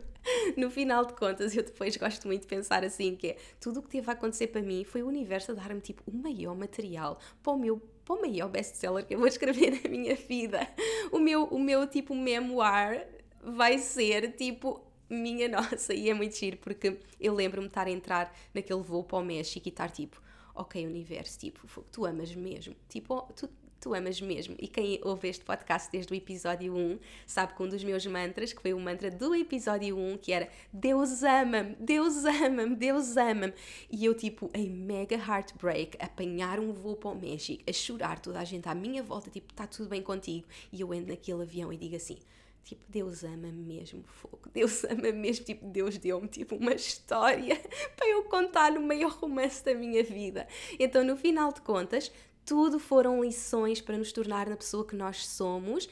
no 0.56 0.70
final 0.70 1.04
de 1.04 1.12
contas, 1.12 1.54
eu 1.54 1.62
depois 1.62 1.98
gosto 1.98 2.26
muito 2.26 2.42
de 2.42 2.48
pensar 2.48 2.82
assim, 2.82 3.14
que 3.14 3.28
é 3.28 3.36
tudo 3.60 3.80
o 3.80 3.82
que 3.82 3.90
teve 3.90 4.08
a 4.08 4.14
acontecer 4.14 4.46
para 4.46 4.62
mim 4.62 4.84
foi 4.84 5.02
o 5.02 5.06
universo 5.06 5.52
a 5.52 5.54
dar-me 5.54 5.82
tipo 5.82 6.02
o 6.06 6.14
maior 6.14 6.56
material 6.56 7.18
para 7.42 7.52
o 7.52 7.58
meu 7.58 7.80
para 8.10 8.16
o 8.16 8.20
maior 8.20 8.48
best-seller 8.48 9.06
que 9.06 9.14
eu 9.14 9.18
vou 9.18 9.28
escrever 9.28 9.70
na 9.82 9.88
minha 9.88 10.16
vida. 10.16 10.66
O 11.12 11.18
meu, 11.20 11.44
o 11.44 11.60
meu 11.60 11.86
tipo 11.86 12.14
memoir 12.14 13.06
vai 13.42 13.78
ser 13.78 14.32
tipo 14.32 14.84
minha 15.08 15.46
nossa 15.48 15.94
e 15.94 16.10
é 16.10 16.14
muito 16.14 16.36
giro 16.36 16.56
porque 16.56 16.98
eu 17.20 17.34
lembro-me 17.34 17.68
de 17.68 17.70
estar 17.70 17.86
a 17.86 17.90
entrar 17.90 18.36
naquele 18.52 18.82
voo 18.82 19.04
para 19.04 19.18
o 19.18 19.24
México 19.24 19.66
e 19.66 19.70
estar 19.70 19.90
tipo 19.90 20.20
ok 20.52 20.84
universo, 20.84 21.38
tipo, 21.38 21.84
tu 21.84 22.04
amas 22.04 22.34
mesmo, 22.34 22.74
tipo, 22.88 23.22
tu, 23.34 23.48
tu 23.80 23.94
amas 23.94 24.20
mesmo. 24.20 24.54
E 24.58 24.68
quem 24.68 25.00
ouve 25.02 25.28
este 25.28 25.44
podcast 25.44 25.90
desde 25.90 26.12
o 26.12 26.16
episódio 26.16 26.74
1 26.74 26.98
sabe 27.26 27.54
que 27.54 27.62
um 27.62 27.68
dos 27.68 27.82
meus 27.82 28.06
mantras, 28.06 28.52
que 28.52 28.60
foi 28.60 28.74
o 28.74 28.78
mantra 28.78 29.10
do 29.10 29.34
episódio 29.34 29.96
1, 29.96 30.18
que 30.18 30.32
era 30.32 30.48
Deus 30.72 31.22
ama-me, 31.22 31.74
Deus 31.80 32.24
ama-me, 32.24 32.76
Deus 32.76 33.16
ama-me. 33.16 33.54
E 33.90 34.04
eu, 34.04 34.14
tipo, 34.14 34.50
em 34.52 34.68
mega 34.68 35.16
heartbreak, 35.16 35.96
apanhar 35.98 36.60
um 36.60 36.72
voo 36.72 36.96
para 36.96 37.10
o 37.10 37.18
México, 37.18 37.62
a 37.66 37.72
chorar, 37.72 38.18
toda 38.20 38.38
a 38.38 38.44
gente 38.44 38.68
à 38.68 38.74
minha 38.74 39.02
volta, 39.02 39.30
tipo, 39.30 39.52
está 39.52 39.66
tudo 39.66 39.88
bem 39.88 40.02
contigo. 40.02 40.46
E 40.70 40.80
eu 40.80 40.92
entro 40.92 41.10
naquele 41.10 41.42
avião 41.42 41.72
e 41.72 41.76
digo 41.76 41.96
assim. 41.96 42.18
Tipo, 42.62 42.82
Deus 42.88 43.24
ama-me 43.24 43.62
mesmo, 43.62 44.04
fogo. 44.06 44.48
Deus 44.52 44.84
ama-me 44.84 45.12
mesmo. 45.12 45.44
Tipo, 45.44 45.66
Deus 45.66 45.96
deu-me 45.96 46.28
tipo 46.28 46.56
uma 46.56 46.74
história 46.74 47.56
para 47.96 48.08
eu 48.08 48.24
contar 48.24 48.70
no 48.72 48.82
maior 48.82 49.12
romance 49.12 49.64
da 49.64 49.74
minha 49.74 50.04
vida. 50.04 50.46
Então, 50.78 51.02
no 51.02 51.16
final 51.16 51.52
de 51.52 51.62
contas, 51.62 52.12
tudo 52.44 52.78
foram 52.78 53.22
lições 53.22 53.80
para 53.80 53.96
nos 53.96 54.12
tornar 54.12 54.48
na 54.48 54.56
pessoa 54.56 54.86
que 54.86 54.96
nós 54.96 55.26
somos. 55.26 55.88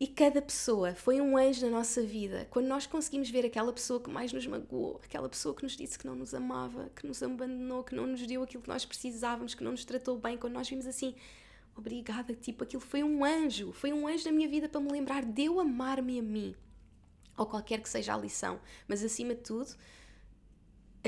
E 0.00 0.06
cada 0.06 0.40
pessoa 0.40 0.94
foi 0.94 1.20
um 1.20 1.36
anjo 1.36 1.66
na 1.66 1.72
nossa 1.72 2.00
vida. 2.00 2.46
Quando 2.50 2.68
nós 2.68 2.86
conseguimos 2.86 3.30
ver 3.30 3.44
aquela 3.44 3.72
pessoa 3.72 4.00
que 4.00 4.08
mais 4.08 4.32
nos 4.32 4.46
magoou, 4.46 5.00
aquela 5.02 5.28
pessoa 5.28 5.52
que 5.52 5.64
nos 5.64 5.76
disse 5.76 5.98
que 5.98 6.06
não 6.06 6.14
nos 6.14 6.32
amava, 6.32 6.88
que 6.94 7.04
nos 7.04 7.20
abandonou, 7.20 7.82
que 7.82 7.96
não 7.96 8.06
nos 8.06 8.24
deu 8.24 8.44
aquilo 8.44 8.62
que 8.62 8.68
nós 8.68 8.84
precisávamos, 8.84 9.56
que 9.56 9.64
não 9.64 9.72
nos 9.72 9.84
tratou 9.84 10.16
bem, 10.16 10.36
quando 10.36 10.52
nós 10.52 10.68
vimos 10.68 10.86
assim, 10.86 11.16
obrigada, 11.74 12.32
tipo, 12.32 12.62
aquilo 12.62 12.80
foi 12.80 13.02
um 13.02 13.24
anjo, 13.24 13.72
foi 13.72 13.92
um 13.92 14.06
anjo 14.06 14.26
na 14.26 14.30
minha 14.30 14.48
vida 14.48 14.68
para 14.68 14.80
me 14.80 14.92
lembrar 14.92 15.24
de 15.24 15.46
eu 15.46 15.58
amar-me 15.58 16.20
a 16.20 16.22
mim. 16.22 16.54
Ou 17.36 17.46
qualquer 17.46 17.80
que 17.80 17.88
seja 17.88 18.14
a 18.14 18.18
lição. 18.18 18.60
Mas 18.86 19.02
acima 19.02 19.34
de 19.34 19.42
tudo, 19.42 19.74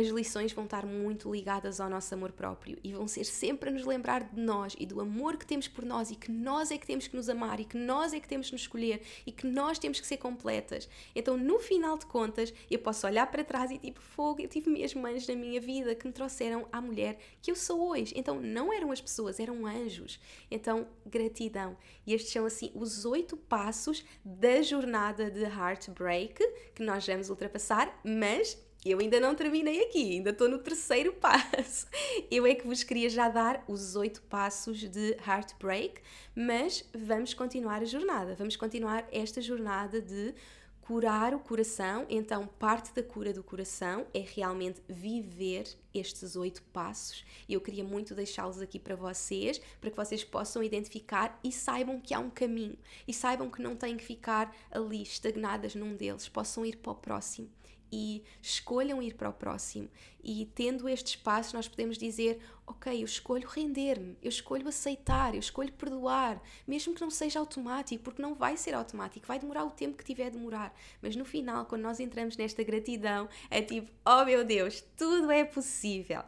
as 0.00 0.08
lições 0.08 0.52
vão 0.52 0.64
estar 0.64 0.86
muito 0.86 1.30
ligadas 1.30 1.80
ao 1.80 1.88
nosso 1.88 2.12
amor 2.14 2.32
próprio 2.32 2.78
e 2.82 2.92
vão 2.92 3.06
ser 3.06 3.24
sempre 3.24 3.68
a 3.68 3.72
nos 3.72 3.84
lembrar 3.84 4.24
de 4.24 4.40
nós 4.40 4.74
e 4.78 4.86
do 4.86 5.00
amor 5.00 5.36
que 5.36 5.46
temos 5.46 5.68
por 5.68 5.84
nós 5.84 6.10
e 6.10 6.16
que 6.16 6.30
nós 6.32 6.70
é 6.70 6.78
que 6.78 6.86
temos 6.86 7.06
que 7.06 7.14
nos 7.14 7.28
amar 7.28 7.60
e 7.60 7.64
que 7.64 7.76
nós 7.76 8.12
é 8.12 8.20
que 8.20 8.28
temos 8.28 8.46
que 8.46 8.52
nos 8.54 8.62
escolher 8.62 9.02
e 9.26 9.30
que 9.30 9.46
nós 9.46 9.78
temos 9.78 10.00
que 10.00 10.06
ser 10.06 10.16
completas. 10.16 10.88
Então, 11.14 11.36
no 11.36 11.58
final 11.58 11.98
de 11.98 12.06
contas, 12.06 12.52
eu 12.70 12.78
posso 12.78 13.06
olhar 13.06 13.26
para 13.30 13.44
trás 13.44 13.70
e 13.70 13.78
tipo, 13.78 14.00
fogo, 14.00 14.40
eu 14.40 14.48
tive 14.48 14.70
mesmo 14.70 15.06
anjos 15.06 15.28
na 15.28 15.34
minha 15.34 15.60
vida 15.60 15.94
que 15.94 16.06
me 16.06 16.12
trouxeram 16.12 16.66
à 16.72 16.80
mulher 16.80 17.18
que 17.42 17.50
eu 17.50 17.56
sou 17.56 17.90
hoje. 17.90 18.14
Então, 18.16 18.40
não 18.40 18.72
eram 18.72 18.90
as 18.90 19.00
pessoas, 19.00 19.38
eram 19.38 19.66
anjos. 19.66 20.18
Então, 20.50 20.88
gratidão. 21.04 21.76
E 22.06 22.14
estes 22.14 22.32
são 22.32 22.46
assim 22.46 22.72
os 22.74 23.04
oito 23.04 23.36
passos 23.36 24.04
da 24.24 24.62
jornada 24.62 25.30
de 25.30 25.42
Heartbreak 25.42 26.42
que 26.74 26.82
nós 26.82 27.06
vamos 27.06 27.28
ultrapassar, 27.28 28.00
mas 28.04 28.58
eu 28.84 28.98
ainda 28.98 29.20
não 29.20 29.34
terminei 29.34 29.82
aqui, 29.84 30.16
ainda 30.16 30.30
estou 30.30 30.48
no 30.48 30.58
terceiro 30.58 31.12
passo. 31.20 31.86
Eu 32.30 32.46
é 32.46 32.54
que 32.54 32.66
vos 32.66 32.82
queria 32.82 33.10
já 33.10 33.28
dar 33.28 33.62
os 33.68 33.94
oito 33.94 34.22
passos 34.22 34.78
de 34.78 35.16
Heartbreak, 35.26 36.00
mas 36.34 36.88
vamos 36.94 37.34
continuar 37.34 37.82
a 37.82 37.84
jornada. 37.84 38.34
Vamos 38.34 38.56
continuar 38.56 39.06
esta 39.12 39.42
jornada 39.42 40.00
de 40.00 40.34
curar 40.80 41.34
o 41.34 41.38
coração. 41.38 42.06
Então, 42.08 42.46
parte 42.58 42.94
da 42.94 43.02
cura 43.02 43.34
do 43.34 43.44
coração 43.44 44.06
é 44.14 44.20
realmente 44.20 44.80
viver 44.88 45.64
estes 45.92 46.34
oito 46.34 46.62
passos. 46.72 47.22
Eu 47.46 47.60
queria 47.60 47.84
muito 47.84 48.14
deixá-los 48.14 48.62
aqui 48.62 48.78
para 48.78 48.96
vocês, 48.96 49.60
para 49.78 49.90
que 49.90 49.96
vocês 49.96 50.24
possam 50.24 50.62
identificar 50.62 51.38
e 51.44 51.52
saibam 51.52 52.00
que 52.00 52.14
há 52.14 52.18
um 52.18 52.30
caminho. 52.30 52.78
E 53.06 53.12
saibam 53.12 53.50
que 53.50 53.60
não 53.60 53.76
têm 53.76 53.98
que 53.98 54.04
ficar 54.04 54.56
ali 54.70 55.02
estagnadas 55.02 55.74
num 55.74 55.94
deles, 55.94 56.30
possam 56.30 56.64
ir 56.64 56.78
para 56.78 56.92
o 56.92 56.94
próximo 56.94 57.50
e 57.92 58.22
escolham 58.40 59.03
ir 59.03 59.14
para 59.14 59.29
o 59.29 59.33
próximo. 59.33 59.88
E 60.23 60.46
tendo 60.54 60.88
este 60.88 61.17
espaço, 61.17 61.56
nós 61.56 61.69
podemos 61.69 61.96
dizer: 61.96 62.40
Ok, 62.67 63.00
eu 63.00 63.04
escolho 63.04 63.48
render-me, 63.48 64.17
eu 64.23 64.29
escolho 64.29 64.69
aceitar, 64.69 65.35
eu 65.35 65.40
escolho 65.40 65.73
perdoar, 65.73 66.40
mesmo 66.67 66.94
que 66.94 67.00
não 67.00 67.10
seja 67.10 67.38
automático, 67.38 68.04
porque 68.04 68.23
não 68.23 68.35
vai 68.35 68.56
ser 68.56 68.75
automático, 68.75 69.27
vai 69.27 69.38
demorar 69.38 69.64
o 69.64 69.71
tempo 69.71 69.96
que 69.96 70.04
tiver 70.04 70.27
a 70.27 70.31
demorar. 70.31 70.75
Mas 71.02 71.17
no 71.17 71.25
final, 71.25 71.67
quando 71.67 71.83
nós 71.83 71.98
entramos 72.00 72.37
nesta 72.37 72.62
gratidão, 72.62 73.29
é 73.50 73.62
tipo: 73.62 73.90
Oh 74.04 74.25
meu 74.25 74.44
Deus, 74.44 74.83
tudo 74.96 75.31
é 75.31 75.44
possível. 75.44 76.23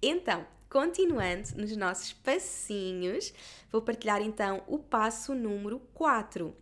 Então, 0.00 0.46
continuando 0.68 1.48
nos 1.56 1.74
nossos 1.76 2.12
passinhos, 2.12 3.32
vou 3.72 3.80
partilhar 3.80 4.20
então 4.20 4.62
o 4.66 4.78
passo 4.78 5.34
número 5.34 5.80
4 5.94 6.54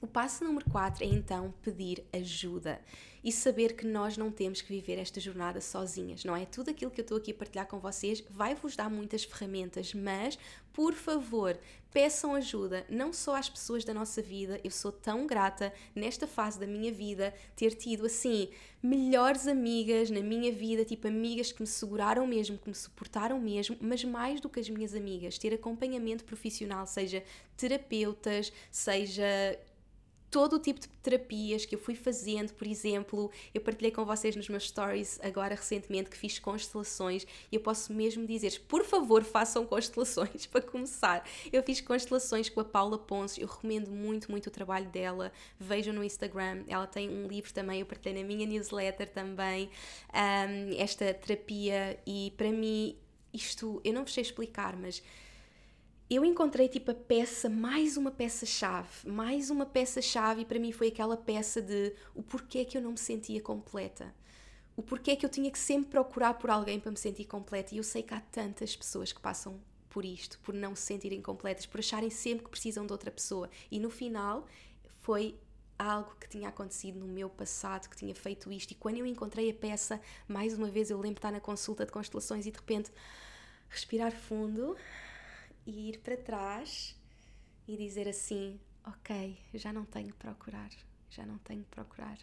O 0.00 0.06
passo 0.06 0.44
número 0.44 0.68
4 0.70 1.04
é 1.04 1.06
então 1.06 1.52
pedir 1.62 2.04
ajuda 2.12 2.80
e 3.28 3.32
saber 3.32 3.74
que 3.74 3.86
nós 3.86 4.16
não 4.16 4.30
temos 4.30 4.62
que 4.62 4.72
viver 4.72 4.98
esta 4.98 5.20
jornada 5.20 5.60
sozinhas, 5.60 6.24
não 6.24 6.34
é? 6.34 6.46
Tudo 6.46 6.70
aquilo 6.70 6.90
que 6.90 6.98
eu 6.98 7.02
estou 7.02 7.18
aqui 7.18 7.30
a 7.32 7.34
partilhar 7.34 7.66
com 7.66 7.78
vocês 7.78 8.24
vai 8.30 8.54
vos 8.54 8.74
dar 8.74 8.88
muitas 8.88 9.22
ferramentas, 9.22 9.92
mas 9.92 10.38
por 10.72 10.94
favor, 10.94 11.58
peçam 11.92 12.34
ajuda, 12.34 12.86
não 12.88 13.12
só 13.12 13.36
às 13.36 13.50
pessoas 13.50 13.84
da 13.84 13.92
nossa 13.92 14.22
vida. 14.22 14.58
Eu 14.64 14.70
sou 14.70 14.90
tão 14.90 15.26
grata 15.26 15.74
nesta 15.94 16.26
fase 16.26 16.58
da 16.58 16.66
minha 16.66 16.90
vida 16.90 17.34
ter 17.54 17.74
tido 17.74 18.06
assim 18.06 18.48
melhores 18.82 19.46
amigas 19.46 20.08
na 20.08 20.22
minha 20.22 20.50
vida, 20.50 20.82
tipo 20.82 21.06
amigas 21.06 21.52
que 21.52 21.60
me 21.60 21.66
seguraram 21.66 22.26
mesmo, 22.26 22.56
que 22.56 22.68
me 22.70 22.74
suportaram 22.74 23.38
mesmo, 23.38 23.76
mas 23.78 24.04
mais 24.04 24.40
do 24.40 24.48
que 24.48 24.60
as 24.60 24.70
minhas 24.70 24.94
amigas, 24.94 25.36
ter 25.36 25.52
acompanhamento 25.52 26.24
profissional, 26.24 26.86
seja 26.86 27.22
terapeutas, 27.58 28.50
seja 28.70 29.58
todo 30.30 30.56
o 30.56 30.58
tipo 30.58 30.80
de 30.80 30.88
terapias 30.88 31.64
que 31.64 31.74
eu 31.74 31.78
fui 31.78 31.94
fazendo, 31.94 32.52
por 32.52 32.66
exemplo, 32.66 33.30
eu 33.54 33.60
partilhei 33.60 33.90
com 33.90 34.04
vocês 34.04 34.36
nos 34.36 34.48
meus 34.48 34.68
stories 34.68 35.18
agora 35.22 35.54
recentemente 35.54 36.10
que 36.10 36.16
fiz 36.16 36.38
constelações 36.38 37.26
e 37.50 37.56
eu 37.56 37.60
posso 37.60 37.92
mesmo 37.92 38.26
dizer 38.26 38.60
por 38.68 38.84
favor, 38.84 39.24
façam 39.24 39.64
constelações 39.66 40.44
para 40.46 40.60
começar. 40.60 41.24
Eu 41.52 41.62
fiz 41.62 41.80
constelações 41.80 42.48
com 42.48 42.60
a 42.60 42.64
Paula 42.64 42.98
Ponce, 42.98 43.40
eu 43.40 43.46
recomendo 43.46 43.90
muito, 43.90 44.30
muito 44.30 44.48
o 44.48 44.50
trabalho 44.50 44.86
dela. 44.86 45.32
Vejam 45.58 45.94
no 45.94 46.04
Instagram, 46.04 46.64
ela 46.68 46.86
tem 46.86 47.08
um 47.08 47.26
livro 47.26 47.52
também, 47.52 47.80
eu 47.80 47.86
partilhei 47.86 48.22
na 48.22 48.26
minha 48.26 48.46
newsletter 48.46 49.08
também, 49.08 49.70
um, 50.12 50.80
esta 50.80 51.12
terapia 51.14 51.98
e 52.06 52.32
para 52.36 52.50
mim 52.50 52.96
isto, 53.32 53.80
eu 53.84 53.92
não 53.92 54.04
vos 54.04 54.14
sei 54.14 54.22
explicar, 54.22 54.76
mas 54.76 55.02
eu 56.10 56.24
encontrei 56.24 56.68
tipo 56.68 56.90
a 56.90 56.94
peça, 56.94 57.50
mais 57.50 57.96
uma 57.96 58.10
peça-chave, 58.10 59.06
mais 59.06 59.50
uma 59.50 59.66
peça-chave, 59.66 60.42
e 60.42 60.44
para 60.44 60.58
mim 60.58 60.72
foi 60.72 60.88
aquela 60.88 61.16
peça 61.16 61.60
de 61.60 61.94
o 62.14 62.22
porquê 62.22 62.64
que 62.64 62.78
eu 62.78 62.82
não 62.82 62.92
me 62.92 62.98
sentia 62.98 63.42
completa. 63.42 64.14
O 64.74 64.82
porquê 64.82 65.16
que 65.16 65.26
eu 65.26 65.30
tinha 65.30 65.50
que 65.50 65.58
sempre 65.58 65.90
procurar 65.90 66.34
por 66.34 66.50
alguém 66.50 66.80
para 66.80 66.90
me 66.90 66.96
sentir 66.96 67.24
completa. 67.24 67.74
E 67.74 67.78
eu 67.78 67.84
sei 67.84 68.02
que 68.02 68.14
há 68.14 68.20
tantas 68.20 68.76
pessoas 68.76 69.12
que 69.12 69.20
passam 69.20 69.60
por 69.90 70.04
isto, 70.04 70.38
por 70.38 70.54
não 70.54 70.74
se 70.76 70.82
sentirem 70.82 71.20
completas, 71.20 71.66
por 71.66 71.80
acharem 71.80 72.10
sempre 72.10 72.44
que 72.44 72.50
precisam 72.50 72.86
de 72.86 72.92
outra 72.92 73.10
pessoa. 73.10 73.50
E 73.70 73.80
no 73.80 73.90
final 73.90 74.46
foi 75.00 75.36
algo 75.78 76.14
que 76.20 76.28
tinha 76.28 76.48
acontecido 76.48 77.00
no 77.00 77.06
meu 77.06 77.28
passado, 77.28 77.88
que 77.88 77.96
tinha 77.96 78.14
feito 78.14 78.50
isto. 78.52 78.70
E 78.70 78.74
quando 78.76 78.98
eu 78.98 79.06
encontrei 79.06 79.50
a 79.50 79.54
peça, 79.54 80.00
mais 80.26 80.56
uma 80.56 80.68
vez 80.68 80.90
eu 80.90 80.96
lembro 80.96 81.16
de 81.16 81.18
estar 81.18 81.32
na 81.32 81.40
consulta 81.40 81.84
de 81.84 81.92
constelações 81.92 82.46
e 82.46 82.50
de 82.50 82.56
repente 82.56 82.90
respirar 83.68 84.12
fundo 84.12 84.76
e 85.68 85.90
ir 85.90 85.98
para 85.98 86.16
trás 86.16 86.96
e 87.66 87.76
dizer 87.76 88.08
assim: 88.08 88.58
Ok, 88.86 89.36
já 89.52 89.70
não 89.70 89.84
tenho 89.84 90.08
que 90.08 90.16
procurar, 90.16 90.70
já 91.10 91.26
não 91.26 91.36
tenho 91.38 91.62
que 91.62 91.68
procurar. 91.68 92.18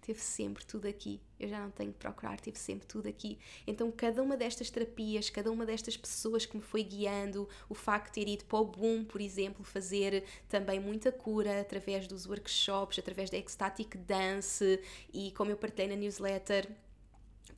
Teve 0.00 0.20
sempre 0.20 0.64
tudo 0.66 0.86
aqui, 0.86 1.18
eu 1.40 1.48
já 1.48 1.58
não 1.58 1.70
tenho 1.70 1.90
que 1.90 1.98
procurar, 1.98 2.38
tive 2.38 2.58
sempre 2.58 2.86
tudo 2.86 3.08
aqui. 3.08 3.38
Então, 3.66 3.90
cada 3.90 4.22
uma 4.22 4.36
destas 4.36 4.68
terapias, 4.68 5.30
cada 5.30 5.50
uma 5.50 5.64
destas 5.64 5.96
pessoas 5.96 6.44
que 6.44 6.54
me 6.58 6.62
foi 6.62 6.84
guiando, 6.84 7.48
o 7.70 7.74
facto 7.74 8.08
de 8.08 8.12
ter 8.22 8.30
ido 8.30 8.44
para 8.44 8.58
o 8.58 8.66
Boom, 8.66 9.02
por 9.02 9.20
exemplo, 9.20 9.64
fazer 9.64 10.22
também 10.46 10.78
muita 10.78 11.10
cura 11.10 11.58
através 11.58 12.06
dos 12.06 12.26
workshops, 12.26 12.98
através 12.98 13.30
da 13.30 13.38
Ecstatic 13.38 13.96
Dance 13.96 14.78
e 15.10 15.30
como 15.32 15.50
eu 15.50 15.56
partilhei 15.56 15.88
na 15.88 15.96
newsletter, 15.96 16.70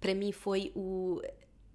para 0.01 0.14
mim 0.14 0.30
foi 0.30 0.70
o, 0.76 1.20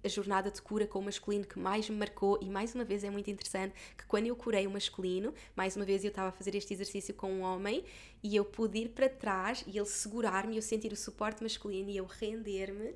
a 0.04 0.08
jornada 0.08 0.50
de 0.50 0.60
cura 0.60 0.86
com 0.86 0.98
o 0.98 1.02
masculino 1.02 1.44
que 1.44 1.58
mais 1.58 1.88
me 1.88 1.96
marcou 1.96 2.38
e 2.42 2.50
mais 2.50 2.74
uma 2.74 2.84
vez 2.84 3.04
é 3.04 3.10
muito 3.10 3.30
interessante 3.30 3.74
que 3.96 4.04
quando 4.06 4.26
eu 4.26 4.36
curei 4.36 4.66
o 4.66 4.70
masculino, 4.70 5.32
mais 5.54 5.76
uma 5.76 5.84
vez 5.84 6.04
eu 6.04 6.08
estava 6.08 6.28
a 6.28 6.32
fazer 6.32 6.54
este 6.54 6.74
exercício 6.74 7.14
com 7.14 7.32
um 7.32 7.42
homem 7.42 7.84
e 8.22 8.34
eu 8.34 8.44
pude 8.44 8.78
ir 8.78 8.88
para 8.90 9.08
trás 9.08 9.64
e 9.66 9.78
ele 9.78 9.86
segurar-me, 9.86 10.56
eu 10.56 10.62
sentir 10.62 10.92
o 10.92 10.96
suporte 10.96 11.42
masculino 11.42 11.90
e 11.90 11.96
eu 11.96 12.06
render-me, 12.06 12.94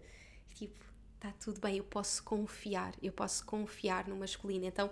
tipo, 0.54 0.84
está 1.14 1.32
tudo 1.32 1.60
bem, 1.60 1.78
eu 1.78 1.84
posso 1.84 2.22
confiar, 2.22 2.94
eu 3.02 3.12
posso 3.12 3.44
confiar 3.44 4.06
no 4.08 4.16
masculino. 4.16 4.64
Então, 4.64 4.90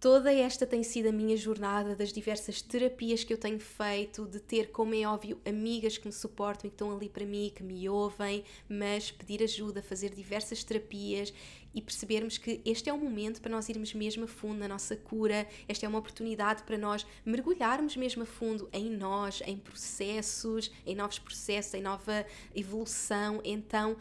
Toda 0.00 0.32
esta 0.32 0.64
tem 0.64 0.84
sido 0.84 1.08
a 1.08 1.12
minha 1.12 1.36
jornada 1.36 1.96
das 1.96 2.12
diversas 2.12 2.62
terapias 2.62 3.24
que 3.24 3.32
eu 3.32 3.36
tenho 3.36 3.58
feito, 3.58 4.28
de 4.28 4.38
ter, 4.38 4.70
como 4.70 4.94
é 4.94 5.04
óbvio, 5.04 5.40
amigas 5.44 5.98
que 5.98 6.06
me 6.06 6.12
suportam 6.12 6.68
e 6.68 6.70
que 6.70 6.74
estão 6.74 6.94
ali 6.94 7.08
para 7.08 7.26
mim, 7.26 7.50
que 7.52 7.64
me 7.64 7.88
ouvem, 7.88 8.44
mas 8.68 9.10
pedir 9.10 9.42
ajuda, 9.42 9.82
fazer 9.82 10.14
diversas 10.14 10.62
terapias 10.62 11.34
e 11.74 11.82
percebermos 11.82 12.38
que 12.38 12.60
este 12.64 12.88
é 12.88 12.92
o 12.92 12.96
momento 12.96 13.40
para 13.40 13.50
nós 13.50 13.68
irmos 13.68 13.92
mesmo 13.92 14.22
a 14.22 14.28
fundo 14.28 14.60
na 14.60 14.68
nossa 14.68 14.94
cura, 14.94 15.48
esta 15.66 15.84
é 15.84 15.88
uma 15.88 15.98
oportunidade 15.98 16.62
para 16.62 16.78
nós 16.78 17.04
mergulharmos 17.26 17.96
mesmo 17.96 18.22
a 18.22 18.26
fundo 18.26 18.68
em 18.72 18.88
nós, 18.88 19.42
em 19.44 19.56
processos, 19.56 20.70
em 20.86 20.94
novos 20.94 21.18
processos, 21.18 21.74
em 21.74 21.82
nova 21.82 22.24
evolução. 22.54 23.40
Então, 23.44 23.96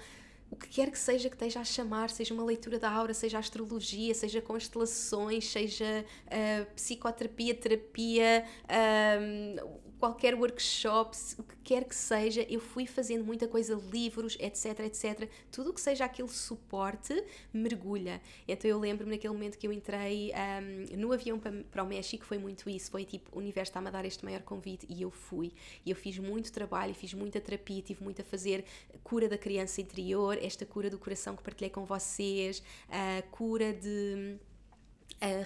o 0.49 0.55
que 0.55 0.67
quer 0.69 0.89
que 0.89 0.97
seja 0.97 1.29
que 1.29 1.35
esteja 1.35 1.59
a 1.59 1.65
chamar, 1.65 2.09
seja 2.09 2.33
uma 2.33 2.43
leitura 2.43 2.79
da 2.79 2.89
aura, 2.89 3.13
seja 3.13 3.37
astrologia, 3.37 4.13
seja 4.13 4.41
constelações, 4.41 5.49
seja 5.49 6.05
uh, 6.25 6.65
psicoterapia, 6.73 7.53
terapia, 7.53 8.45
uh, 8.63 9.86
qualquer 9.99 10.35
workshop, 10.35 11.17
o 11.37 11.43
que 11.43 11.55
quer 11.63 11.83
que 11.83 11.95
seja, 11.95 12.45
eu 12.49 12.59
fui 12.59 12.85
fazendo 12.85 13.25
muita 13.25 13.47
coisa, 13.47 13.75
livros, 13.91 14.37
etc, 14.39 14.79
etc. 14.81 15.29
Tudo 15.51 15.71
o 15.71 15.73
que 15.73 15.81
seja 15.81 16.05
aquele 16.05 16.29
suporte, 16.29 17.23
mergulha. 17.53 18.21
Então 18.47 18.69
eu 18.69 18.79
lembro-me 18.79 19.11
naquele 19.11 19.33
momento 19.33 19.57
que 19.57 19.67
eu 19.67 19.73
entrei 19.73 20.31
um, 20.33 20.97
no 20.97 21.11
avião 21.11 21.39
para, 21.39 21.51
para 21.71 21.83
o 21.83 21.87
México, 21.87 22.25
foi 22.25 22.37
muito 22.37 22.69
isso, 22.69 22.91
foi 22.91 23.05
tipo, 23.05 23.35
o 23.35 23.39
universo 23.39 23.69
está-me 23.69 23.87
a 23.87 23.91
dar 23.91 24.05
este 24.05 24.23
maior 24.23 24.41
convite 24.41 24.85
e 24.89 25.01
eu 25.01 25.11
fui. 25.11 25.51
E 25.85 25.89
eu 25.89 25.95
fiz 25.95 26.17
muito 26.19 26.51
trabalho, 26.51 26.93
fiz 26.93 27.13
muita 27.13 27.41
terapia, 27.41 27.81
tive 27.81 28.03
muito 28.03 28.21
a 28.21 28.25
fazer 28.25 28.63
cura 29.03 29.27
da 29.27 29.37
criança 29.37 29.81
interior, 29.81 30.37
esta 30.41 30.65
cura 30.65 30.89
do 30.89 30.97
coração 30.97 31.35
que 31.35 31.43
partilhei 31.43 31.69
com 31.69 31.85
vocês, 31.85 32.61
a 32.89 33.21
cura 33.31 33.73
de 33.73 34.37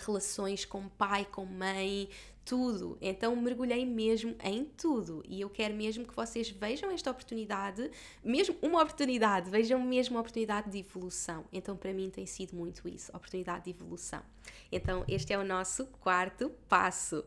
relações 0.04 0.66
com 0.66 0.88
pai, 0.90 1.26
com 1.26 1.46
mãe, 1.46 2.10
tudo. 2.44 2.98
Então 3.02 3.36
mergulhei 3.36 3.86
mesmo 3.86 4.36
em 4.44 4.66
tudo 4.66 5.24
e 5.28 5.42
eu 5.42 5.50
quero 5.50 5.74
mesmo 5.74 6.06
que 6.06 6.16
vocês 6.16 6.50
vejam 6.50 6.92
esta 6.92 7.12
oportunidade, 7.12 7.90
mesmo 8.24 8.56
uma 8.62 8.82
oportunidade, 8.82 9.50
vejam 9.50 9.80
mesmo 9.80 10.16
uma 10.16 10.22
oportunidade 10.22 10.70
de 10.70 10.80
evolução. 10.80 11.46
Então 11.52 11.76
para 11.76 11.94
mim 11.94 12.10
tem 12.10 12.26
sido 12.26 12.56
muito 12.56 12.88
isso, 12.88 13.12
oportunidade 13.16 13.66
de 13.66 13.70
evolução. 13.72 14.22
Então 14.72 15.06
este 15.08 15.34
é 15.34 15.38
o 15.38 15.44
nosso 15.44 15.86
quarto 16.02 16.52
passo. 16.68 17.24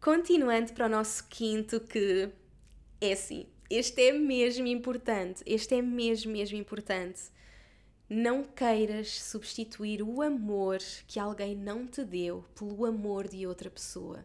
Continuando 0.00 0.72
para 0.72 0.86
o 0.86 0.88
nosso 0.88 1.26
quinto 1.28 1.80
que 1.80 2.28
é 3.00 3.12
assim, 3.12 3.46
este 3.70 4.08
é 4.08 4.12
mesmo 4.12 4.66
importante, 4.66 5.42
este 5.46 5.74
é 5.74 5.82
mesmo 5.82 6.32
mesmo 6.32 6.58
importante 6.58 7.33
não 8.08 8.44
queiras 8.44 9.22
substituir 9.22 10.02
o 10.02 10.20
amor 10.20 10.78
que 11.06 11.18
alguém 11.18 11.56
não 11.56 11.86
te 11.86 12.04
deu 12.04 12.44
pelo 12.54 12.84
amor 12.84 13.28
de 13.28 13.46
outra 13.46 13.70
pessoa. 13.70 14.24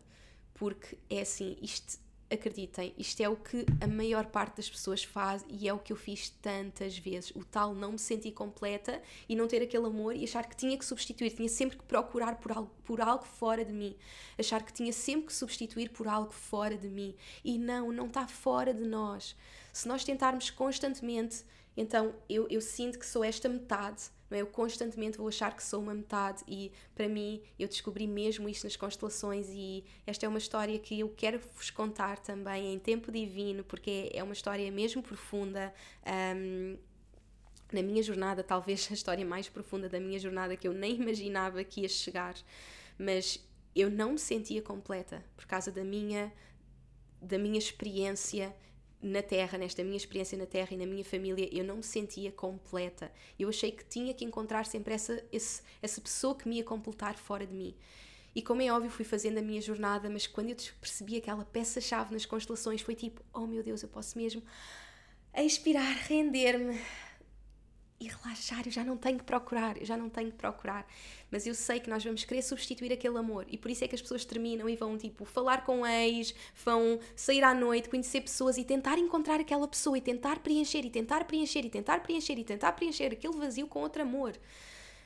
Porque 0.53 0.97
é 1.09 1.21
assim, 1.21 1.57
isto, 1.61 1.97
acreditem, 2.29 2.93
isto 2.97 3.21
é 3.21 3.27
o 3.27 3.35
que 3.35 3.65
a 3.81 3.87
maior 3.87 4.25
parte 4.27 4.57
das 4.57 4.69
pessoas 4.69 5.03
faz 5.03 5.43
e 5.49 5.67
é 5.67 5.73
o 5.73 5.79
que 5.79 5.91
eu 5.91 5.97
fiz 5.97 6.29
tantas 6.29 6.97
vezes. 6.97 7.31
O 7.31 7.43
tal 7.43 7.73
não 7.73 7.93
me 7.93 7.99
sentir 7.99 8.31
completa 8.31 9.01
e 9.27 9.35
não 9.35 9.47
ter 9.47 9.61
aquele 9.61 9.87
amor 9.87 10.15
e 10.15 10.23
achar 10.23 10.47
que 10.47 10.55
tinha 10.55 10.77
que 10.77 10.85
substituir, 10.85 11.31
tinha 11.31 11.49
sempre 11.49 11.77
que 11.77 11.83
procurar 11.83 12.35
por 12.35 12.51
algo, 12.51 12.71
por 12.83 13.01
algo 13.01 13.25
fora 13.25 13.65
de 13.65 13.73
mim. 13.73 13.95
Achar 14.37 14.63
que 14.63 14.73
tinha 14.73 14.93
sempre 14.93 15.27
que 15.27 15.33
substituir 15.33 15.89
por 15.89 16.07
algo 16.07 16.31
fora 16.31 16.77
de 16.77 16.89
mim. 16.89 17.15
E 17.43 17.57
não, 17.57 17.91
não 17.91 18.05
está 18.05 18.27
fora 18.27 18.73
de 18.73 18.83
nós. 18.83 19.35
Se 19.73 19.87
nós 19.87 20.03
tentarmos 20.03 20.49
constantemente 20.49 21.43
então 21.75 22.13
eu, 22.27 22.47
eu 22.49 22.61
sinto 22.61 22.99
que 22.99 23.05
sou 23.05 23.23
esta 23.23 23.47
metade, 23.47 24.03
não 24.29 24.37
é? 24.37 24.41
Eu 24.41 24.47
constantemente 24.47 25.17
vou 25.17 25.27
achar 25.27 25.55
que 25.55 25.63
sou 25.63 25.81
uma 25.81 25.93
metade 25.93 26.43
e 26.47 26.71
para 26.93 27.07
mim 27.07 27.41
eu 27.57 27.67
descobri 27.67 28.07
mesmo 28.07 28.47
isto 28.49 28.63
nas 28.65 28.75
constelações 28.75 29.47
e 29.49 29.83
esta 30.05 30.25
é 30.25 30.29
uma 30.29 30.37
história 30.37 30.77
que 30.77 30.99
eu 30.99 31.09
quero 31.09 31.39
vos 31.55 31.69
contar 31.69 32.19
também 32.19 32.73
em 32.73 32.79
tempo 32.79 33.11
divino 33.11 33.63
porque 33.63 34.09
é 34.13 34.23
uma 34.23 34.33
história 34.33 34.69
mesmo 34.71 35.01
profunda. 35.01 35.73
Um, 36.35 36.77
na 37.71 37.83
minha 37.83 38.01
jornada, 38.01 38.43
talvez 38.43 38.87
a 38.89 38.93
história 38.93 39.23
mais 39.23 39.47
profunda 39.47 39.87
da 39.87 39.99
minha 39.99 40.17
jornada 40.19 40.57
que 40.57 40.67
eu 40.67 40.73
nem 40.73 40.95
imaginava 40.95 41.63
que 41.63 41.81
ia 41.81 41.89
chegar, 41.89 42.35
mas 42.97 43.39
eu 43.75 43.89
não 43.89 44.13
me 44.13 44.19
sentia 44.19 44.61
completa 44.61 45.23
por 45.35 45.45
causa 45.45 45.71
da 45.71 45.83
minha 45.83 46.33
da 47.21 47.37
minha 47.37 47.57
experiência 47.57 48.55
na 49.01 49.21
Terra, 49.21 49.57
nesta 49.57 49.83
minha 49.83 49.97
experiência 49.97 50.37
na 50.37 50.45
Terra 50.45 50.69
e 50.71 50.77
na 50.77 50.85
minha 50.85 51.05
família, 51.05 51.49
eu 51.51 51.63
não 51.63 51.77
me 51.77 51.83
sentia 51.83 52.31
completa. 52.31 53.11
Eu 53.37 53.49
achei 53.49 53.71
que 53.71 53.85
tinha 53.85 54.13
que 54.13 54.25
encontrar 54.25 54.65
sempre 54.65 54.93
essa, 54.93 55.23
esse, 55.31 55.61
essa 55.81 56.01
pessoa 56.01 56.35
que 56.35 56.47
me 56.47 56.57
ia 56.57 56.63
completar 56.63 57.15
fora 57.17 57.45
de 57.45 57.53
mim. 57.53 57.75
E 58.35 58.41
como 58.41 58.61
é 58.61 58.71
óbvio, 58.71 58.91
fui 58.91 59.05
fazendo 59.05 59.37
a 59.37 59.41
minha 59.41 59.61
jornada, 59.61 60.09
mas 60.09 60.27
quando 60.27 60.49
eu 60.49 60.55
percebi 60.79 61.17
aquela 61.17 61.45
peça-chave 61.45 62.13
nas 62.13 62.25
constelações, 62.25 62.81
foi 62.81 62.95
tipo: 62.95 63.23
oh 63.33 63.47
meu 63.47 63.63
Deus, 63.63 63.81
eu 63.81 63.89
posso 63.89 64.17
mesmo 64.17 64.43
expirar, 65.33 65.95
render-me, 66.07 66.75
e 66.75 67.08
relaxar. 68.29 68.61
Eu 68.65 68.71
já 68.71 68.83
não 68.83 68.97
tenho 68.97 69.17
que 69.17 69.23
procurar, 69.23 69.77
eu 69.77 69.85
já 69.85 69.97
não 69.97 70.09
tenho 70.09 70.31
que 70.31 70.37
procurar. 70.37 70.87
Mas 71.31 71.45
eu 71.45 71.53
sei 71.53 71.79
que 71.79 71.89
nós 71.89 72.03
vamos 72.03 72.23
querer 72.23 72.41
substituir 72.41 72.91
aquele 72.93 73.17
amor 73.17 73.45
e 73.49 73.57
por 73.57 73.69
isso 73.69 73.83
é 73.83 73.87
que 73.87 73.95
as 73.95 74.01
pessoas 74.01 74.25
terminam 74.25 74.69
e 74.69 74.75
vão 74.75 74.97
tipo 74.97 75.25
falar 75.25 75.63
com 75.63 75.85
ex, 75.85 76.33
vão 76.63 76.99
sair 77.15 77.43
à 77.43 77.53
noite, 77.53 77.89
conhecer 77.89 78.21
pessoas 78.21 78.57
e 78.57 78.63
tentar 78.63 78.97
encontrar 78.97 79.39
aquela 79.39 79.67
pessoa 79.67 79.97
e 79.97 80.01
tentar 80.01 80.39
preencher 80.39 80.85
e 80.85 80.89
tentar 80.89 81.25
preencher 81.25 81.65
e 81.65 81.69
tentar 81.69 81.99
preencher 82.01 82.37
e 82.37 82.43
tentar 82.43 82.71
preencher 82.73 83.11
aquele 83.11 83.35
vazio 83.35 83.67
com 83.67 83.79
outro 83.79 84.01
amor. 84.01 84.33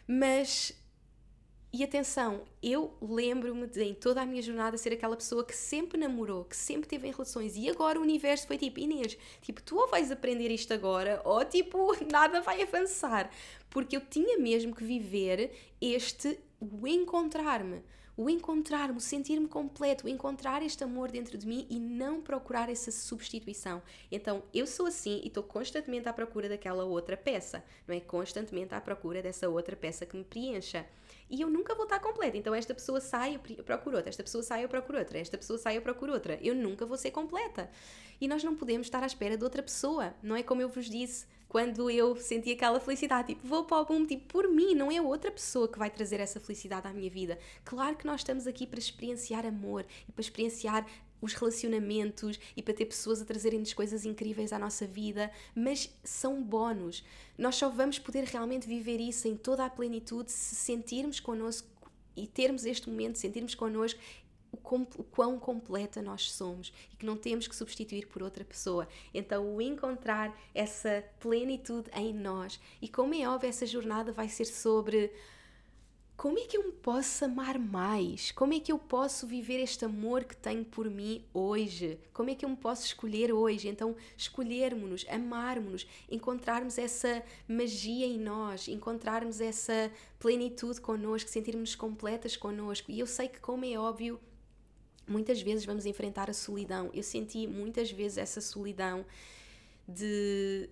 Mas 0.08 0.74
e 1.74 1.84
atenção, 1.84 2.44
eu 2.62 2.96
lembro-me 3.02 3.66
de 3.66 3.82
em 3.82 3.96
toda 3.96 4.22
a 4.22 4.26
minha 4.28 4.44
jornada 4.44 4.78
ser 4.78 4.94
aquela 4.94 5.18
pessoa 5.18 5.44
que 5.44 5.56
sempre 5.56 5.98
namorou, 5.98 6.46
que 6.46 6.56
sempre 6.56 6.88
teve 6.88 7.08
em 7.08 7.12
relações 7.12 7.58
e 7.58 7.68
agora 7.68 7.98
o 7.98 8.04
universo 8.04 8.46
foi 8.46 8.60
tipo, 8.60 8.80
Inês, 8.80 9.18
tipo, 9.42 9.60
tu 9.64 9.78
ou 9.78 9.88
vais 9.88 10.12
aprender 10.12 10.52
isto 10.52 10.72
agora 10.72 11.20
ou 11.26 11.44
tipo, 11.44 11.92
nada 12.12 12.42
vai 12.42 12.62
avançar. 12.62 13.28
Porque 13.72 13.98
eu 13.98 14.02
tinha 14.02 14.38
mesmo 14.38 14.76
que 14.76 14.84
viver 14.84 15.52
este 15.82 16.40
o 16.60 16.88
encontrar-me 16.88 17.82
o 18.16 18.30
encontrar-me, 18.30 18.98
o 18.98 19.02
sentir-me 19.02 19.48
completo, 19.48 20.06
o 20.06 20.10
encontrar 20.10 20.62
este 20.62 20.84
amor 20.84 21.12
dentro 21.12 21.38
de 21.38 21.48
mim 21.48 21.66
e 21.70 21.80
não 21.80 22.22
procurar 22.22 22.70
essa 22.70 22.92
substituição. 22.92 23.82
Então, 24.12 24.44
eu 24.54 24.68
sou 24.68 24.86
assim 24.86 25.20
e 25.24 25.28
estou 25.28 25.42
constantemente 25.42 26.08
à 26.08 26.14
procura 26.14 26.48
daquela 26.48 26.84
outra 26.84 27.18
peça, 27.18 27.64
não 27.88 27.96
é? 27.96 28.00
Constantemente 28.00 28.76
à 28.76 28.82
procura 28.82 29.22
dessa 29.22 29.50
outra 29.50 29.76
peça 29.76 30.06
que 30.06 30.16
me 30.16 30.24
preencha 30.24 30.86
e 31.30 31.42
eu 31.42 31.50
nunca 31.50 31.76
vou 31.76 31.84
estar 31.84 32.00
completa. 32.00 32.38
Então 32.38 32.54
esta 32.54 32.74
pessoa 32.74 33.00
sai, 33.00 33.40
eu 33.58 33.64
procuro 33.64 33.96
outra, 33.96 34.10
esta 34.10 34.24
pessoa 34.24 34.44
sai, 34.44 34.64
eu 34.64 34.70
procuro 34.70 34.98
outra, 34.98 35.18
esta 35.18 35.38
pessoa 35.38 35.58
sai, 35.58 35.78
eu 35.78 35.82
procuro 35.82 36.14
outra. 36.14 36.40
Eu 36.42 36.56
nunca 36.56 36.86
vou 36.86 36.98
ser 36.98 37.12
completa. 37.12 37.70
E 38.20 38.28
nós 38.28 38.44
não 38.44 38.56
podemos 38.56 38.88
estar 38.88 39.04
à 39.04 39.06
espera 39.06 39.38
de 39.38 39.44
outra 39.44 39.62
pessoa. 39.62 40.14
Não 40.22 40.36
é 40.36 40.44
como 40.44 40.62
eu 40.62 40.70
vos 40.70 40.90
disse 40.90 41.26
quando 41.54 41.88
eu 41.88 42.16
senti 42.16 42.52
aquela 42.52 42.80
felicidade, 42.80 43.28
tipo, 43.28 43.48
vou 43.48 43.64
para 43.64 43.78
o 43.78 43.86
boom, 43.86 44.08
tipo, 44.08 44.26
por 44.28 44.48
mim, 44.48 44.74
não 44.74 44.92
é 44.92 45.00
outra 45.00 45.30
pessoa 45.30 45.68
que 45.68 45.78
vai 45.78 45.88
trazer 45.88 46.20
essa 46.20 46.40
felicidade 46.40 46.88
à 46.88 46.92
minha 46.92 47.12
vida. 47.12 47.38
Claro 47.64 47.96
que 47.96 48.08
nós 48.08 48.22
estamos 48.22 48.48
aqui 48.48 48.66
para 48.66 48.80
experienciar 48.80 49.46
amor 49.46 49.86
e 50.10 50.12
para 50.12 50.22
experienciar 50.22 50.84
os 51.24 51.34
relacionamentos 51.34 52.38
e 52.56 52.62
para 52.62 52.74
ter 52.74 52.86
pessoas 52.86 53.22
a 53.22 53.26
trazerem-nos 53.26 53.74
coisas 53.74 54.04
incríveis 54.04 54.52
à 54.52 54.60
nossa 54.60 54.86
vida, 54.86 55.32
mas 55.56 55.90
são 56.04 56.44
bónus. 56.44 57.02
Nós 57.38 57.56
só 57.56 57.70
vamos 57.70 57.98
poder 57.98 58.26
realmente 58.26 58.68
viver 58.68 59.00
isso 59.00 59.26
em 59.28 59.38
toda 59.38 59.64
a 59.64 59.70
plenitude 59.70 60.30
se 60.32 60.56
sentirmos 60.56 61.22
connosco 61.22 61.70
e 62.16 62.28
termos 62.28 62.66
este 62.66 62.90
momento, 62.90 63.18
sentirmos 63.18 63.56
connosco 63.56 64.00
o, 64.52 64.58
quão 65.06 65.40
completa 65.40 66.02
nós 66.02 66.32
somos 66.32 66.74
e 66.92 66.98
que 66.98 67.06
não 67.06 67.16
temos 67.16 67.48
que 67.48 67.56
substituir 67.56 68.08
por 68.08 68.22
outra 68.22 68.44
pessoa. 68.44 68.88
Então, 69.14 69.56
o 69.56 69.62
encontrar 69.62 70.38
essa 70.54 71.04
plenitude 71.22 71.90
em 71.96 72.14
nós. 72.14 72.60
E 72.82 72.90
como 72.90 73.16
é 73.16 73.28
óbvio, 73.28 73.50
essa 73.50 73.66
jornada 73.66 74.12
vai 74.12 74.28
ser 74.28 74.46
sobre 74.46 75.10
como 76.24 76.40
é 76.40 76.44
que 76.44 76.56
eu 76.56 76.64
me 76.64 76.72
posso 76.72 77.26
amar 77.26 77.60
mais? 77.60 78.32
Como 78.32 78.54
é 78.54 78.60
que 78.62 78.72
eu 78.72 78.80
posso 78.80 79.28
viver 79.28 79.60
este 79.60 79.84
amor 79.84 80.24
que 80.24 80.38
tenho 80.38 80.64
por 80.64 80.90
mim 80.90 81.22
hoje? 81.34 82.00
Como 82.14 82.30
é 82.30 82.34
que 82.34 82.46
eu 82.46 82.50
me 82.50 82.56
posso 82.56 82.86
escolher 82.86 83.34
hoje? 83.34 83.68
Então, 83.68 83.94
escolhermos-nos, 84.16 85.06
amarmos-nos, 85.10 85.86
encontrarmos 86.10 86.78
essa 86.78 87.22
magia 87.46 88.06
em 88.06 88.18
nós, 88.18 88.70
encontrarmos 88.70 89.42
essa 89.42 89.92
plenitude 90.18 90.80
connosco, 90.80 91.30
sentirmos-nos 91.30 91.76
completas 91.76 92.38
connosco. 92.38 92.90
E 92.90 93.02
eu 93.02 93.06
sei 93.06 93.28
que, 93.28 93.42
como 93.42 93.66
é 93.66 93.78
óbvio, 93.78 94.18
muitas 95.06 95.42
vezes 95.42 95.66
vamos 95.66 95.86
enfrentar 95.86 96.30
a 96.30 96.34
solidão. 96.34 96.90
Eu 96.94 97.04
senti 97.04 97.46
muitas 97.48 97.92
vezes 97.92 98.18
essa 98.18 98.40
solidão 98.40 99.06
de 99.86 100.70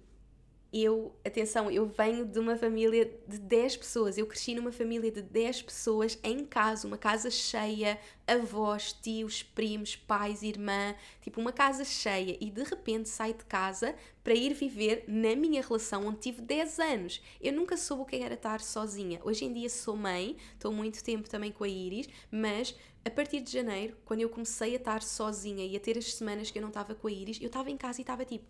eu, 0.73 1.13
atenção, 1.25 1.69
eu 1.69 1.85
venho 1.85 2.25
de 2.25 2.39
uma 2.39 2.55
família 2.55 3.11
de 3.27 3.37
10 3.37 3.75
pessoas, 3.75 4.17
eu 4.17 4.25
cresci 4.25 4.55
numa 4.55 4.71
família 4.71 5.11
de 5.11 5.21
10 5.21 5.63
pessoas 5.63 6.17
em 6.23 6.45
casa, 6.45 6.87
uma 6.87 6.97
casa 6.97 7.29
cheia, 7.29 7.99
avós, 8.25 8.93
tios, 8.93 9.43
primos, 9.43 9.97
pais, 9.97 10.41
irmã, 10.41 10.95
tipo 11.21 11.41
uma 11.41 11.51
casa 11.51 11.83
cheia 11.83 12.37
e 12.39 12.49
de 12.49 12.63
repente 12.63 13.09
saio 13.09 13.33
de 13.33 13.43
casa 13.43 13.93
para 14.23 14.33
ir 14.33 14.53
viver 14.53 15.03
na 15.07 15.35
minha 15.35 15.61
relação 15.61 16.07
onde 16.07 16.19
tive 16.19 16.41
10 16.41 16.79
anos. 16.79 17.21
Eu 17.41 17.51
nunca 17.51 17.75
soube 17.75 18.03
o 18.03 18.05
que 18.05 18.15
era 18.15 18.35
estar 18.35 18.61
sozinha. 18.61 19.19
Hoje 19.25 19.43
em 19.43 19.51
dia 19.51 19.69
sou 19.69 19.97
mãe, 19.97 20.37
estou 20.53 20.71
muito 20.71 21.03
tempo 21.03 21.29
também 21.29 21.51
com 21.51 21.65
a 21.65 21.69
Iris, 21.69 22.07
mas 22.31 22.73
a 23.03 23.09
partir 23.09 23.41
de 23.41 23.51
janeiro, 23.51 23.97
quando 24.05 24.21
eu 24.21 24.29
comecei 24.29 24.73
a 24.73 24.77
estar 24.77 25.01
sozinha 25.01 25.65
e 25.65 25.75
a 25.75 25.79
ter 25.81 25.97
as 25.97 26.13
semanas 26.13 26.49
que 26.49 26.59
eu 26.59 26.61
não 26.61 26.69
estava 26.69 26.95
com 26.95 27.07
a 27.07 27.11
Iris, 27.11 27.41
eu 27.41 27.47
estava 27.47 27.69
em 27.69 27.75
casa 27.75 27.99
e 27.99 28.03
estava 28.03 28.23
tipo 28.23 28.45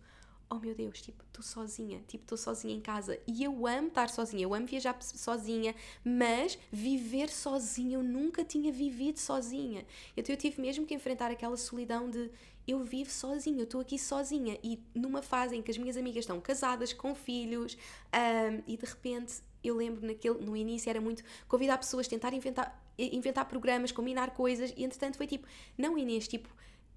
oh 0.52 0.60
meu 0.60 0.76
Deus, 0.76 1.02
tipo, 1.02 1.24
estou 1.24 1.42
sozinha, 1.42 2.04
tipo, 2.10 2.26
estou 2.26 2.38
sozinha 2.38 2.76
em 2.76 2.82
casa. 2.82 3.18
E 3.26 3.42
eu 3.42 3.66
amo 3.66 3.88
estar 3.88 4.10
sozinha, 4.10 4.44
eu 4.44 4.54
amo 4.54 4.68
viajar 4.68 5.02
sozinha, 5.02 5.74
mas 6.04 6.60
viver 6.70 7.30
sozinha, 7.30 7.96
eu 7.96 8.04
nunca 8.04 8.44
tinha 8.44 8.70
vivido 8.70 9.18
sozinha. 9.18 9.86
Então 10.16 10.34
eu 10.36 10.38
tive 10.38 10.62
mesmo 10.62 10.86
que 10.86 10.94
enfrentar 10.94 11.32
aquela 11.32 11.56
solidão 11.56 12.10
de 12.10 12.30
eu 12.68 12.84
vivo 12.84 13.10
sozinha, 13.10 13.60
eu 13.60 13.64
estou 13.64 13.80
aqui 13.80 13.98
sozinha. 13.98 14.60
E 14.62 14.78
numa 14.94 15.22
fase 15.22 15.56
em 15.56 15.62
que 15.62 15.72
as 15.72 15.78
minhas 15.78 15.96
amigas 15.96 16.24
estão 16.24 16.40
casadas, 16.42 16.92
com 16.92 17.16
filhos, 17.16 17.78
um, 18.14 18.62
e 18.68 18.76
de 18.76 18.86
repente 18.86 19.42
eu 19.64 19.78
lembro 19.78 20.06
naquele, 20.06 20.40
no 20.40 20.58
início 20.58 20.90
era 20.90 21.00
muito 21.00 21.24
convidar 21.48 21.78
pessoas, 21.78 22.10
tentar 22.10 22.34
inventar, 22.34 22.78
inventar 22.98 23.46
programas, 23.46 23.92
combinar 23.94 24.32
coisas, 24.32 24.74
e 24.76 24.84
entretanto 24.84 25.16
foi 25.16 25.28
tipo, 25.28 25.48
não 25.78 25.98
Inês, 25.98 26.28
tipo 26.28 26.50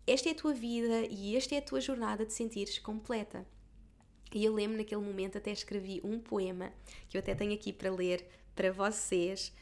esta 0.07 0.29
é 0.29 0.33
a 0.33 0.35
tua 0.35 0.53
vida 0.53 1.07
e 1.11 1.37
esta 1.37 1.55
é 1.55 1.59
a 1.59 1.63
tua 1.63 1.81
jornada 1.81 2.27
de 2.27 2.33
sentires 2.33 2.79
completa. 2.79 3.47
E 4.35 4.45
eu 4.45 4.53
lembro 4.53 4.77
naquele 4.77 5.01
momento 5.01 5.39
até 5.39 5.51
escrevi 5.51 6.01
um 6.05 6.19
poema 6.19 6.73
que 7.09 7.17
eu 7.17 7.21
até 7.21 7.35
tenho 7.35 7.55
aqui 7.55 7.73
para 7.73 7.91
ler 7.91 8.27
para 8.55 8.71
vocês 8.71 9.53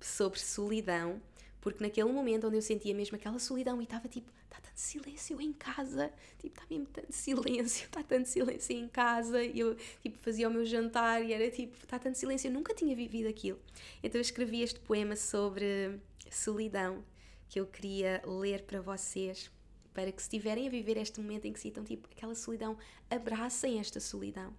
sobre 0.00 0.38
solidão, 0.38 1.20
porque 1.60 1.82
naquele 1.82 2.12
momento 2.12 2.46
onde 2.46 2.56
eu 2.56 2.62
sentia 2.62 2.94
mesmo 2.94 3.16
aquela 3.16 3.38
solidão 3.38 3.80
e 3.80 3.84
estava 3.84 4.06
tipo, 4.06 4.30
está 4.44 4.60
tanto 4.60 4.78
silêncio 4.78 5.40
em 5.40 5.52
casa, 5.52 6.12
tipo, 6.38 6.54
está 6.54 6.66
mesmo 6.70 6.86
tanto 6.86 7.12
silêncio, 7.12 7.86
está 7.86 8.02
tanto 8.02 8.28
silêncio 8.28 8.76
em 8.76 8.86
casa, 8.86 9.42
e 9.42 9.58
eu 9.58 9.74
tipo 10.00 10.18
fazia 10.18 10.48
o 10.48 10.52
meu 10.52 10.64
jantar 10.64 11.24
e 11.24 11.32
era 11.32 11.50
tipo, 11.50 11.76
está 11.76 11.98
tanto 11.98 12.16
silêncio, 12.16 12.48
eu 12.48 12.52
nunca 12.52 12.74
tinha 12.74 12.94
vivido 12.94 13.28
aquilo. 13.28 13.58
Então 14.02 14.18
eu 14.18 14.22
escrevi 14.22 14.62
este 14.62 14.78
poema 14.78 15.16
sobre 15.16 15.98
solidão 16.30 17.02
que 17.48 17.58
eu 17.58 17.66
queria 17.66 18.22
ler 18.26 18.62
para 18.62 18.80
vocês 18.80 19.50
para 19.92 20.12
que 20.12 20.22
se 20.22 20.28
estiverem 20.28 20.66
a 20.66 20.70
viver 20.70 20.96
este 20.96 21.20
momento 21.20 21.46
em 21.46 21.52
que 21.52 21.60
sintam 21.60 21.84
tipo 21.84 22.08
aquela 22.10 22.34
solidão, 22.34 22.76
abracem 23.10 23.80
esta 23.80 24.00
solidão. 24.00 24.54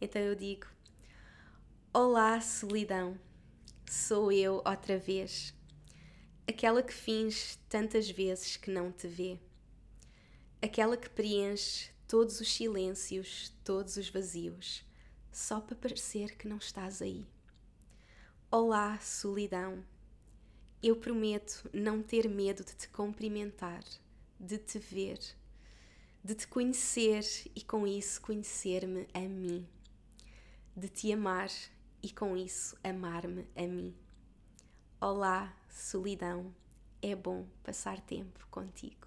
Então 0.00 0.20
eu 0.20 0.34
digo: 0.34 0.66
Olá, 1.92 2.40
solidão, 2.40 3.18
sou 3.88 4.30
eu 4.32 4.62
outra 4.64 4.98
vez, 4.98 5.54
aquela 6.48 6.82
que 6.82 6.94
finge 6.94 7.58
tantas 7.68 8.10
vezes 8.10 8.56
que 8.56 8.70
não 8.70 8.90
te 8.92 9.08
vê, 9.08 9.38
aquela 10.62 10.96
que 10.96 11.10
preenche 11.10 11.90
todos 12.06 12.40
os 12.40 12.52
silêncios, 12.52 13.52
todos 13.64 13.96
os 13.96 14.08
vazios, 14.08 14.84
só 15.30 15.60
para 15.60 15.76
parecer 15.76 16.36
que 16.36 16.48
não 16.48 16.56
estás 16.56 17.00
aí. 17.00 17.24
Olá, 18.50 18.98
solidão. 18.98 19.84
Eu 20.82 20.96
prometo 20.96 21.70
não 21.72 22.02
ter 22.02 22.28
medo 22.28 22.64
de 22.64 22.74
te 22.74 22.88
cumprimentar 22.88 23.84
de 24.40 24.56
te 24.56 24.78
ver, 24.78 25.18
de 26.24 26.34
te 26.34 26.48
conhecer 26.48 27.22
e 27.54 27.62
com 27.62 27.86
isso 27.86 28.22
conhecer-me 28.22 29.06
a 29.12 29.20
mim, 29.20 29.68
de 30.74 30.88
te 30.88 31.12
amar 31.12 31.50
e 32.02 32.10
com 32.10 32.34
isso 32.34 32.74
amar-me 32.82 33.46
a 33.54 33.66
mim. 33.66 33.94
Olá, 34.98 35.54
solidão, 35.68 36.54
é 37.02 37.14
bom 37.14 37.46
passar 37.62 38.00
tempo 38.00 38.46
contigo. 38.50 39.06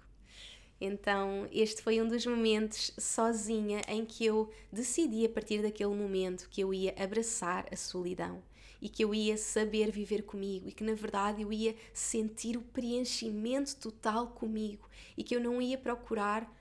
Então, 0.80 1.48
este 1.50 1.82
foi 1.82 2.00
um 2.00 2.06
dos 2.06 2.24
momentos 2.24 2.92
sozinha 2.96 3.80
em 3.88 4.06
que 4.06 4.24
eu 4.24 4.52
decidi, 4.72 5.26
a 5.26 5.28
partir 5.28 5.62
daquele 5.62 5.94
momento, 5.94 6.48
que 6.48 6.60
eu 6.60 6.72
ia 6.72 6.94
abraçar 6.96 7.66
a 7.72 7.76
solidão 7.76 8.40
e 8.84 8.88
que 8.90 9.02
eu 9.02 9.14
ia 9.14 9.38
saber 9.38 9.90
viver 9.90 10.24
comigo 10.24 10.68
e 10.68 10.72
que 10.72 10.84
na 10.84 10.92
verdade 10.92 11.40
eu 11.40 11.50
ia 11.50 11.74
sentir 11.94 12.54
o 12.54 12.60
preenchimento 12.60 13.76
total 13.76 14.26
comigo 14.28 14.86
e 15.16 15.24
que 15.24 15.34
eu 15.34 15.40
não 15.40 15.62
ia 15.62 15.78
procurar 15.78 16.54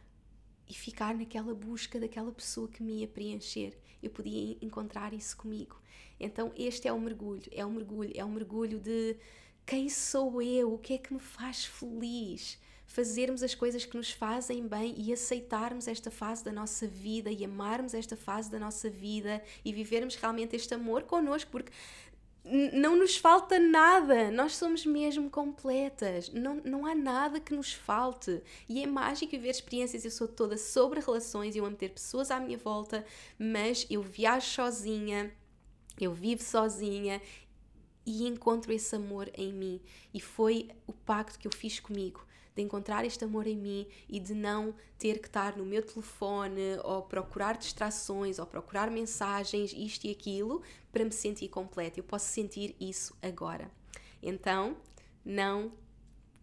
e 0.65 0.73
ficar 0.73 1.13
naquela 1.15 1.53
busca 1.53 1.99
daquela 1.99 2.31
pessoa 2.31 2.69
que 2.69 2.81
me 2.81 3.01
ia 3.01 3.07
preencher. 3.09 3.77
Eu 4.01 4.09
podia 4.09 4.57
encontrar 4.61 5.13
isso 5.13 5.35
comigo. 5.35 5.81
Então, 6.17 6.53
este 6.55 6.87
é 6.87 6.93
o 6.93 6.99
mergulho, 6.99 7.43
é 7.51 7.65
o 7.65 7.69
mergulho, 7.69 8.13
é 8.15 8.23
o 8.23 8.29
mergulho 8.29 8.79
de 8.79 9.17
quem 9.65 9.89
sou 9.89 10.41
eu, 10.41 10.73
o 10.73 10.77
que 10.77 10.93
é 10.93 10.97
que 10.97 11.13
me 11.13 11.19
faz 11.19 11.65
feliz, 11.65 12.57
fazermos 12.85 13.43
as 13.43 13.53
coisas 13.53 13.85
que 13.85 13.97
nos 13.97 14.11
fazem 14.11 14.65
bem 14.65 14.93
e 14.97 15.11
aceitarmos 15.11 15.87
esta 15.87 16.09
fase 16.09 16.43
da 16.43 16.51
nossa 16.53 16.87
vida 16.87 17.29
e 17.29 17.43
amarmos 17.43 17.93
esta 17.93 18.15
fase 18.15 18.49
da 18.49 18.59
nossa 18.59 18.89
vida 18.89 19.43
e 19.65 19.73
vivermos 19.73 20.15
realmente 20.15 20.55
este 20.55 20.73
amor 20.73 21.03
connosco, 21.03 21.51
porque 21.51 21.71
não 22.45 22.97
nos 22.97 23.15
falta 23.15 23.57
nada, 23.59 24.29
nós 24.29 24.55
somos 24.55 24.85
mesmo 24.85 25.29
completas, 25.29 26.29
não, 26.29 26.55
não 26.55 26.85
há 26.85 26.93
nada 26.93 27.39
que 27.39 27.53
nos 27.53 27.73
falte. 27.73 28.41
E 28.67 28.83
é 28.83 28.87
mágico 28.87 29.31
viver 29.31 29.49
experiências. 29.49 30.03
Eu 30.03 30.11
sou 30.11 30.27
toda 30.27 30.57
sobre 30.57 30.99
relações, 30.99 31.55
eu 31.55 31.65
amo 31.65 31.75
ter 31.75 31.89
pessoas 31.89 32.31
à 32.31 32.39
minha 32.39 32.57
volta, 32.57 33.05
mas 33.39 33.87
eu 33.89 34.01
viajo 34.01 34.47
sozinha 34.47 35.31
eu 35.99 36.13
vivo 36.13 36.41
sozinha 36.41 37.21
e 38.05 38.27
encontro 38.27 38.71
esse 38.71 38.95
amor 38.95 39.29
em 39.35 39.53
mim. 39.53 39.81
E 40.13 40.19
foi 40.19 40.69
o 40.87 40.93
pacto 40.93 41.39
que 41.39 41.47
eu 41.47 41.51
fiz 41.51 41.79
comigo 41.79 42.25
de 42.55 42.61
encontrar 42.61 43.05
este 43.05 43.23
amor 43.23 43.47
em 43.47 43.57
mim 43.57 43.87
e 44.07 44.19
de 44.19 44.33
não 44.33 44.73
ter 44.97 45.19
que 45.19 45.27
estar 45.27 45.57
no 45.57 45.65
meu 45.65 45.81
telefone 45.81 46.77
ou 46.83 47.01
procurar 47.01 47.57
distrações 47.57 48.39
ou 48.39 48.45
procurar 48.45 48.91
mensagens, 48.91 49.73
isto 49.73 50.05
e 50.05 50.11
aquilo, 50.11 50.61
para 50.91 51.03
me 51.03 51.11
sentir 51.11 51.49
completa. 51.49 51.99
Eu 51.99 52.03
posso 52.03 52.27
sentir 52.27 52.75
isso 52.79 53.15
agora. 53.21 53.71
Então, 54.21 54.77
não 55.25 55.71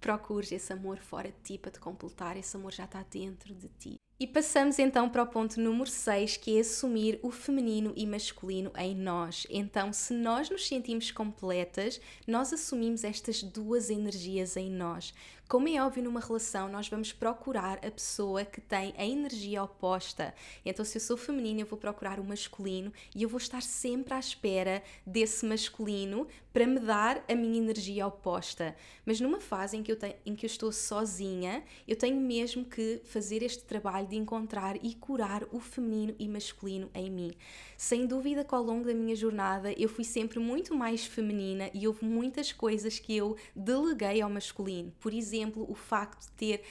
procures 0.00 0.50
esse 0.50 0.72
amor 0.72 0.98
fora 0.98 1.28
de 1.28 1.38
ti 1.42 1.58
para 1.58 1.70
te 1.70 1.78
completar, 1.78 2.36
esse 2.36 2.56
amor 2.56 2.72
já 2.72 2.84
está 2.84 3.02
dentro 3.02 3.54
de 3.54 3.68
ti. 3.68 4.00
E 4.18 4.26
passamos 4.26 4.78
então 4.78 5.08
para 5.08 5.22
o 5.22 5.26
ponto 5.26 5.58
número 5.58 5.88
6, 5.88 6.36
que 6.36 6.58
é 6.58 6.61
assumir 6.61 7.18
o 7.22 7.30
feminino 7.30 7.94
e 7.96 8.06
masculino 8.06 8.70
em 8.76 8.94
nós. 8.94 9.46
Então, 9.48 9.94
se 9.94 10.12
nós 10.12 10.50
nos 10.50 10.68
sentimos 10.68 11.11
completas, 11.11 11.98
nós 12.26 12.52
assumimos 12.52 13.02
estas 13.02 13.42
duas 13.42 13.88
energias 13.88 14.58
em 14.58 14.70
nós. 14.70 15.14
Como 15.51 15.66
é 15.66 15.84
óbvio, 15.84 16.05
numa 16.05 16.20
relação, 16.20 16.68
nós 16.68 16.88
vamos 16.88 17.12
procurar 17.12 17.84
a 17.84 17.90
pessoa 17.90 18.44
que 18.44 18.61
tem 18.61 18.94
a 18.96 19.05
energia 19.05 19.64
oposta. 19.64 20.32
Então, 20.64 20.84
se 20.84 20.96
eu 20.96 21.03
sou 21.03 21.16
feminina, 21.16 21.62
eu 21.62 21.66
vou 21.66 21.76
procurar 21.76 22.20
o 22.20 22.24
masculino 22.24 22.92
e 23.12 23.24
eu 23.24 23.28
vou 23.28 23.38
estar 23.38 23.61
sempre 23.61 24.14
à 24.14 24.20
espera 24.20 24.80
desse 25.05 25.44
masculino 25.44 26.28
para 26.53 26.68
me 26.68 26.78
dar 26.78 27.24
a 27.28 27.34
minha 27.34 27.59
energia 27.59 28.07
oposta. 28.07 28.76
Mas 29.05 29.20
numa 29.20 29.40
fase 29.40 29.76
em 29.76 29.82
que 29.82 29.90
eu, 29.90 29.96
tenho, 29.96 30.14
em 30.24 30.36
que 30.36 30.46
eu 30.46 30.48
estou 30.48 30.70
sozinha, 30.70 31.64
eu 31.86 31.96
tenho 31.96 32.20
mesmo 32.20 32.64
que 32.64 33.01
fazer 33.03 33.42
este 33.42 33.64
trabalho 33.64 34.07
de 34.07 34.14
encontrar 34.14 34.76
e 34.76 34.94
curar 34.94 35.42
o 35.51 35.59
feminino 35.59 36.14
e 36.16 36.28
masculino 36.28 36.88
em 36.94 37.11
mim. 37.11 37.32
Sem 37.76 38.07
dúvida 38.07 38.44
que 38.44 38.55
ao 38.55 38.62
longo 38.62 38.84
da 38.84 38.94
minha 38.94 39.16
jornada 39.16 39.72
eu 39.72 39.88
fui 39.88 40.05
sempre 40.05 40.38
muito 40.38 40.76
mais 40.76 41.05
feminina 41.05 41.70
e 41.74 41.88
houve 41.88 42.05
muitas 42.05 42.53
coisas 42.53 43.01
que 43.01 43.16
eu 43.16 43.36
deleguei 43.55 44.20
ao 44.20 44.30
masculino. 44.30 44.92
Por 45.01 45.12
exemplo, 45.12 45.39
exemplo, 45.41 45.66
o 45.68 45.74
facto 45.74 46.20
de 46.22 46.32
ter 46.32 46.62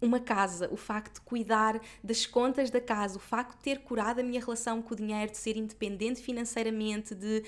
uma 0.00 0.20
casa, 0.20 0.68
o 0.70 0.76
facto 0.76 1.14
de 1.14 1.20
cuidar 1.22 1.80
das 2.02 2.24
contas 2.24 2.70
da 2.70 2.80
casa, 2.80 3.16
o 3.16 3.20
facto 3.20 3.56
de 3.56 3.62
ter 3.62 3.80
curado 3.80 4.20
a 4.20 4.22
minha 4.22 4.40
relação 4.40 4.80
com 4.80 4.94
o 4.94 4.96
dinheiro, 4.96 5.32
de 5.32 5.38
ser 5.38 5.56
independente 5.56 6.22
financeiramente, 6.22 7.14
de 7.14 7.42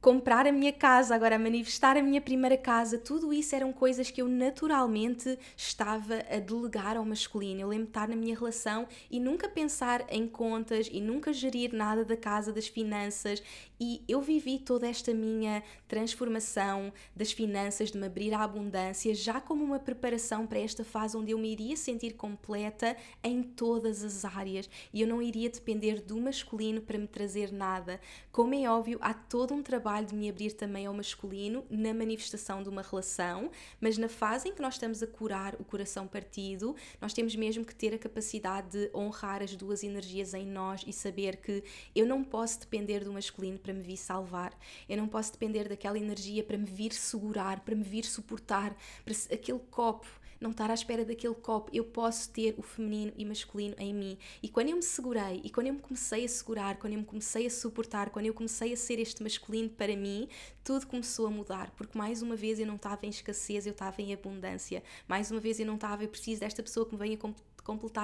comprar 0.00 0.46
a 0.46 0.52
minha 0.52 0.70
casa, 0.70 1.14
agora 1.14 1.38
manifestar 1.38 1.96
a 1.96 2.02
minha 2.02 2.20
primeira 2.20 2.58
casa, 2.58 2.98
tudo 2.98 3.32
isso 3.32 3.56
eram 3.56 3.72
coisas 3.72 4.10
que 4.10 4.20
eu 4.20 4.28
naturalmente 4.28 5.38
estava 5.56 6.16
a 6.30 6.38
delegar 6.38 6.98
ao 6.98 7.06
masculino. 7.06 7.62
Eu 7.62 7.68
lembro 7.68 7.86
de 7.86 7.90
estar 7.90 8.06
na 8.06 8.14
minha 8.14 8.36
relação 8.36 8.86
e 9.10 9.18
nunca 9.18 9.48
pensar 9.48 10.04
em 10.10 10.28
contas 10.28 10.90
e 10.92 11.00
nunca 11.00 11.32
gerir 11.32 11.72
nada 11.72 12.04
da 12.04 12.18
casa, 12.18 12.52
das 12.52 12.68
finanças. 12.68 13.42
E 13.86 14.02
eu 14.08 14.22
vivi 14.22 14.58
toda 14.58 14.88
esta 14.88 15.12
minha 15.12 15.62
transformação 15.86 16.90
das 17.14 17.32
finanças, 17.32 17.90
de 17.90 17.98
me 17.98 18.06
abrir 18.06 18.32
à 18.32 18.42
abundância, 18.42 19.14
já 19.14 19.42
como 19.42 19.62
uma 19.62 19.78
preparação 19.78 20.46
para 20.46 20.58
esta 20.58 20.82
fase 20.82 21.18
onde 21.18 21.32
eu 21.32 21.38
me 21.38 21.52
iria 21.52 21.76
sentir 21.76 22.14
completa 22.14 22.96
em 23.22 23.42
todas 23.42 24.02
as 24.02 24.24
áreas 24.24 24.70
e 24.90 25.02
eu 25.02 25.06
não 25.06 25.20
iria 25.20 25.50
depender 25.50 26.00
do 26.00 26.18
masculino 26.18 26.80
para 26.80 26.96
me 26.96 27.06
trazer 27.06 27.52
nada. 27.52 28.00
Como 28.32 28.54
é 28.54 28.66
óbvio, 28.66 28.98
há 29.02 29.12
todo 29.12 29.52
um 29.52 29.62
trabalho 29.62 30.06
de 30.06 30.14
me 30.14 30.30
abrir 30.30 30.52
também 30.52 30.86
ao 30.86 30.94
masculino 30.94 31.62
na 31.68 31.92
manifestação 31.92 32.62
de 32.62 32.70
uma 32.70 32.80
relação, 32.80 33.50
mas 33.78 33.98
na 33.98 34.08
fase 34.08 34.48
em 34.48 34.54
que 34.54 34.62
nós 34.62 34.74
estamos 34.74 35.02
a 35.02 35.06
curar 35.06 35.56
o 35.60 35.64
coração 35.64 36.06
partido, 36.06 36.74
nós 37.02 37.12
temos 37.12 37.36
mesmo 37.36 37.66
que 37.66 37.74
ter 37.74 37.92
a 37.92 37.98
capacidade 37.98 38.70
de 38.70 38.90
honrar 38.96 39.42
as 39.42 39.54
duas 39.54 39.84
energias 39.84 40.32
em 40.32 40.46
nós 40.46 40.82
e 40.86 40.92
saber 40.92 41.36
que 41.36 41.62
eu 41.94 42.06
não 42.06 42.24
posso 42.24 42.60
depender 42.60 43.04
do 43.04 43.12
masculino 43.12 43.58
para 43.58 43.73
me 43.74 43.82
vir 43.82 43.96
salvar, 43.96 44.56
eu 44.88 44.96
não 44.96 45.08
posso 45.08 45.32
depender 45.32 45.68
daquela 45.68 45.98
energia 45.98 46.42
para 46.42 46.56
me 46.56 46.66
vir 46.66 46.92
segurar, 46.92 47.60
para 47.60 47.74
me 47.74 47.82
vir 47.82 48.04
suportar, 48.04 48.76
para 49.04 49.14
aquele 49.34 49.60
copo 49.70 50.06
não 50.44 50.50
estar 50.50 50.70
à 50.70 50.74
espera 50.74 51.04
daquele 51.04 51.34
copo. 51.34 51.70
Eu 51.72 51.84
posso 51.84 52.30
ter 52.30 52.54
o 52.58 52.62
feminino 52.62 53.12
e 53.16 53.24
masculino 53.24 53.74
em 53.78 53.94
mim. 53.94 54.18
E 54.42 54.48
quando 54.48 54.68
eu 54.68 54.76
me 54.76 54.82
segurei, 54.82 55.40
e 55.42 55.50
quando 55.50 55.68
eu 55.68 55.74
me 55.74 55.80
comecei 55.80 56.24
a 56.24 56.28
segurar, 56.28 56.76
quando 56.76 56.92
eu 56.92 56.98
me 56.98 57.04
comecei 57.04 57.46
a 57.46 57.50
suportar, 57.50 58.10
quando 58.10 58.26
eu 58.26 58.34
comecei 58.34 58.72
a 58.72 58.76
ser 58.76 58.98
este 58.98 59.22
masculino 59.22 59.70
para 59.70 59.96
mim, 59.96 60.28
tudo 60.62 60.86
começou 60.86 61.26
a 61.26 61.30
mudar. 61.30 61.70
Porque 61.70 61.96
mais 61.96 62.20
uma 62.20 62.36
vez 62.36 62.60
eu 62.60 62.66
não 62.66 62.76
estava 62.76 63.06
em 63.06 63.08
escassez, 63.08 63.66
eu 63.66 63.72
estava 63.72 64.00
em 64.02 64.12
abundância. 64.12 64.82
Mais 65.08 65.30
uma 65.30 65.40
vez 65.40 65.58
eu 65.58 65.66
não 65.66 65.76
estava, 65.76 66.04
eu 66.04 66.08
preciso 66.08 66.40
desta 66.40 66.62
pessoa 66.62 66.84
que 66.84 66.92
me 66.92 66.98
venha 66.98 67.16
completar, 67.16 67.53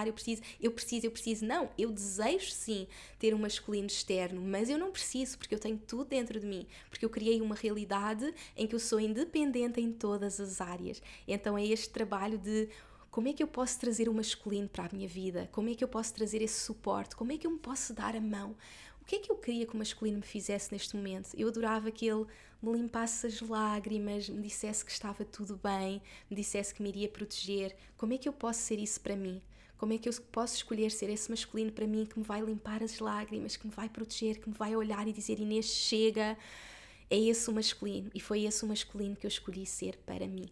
eu 0.06 0.12
preciso, 0.12 0.42
eu 0.60 0.70
preciso, 0.70 1.06
eu 1.06 1.10
preciso. 1.10 1.44
Não, 1.44 1.68
eu 1.76 1.90
desejo 1.90 2.50
sim 2.50 2.86
ter 3.18 3.34
um 3.34 3.38
masculino 3.38 3.86
externo, 3.86 4.40
mas 4.40 4.70
eu 4.70 4.78
não 4.78 4.90
preciso 4.90 5.36
porque 5.38 5.54
eu 5.54 5.58
tenho 5.58 5.78
tudo 5.78 6.04
dentro 6.04 6.40
de 6.40 6.46
mim, 6.46 6.66
porque 6.88 7.04
eu 7.04 7.10
criei 7.10 7.40
uma 7.40 7.54
realidade 7.54 8.34
em 8.56 8.66
que 8.66 8.74
eu 8.74 8.80
sou 8.80 8.98
independente 8.98 9.80
em 9.80 9.92
todas 9.92 10.40
as 10.40 10.60
áreas. 10.60 11.02
Então 11.26 11.56
é 11.56 11.66
este 11.66 11.90
trabalho 11.90 12.38
de 12.38 12.68
como 13.10 13.26
é 13.26 13.32
que 13.32 13.42
eu 13.42 13.48
posso 13.48 13.78
trazer 13.78 14.08
o 14.08 14.14
masculino 14.14 14.68
para 14.68 14.86
a 14.86 14.88
minha 14.92 15.08
vida? 15.08 15.48
Como 15.50 15.68
é 15.68 15.74
que 15.74 15.82
eu 15.82 15.88
posso 15.88 16.14
trazer 16.14 16.40
esse 16.42 16.60
suporte? 16.60 17.16
Como 17.16 17.32
é 17.32 17.36
que 17.36 17.44
eu 17.44 17.50
me 17.50 17.58
posso 17.58 17.92
dar 17.92 18.14
a 18.14 18.20
mão? 18.20 18.56
O 19.02 19.04
que 19.04 19.16
é 19.16 19.18
que 19.18 19.32
eu 19.32 19.36
queria 19.36 19.66
que 19.66 19.74
o 19.74 19.78
masculino 19.78 20.18
me 20.18 20.22
fizesse 20.22 20.70
neste 20.70 20.94
momento? 20.94 21.30
Eu 21.34 21.48
adorava 21.48 21.90
que 21.90 22.06
ele 22.06 22.24
me 22.62 22.72
limpasse 22.72 23.26
as 23.26 23.40
lágrimas, 23.40 24.28
me 24.28 24.42
dissesse 24.42 24.84
que 24.84 24.92
estava 24.92 25.24
tudo 25.24 25.56
bem, 25.56 26.00
me 26.30 26.36
dissesse 26.36 26.72
que 26.72 26.82
me 26.82 26.88
iria 26.88 27.08
proteger. 27.08 27.74
Como 27.96 28.12
é 28.12 28.18
que 28.18 28.28
eu 28.28 28.32
posso 28.32 28.60
ser 28.60 28.78
isso 28.78 29.00
para 29.00 29.16
mim? 29.16 29.42
Como 29.80 29.94
é 29.94 29.98
que 29.98 30.10
eu 30.10 30.12
posso 30.30 30.56
escolher 30.56 30.90
ser 30.90 31.08
esse 31.08 31.30
masculino 31.30 31.72
para 31.72 31.86
mim 31.86 32.04
que 32.04 32.18
me 32.18 32.22
vai 32.22 32.42
limpar 32.42 32.82
as 32.82 32.98
lágrimas, 32.98 33.56
que 33.56 33.66
me 33.66 33.72
vai 33.72 33.88
proteger, 33.88 34.38
que 34.38 34.46
me 34.46 34.54
vai 34.54 34.76
olhar 34.76 35.08
e 35.08 35.12
dizer 35.12 35.40
Inês, 35.40 35.64
chega? 35.64 36.36
É 37.08 37.18
esse 37.18 37.48
o 37.48 37.52
masculino 37.54 38.10
e 38.14 38.20
foi 38.20 38.42
esse 38.42 38.62
o 38.62 38.68
masculino 38.68 39.16
que 39.16 39.24
eu 39.24 39.28
escolhi 39.28 39.64
ser 39.64 39.96
para 40.04 40.26
mim. 40.26 40.50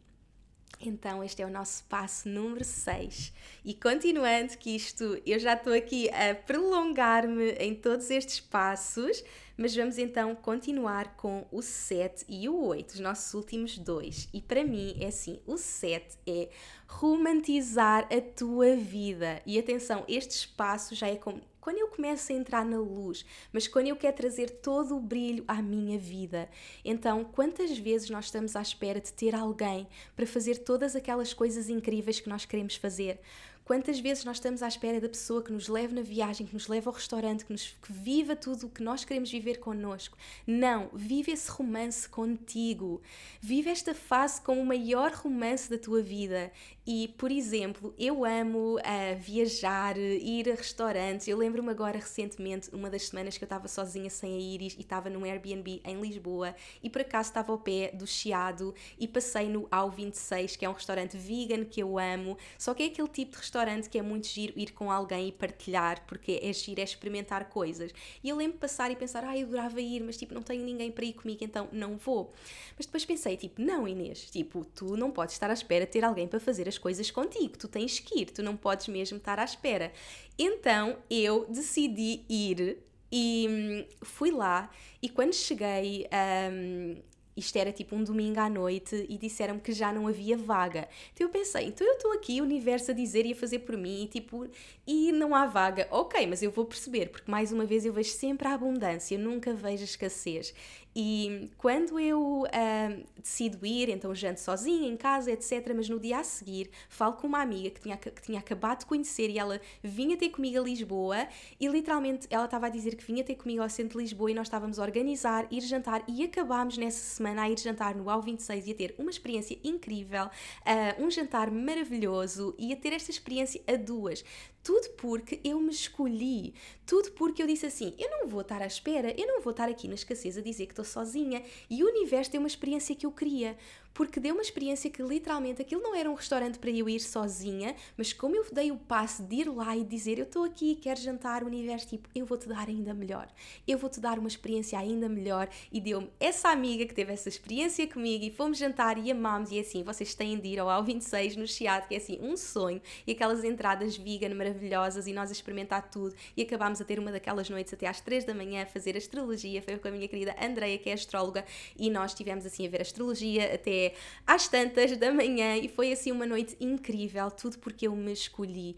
Então, 0.81 1.25
este 1.25 1.43
é 1.43 1.47
o 1.47 1.51
nosso 1.51 1.83
passo 1.85 2.29
número 2.29 2.65
6. 2.65 3.33
E 3.65 3.75
continuando, 3.75 4.57
que 4.57 4.77
isto 4.77 5.21
eu 5.27 5.39
já 5.39 5.55
estou 5.55 5.73
aqui 5.73 6.09
a 6.11 6.35
prolongar-me 6.35 7.51
em 7.53 7.75
todos 7.75 8.11
estes 8.11 8.39
passos, 8.39 9.25
mas 9.57 9.75
vamos 9.75 9.99
então 9.99 10.37
continuar 10.37 11.17
com 11.17 11.45
o 11.51 11.61
7 11.61 12.25
e 12.29 12.49
o 12.49 12.65
8, 12.65 12.91
os 12.91 13.01
nossos 13.01 13.35
últimos 13.35 13.77
dois. 13.77 14.29
E 14.33 14.41
para 14.41 14.63
mim 14.63 14.97
é 15.01 15.07
assim: 15.07 15.41
o 15.47 15.57
7 15.57 16.17
é 16.27 16.49
romantizar 16.87 18.07
a 18.13 18.21
tua 18.21 18.77
vida. 18.77 19.43
E 19.45 19.59
atenção, 19.59 20.05
este 20.07 20.31
espaço 20.31 20.95
já 20.95 21.09
é 21.09 21.17
como 21.17 21.43
quando 21.69 21.81
eu 21.81 21.89
começo 21.89 22.33
a 22.33 22.35
entrar 22.35 22.65
na 22.65 22.79
luz, 22.79 23.27
mas 23.53 23.69
quando 23.69 23.89
eu 23.89 23.97
quero 23.97 24.17
trazer 24.17 24.49
todo 24.49 24.97
o 24.97 25.01
brilho 25.01 25.45
à 25.47 25.61
minha 25.61 25.99
vida. 25.99 26.49
Então, 26.83 27.27
quantas 27.27 27.77
vezes 27.77 28.09
nós 28.09 28.25
estamos 28.25 28.57
à 28.57 28.63
espera 28.63 28.99
de 28.99 29.13
ter 29.13 29.35
alguém 29.35 29.87
para 30.17 30.27
fazer 30.27 30.61
todas 30.61 30.97
aquelas 30.97 31.35
coisas 31.35 31.69
incríveis 31.69 32.21
que 32.21 32.29
nós 32.31 32.47
queremos 32.47 32.77
fazer? 32.77 33.21
Quantas 33.69 34.01
vezes 34.01 34.25
nós 34.25 34.39
estamos 34.39 34.63
à 34.63 34.67
espera 34.67 34.99
da 34.99 35.11
pessoa 35.11 35.43
que 35.43 35.53
nos 35.53 35.69
leve 35.69 35.95
na 35.95 36.01
viagem, 36.01 36.47
que 36.47 36.55
nos 36.55 36.69
leve 36.69 36.89
ao 36.89 36.95
restaurante, 36.95 37.45
que, 37.45 37.53
nos, 37.53 37.77
que 37.83 37.93
viva 37.93 38.35
tudo 38.35 38.67
o 38.67 38.71
que 38.71 38.83
nós 38.83 39.05
queremos 39.05 39.31
viver 39.31 39.59
connosco? 39.59 40.17
Não, 40.47 40.89
vive 40.95 41.33
esse 41.33 41.51
romance 41.51 42.09
contigo. 42.09 43.03
Vive 43.43 43.69
esta 43.69 43.95
fase 43.95 44.41
como 44.41 44.63
o 44.63 44.65
maior 44.65 45.13
romance 45.13 45.69
da 45.69 45.77
tua 45.77 46.01
vida. 46.01 46.51
E, 46.87 47.09
por 47.19 47.31
exemplo, 47.31 47.95
eu 47.99 48.25
amo 48.25 48.77
uh, 48.77 49.19
viajar, 49.19 49.99
ir 49.99 50.51
a 50.51 50.55
restaurantes. 50.55 51.29
Eu 51.29 51.37
lembro-me 51.37 51.69
agora 51.69 51.99
recentemente, 51.99 52.71
uma 52.75 52.89
das 52.89 53.09
semanas 53.09 53.37
que 53.37 53.45
eu 53.45 53.47
estava 53.47 53.69
sozinha 53.69 54.09
sem 54.09 54.35
a 54.35 54.41
Iris 54.41 54.75
e 54.79 54.81
estava 54.81 55.11
num 55.11 55.25
Airbnb 55.25 55.83
em 55.85 56.01
Lisboa 56.01 56.55
e 56.83 56.89
por 56.89 57.03
acaso 57.03 57.29
estava 57.29 57.53
ao 57.53 57.59
pé 57.59 57.91
do 57.93 58.07
Chiado 58.07 58.75
e 58.99 59.07
passei 59.07 59.51
no 59.51 59.69
Ao 59.71 59.91
26, 59.91 60.57
que 60.57 60.65
é 60.65 60.71
um 60.71 60.73
restaurante 60.73 61.19
vegan 61.19 61.67
que 61.67 61.83
eu 61.83 61.99
amo. 61.99 62.39
Só 62.57 62.73
que 62.73 62.85
é 62.85 62.87
aquele 62.87 63.09
tipo 63.09 63.33
de 63.33 63.37
restaurante 63.37 63.58
restaurante 63.59 63.89
que 63.89 63.99
é 63.99 64.03
muito 64.03 64.27
giro 64.29 64.53
ir 64.57 64.73
com 64.73 64.91
alguém 64.91 65.29
e 65.29 65.33
partilhar, 65.33 66.05
porque 66.07 66.41
é 66.43 66.53
giro, 66.53 66.81
é 66.81 66.85
experimentar 66.85 67.49
coisas. 67.49 67.93
E 68.23 68.29
eu 68.29 68.37
lembro 68.37 68.59
passar 68.59 68.91
e 68.91 68.97
pensar, 68.97 69.25
ah, 69.25 69.37
eu 69.37 69.47
adorava 69.47 69.81
ir, 69.81 70.03
mas 70.03 70.17
tipo, 70.17 70.33
não 70.33 70.43
tenho 70.43 70.65
ninguém 70.65 70.91
para 70.91 71.05
ir 71.05 71.13
comigo, 71.13 71.43
então 71.43 71.69
não 71.73 71.97
vou. 71.97 72.33
Mas 72.77 72.87
depois 72.87 73.05
pensei, 73.05 73.37
tipo, 73.37 73.61
não, 73.61 73.87
Inês, 73.89 74.31
tipo, 74.31 74.65
tu 74.65 74.97
não 74.97 75.11
podes 75.11 75.35
estar 75.35 75.51
à 75.51 75.53
espera 75.53 75.85
de 75.85 75.93
ter 75.93 76.05
alguém 76.05 76.29
para 76.29 76.39
fazer 76.39 76.69
as 76.69 76.79
coisas 76.79 77.11
contigo, 77.11 77.59
tu 77.59 77.67
tens 77.69 77.99
que 77.99 78.21
ir, 78.21 78.27
tu 78.27 78.43
não 78.43 78.57
podes 78.57 78.89
mesmo 78.89 79.19
estar 79.19 79.39
à 79.39 79.45
espera. 79.45 79.93
Então 80.39 80.99
eu 81.11 81.47
decidi 81.47 82.25
ir 82.29 82.79
e 83.11 83.47
hum, 83.49 83.85
fui 84.03 84.31
lá 84.31 84.71
e 85.03 85.09
quando 85.09 85.33
cheguei 85.33 86.07
um, 86.53 86.97
isto 87.39 87.57
era 87.57 87.73
tipo 87.73 87.95
um 87.95 88.03
domingo 88.03 88.41
à 88.41 88.51
noite 88.51 89.07
e 89.09 89.17
disseram-me 89.17 89.61
que 89.61 89.73
já 89.73 89.93
não 89.93 90.07
havia 90.07 90.37
vaga. 90.37 90.89
Então 91.13 91.27
eu 91.27 91.31
pensei, 91.31 91.67
então 91.67 91.87
eu 91.87 91.95
estou 91.95 92.13
aqui, 92.13 92.41
o 92.41 92.45
universo 92.45 92.91
a 92.91 92.95
dizer 92.95 93.25
e 93.27 93.33
a 93.33 93.37
fazer 93.37 93.61
por 93.61 93.77
mim, 93.77 94.05
e 94.05 94.07
tipo, 94.07 94.47
e 94.87 95.13
não 95.13 95.35
há 95.35 95.47
vaga. 95.47 95.87
Ok, 95.91 96.27
mas 96.27 96.43
eu 96.43 96.51
vou 96.51 96.65
perceber, 96.65 97.11
porque 97.11 97.31
mais 97.31 97.53
uma 97.53 97.65
vez 97.65 97.85
eu 97.85 97.93
vejo 97.93 98.11
sempre 98.11 98.49
a 98.49 98.55
abundância, 98.55 99.17
nunca 99.17 99.55
vejo 99.55 99.83
a 99.83 99.85
escassez. 99.85 100.55
E 101.01 101.49
quando 101.57 102.01
eu 102.01 102.43
uh, 102.43 103.07
decido 103.23 103.65
ir, 103.65 103.89
então 103.89 104.13
janto 104.13 104.41
sozinha 104.41 104.89
em 104.89 104.97
casa, 104.97 105.31
etc. 105.31 105.73
Mas 105.73 105.89
no 105.89 106.01
dia 106.01 106.19
a 106.19 106.25
seguir 106.25 106.69
falo 106.89 107.13
com 107.13 107.29
uma 107.29 107.41
amiga 107.41 107.71
que 107.71 107.81
tinha, 107.81 107.97
que 107.97 108.21
tinha 108.21 108.41
acabado 108.41 108.81
de 108.81 108.87
conhecer 108.87 109.31
e 109.31 109.39
ela 109.39 109.61
vinha 109.81 110.17
ter 110.17 110.31
comigo 110.31 110.59
a 110.59 110.61
Lisboa 110.61 111.29
e 111.61 111.69
literalmente 111.69 112.27
ela 112.29 112.47
estava 112.47 112.67
a 112.67 112.69
dizer 112.69 112.97
que 112.97 113.05
vinha 113.05 113.23
ter 113.23 113.37
comigo 113.37 113.63
ao 113.63 113.69
centro 113.69 113.97
de 113.97 114.03
Lisboa 114.07 114.33
e 114.33 114.35
nós 114.35 114.49
estávamos 114.49 114.81
a 114.81 114.83
organizar, 114.83 115.47
ir 115.53 115.61
jantar 115.61 116.03
e 116.09 116.25
acabámos 116.25 116.77
nessa 116.77 117.15
semana 117.15 117.43
a 117.43 117.49
ir 117.49 117.61
jantar 117.61 117.95
no 117.95 118.11
AU 118.11 118.21
26 118.21 118.67
e 118.67 118.73
a 118.73 118.75
ter 118.75 118.97
uma 118.99 119.11
experiência 119.11 119.57
incrível, 119.63 120.25
uh, 120.27 121.05
um 121.05 121.09
jantar 121.09 121.49
maravilhoso 121.49 122.57
e 122.59 122.73
a 122.73 122.77
ter 122.77 122.93
esta 122.93 123.13
experiência 123.13 123.63
a 123.69 123.77
duas. 123.77 124.25
Tudo 124.63 124.89
porque 124.97 125.41
eu 125.45 125.61
me 125.61 125.71
escolhi, 125.71 126.55
tudo 126.87 127.11
porque 127.13 127.43
eu 127.43 127.47
disse 127.47 127.67
assim: 127.67 127.95
eu 127.99 128.11
não 128.11 128.29
vou 128.29 128.43
estar 128.43 128.61
à 128.61 128.67
espera, 128.67 129.15
eu 129.19 129.27
não 129.27 129.41
vou 129.41 129.53
estar 129.53 129.69
aqui 129.69 129.89
na 129.89 129.95
escassez 129.95 130.37
a 130.37 130.43
dizer 130.43 130.67
que 130.67 130.73
estou 130.73 130.85
sozinha. 130.85 131.43
E 131.71 131.83
o 131.83 131.87
universo 131.87 132.31
tem 132.31 132.39
uma 132.39 132.49
experiência 132.49 132.95
que 132.95 133.07
eu 133.07 133.13
queria 133.13 133.57
porque 133.99 134.21
deu 134.21 134.33
uma 134.33 134.43
experiência 134.43 134.89
que 134.89 135.03
literalmente 135.03 135.61
aquilo 135.61 135.83
não 135.83 135.93
era 135.93 136.09
um 136.09 136.15
restaurante 136.15 136.57
para 136.57 136.71
eu 136.71 136.89
ir 136.89 137.01
sozinha, 137.01 137.75
mas 137.97 138.13
como 138.13 138.37
eu 138.37 138.47
dei 138.53 138.71
o 138.71 138.77
passo 138.77 139.25
de 139.25 139.41
ir 139.41 139.49
lá 139.49 139.77
e 139.77 139.83
dizer 139.83 140.21
eu 140.21 140.25
estou 140.25 140.45
aqui, 140.45 140.77
quero 140.77 141.01
jantar, 141.01 141.43
o 141.43 141.47
universo 141.47 141.89
tipo, 141.89 142.09
eu 142.15 142.25
vou-te 142.25 142.47
dar 142.47 142.69
ainda 142.69 142.95
melhor, 142.95 143.27
eu 143.67 143.77
vou-te 143.77 143.99
dar 143.99 144.17
uma 144.21 144.29
experiência 144.29 144.79
ainda 144.79 145.09
melhor. 145.09 145.49
E 145.73 145.81
deu-me 145.81 146.09
essa 146.21 146.49
amiga 146.51 146.87
que 146.87 146.95
teve 146.95 147.13
essa 147.13 147.29
experiência 147.29 147.89
comigo 147.89 148.25
e 148.25 148.31
fomos 148.31 148.57
jantar 148.59 149.05
e 149.05 149.11
amámos 149.11 149.51
e 149.51 149.59
é 149.59 149.63
assim, 149.63 149.83
vocês 149.83 150.15
têm 150.15 150.39
de 150.39 150.47
ir 150.47 150.61
ao 150.61 150.69
AO26 150.69 151.35
no 151.35 151.49
Chiado, 151.49 151.89
que 151.89 151.95
é 151.95 151.99
assim, 151.99 152.21
um 152.23 152.37
sonho 152.37 152.81
e 153.05 153.11
aquelas 153.11 153.43
entradas 153.43 153.97
vegan 153.97 154.33
maravilhosas 154.33 155.09
e 155.09 155.13
nós 155.13 155.29
a 155.29 155.33
experimentar 155.33 155.91
tudo 155.91 156.15
e 156.37 156.43
acabámos 156.43 156.81
a 156.81 156.85
ter 156.85 157.01
uma 157.01 157.11
daquelas 157.11 157.51
noites 157.51 157.75
até 157.75 157.89
às 157.89 158.01
3 158.01 158.25
da 158.25 158.33
manhã 158.33 158.63
a 158.63 158.67
fazer 158.67 158.97
astrologia, 158.97 159.61
foi 159.61 159.77
com 159.77 159.89
a 159.89 159.91
minha 159.91 160.07
querida 160.07 160.37
Andreia 160.41 160.79
que 160.79 160.89
é 160.89 160.93
astróloga 160.93 161.45
e 161.77 161.91
nós 161.91 162.13
estivemos 162.13 162.47
assim 162.47 162.65
a 162.65 162.71
ver 162.71 162.83
astrologia 162.83 163.53
até 163.53 163.88
às 164.27 164.49
tantas 164.49 164.97
da 164.97 165.13
manhã 165.13 165.57
e 165.57 165.69
foi 165.69 165.93
assim 165.93 166.13
uma 166.13 166.27
noite 166.27 166.57
incrível, 166.61 167.31
tudo 167.31 167.59
porque 167.59 167.87
eu 167.87 167.97
me 167.97 168.13
escolhi. 168.13 168.77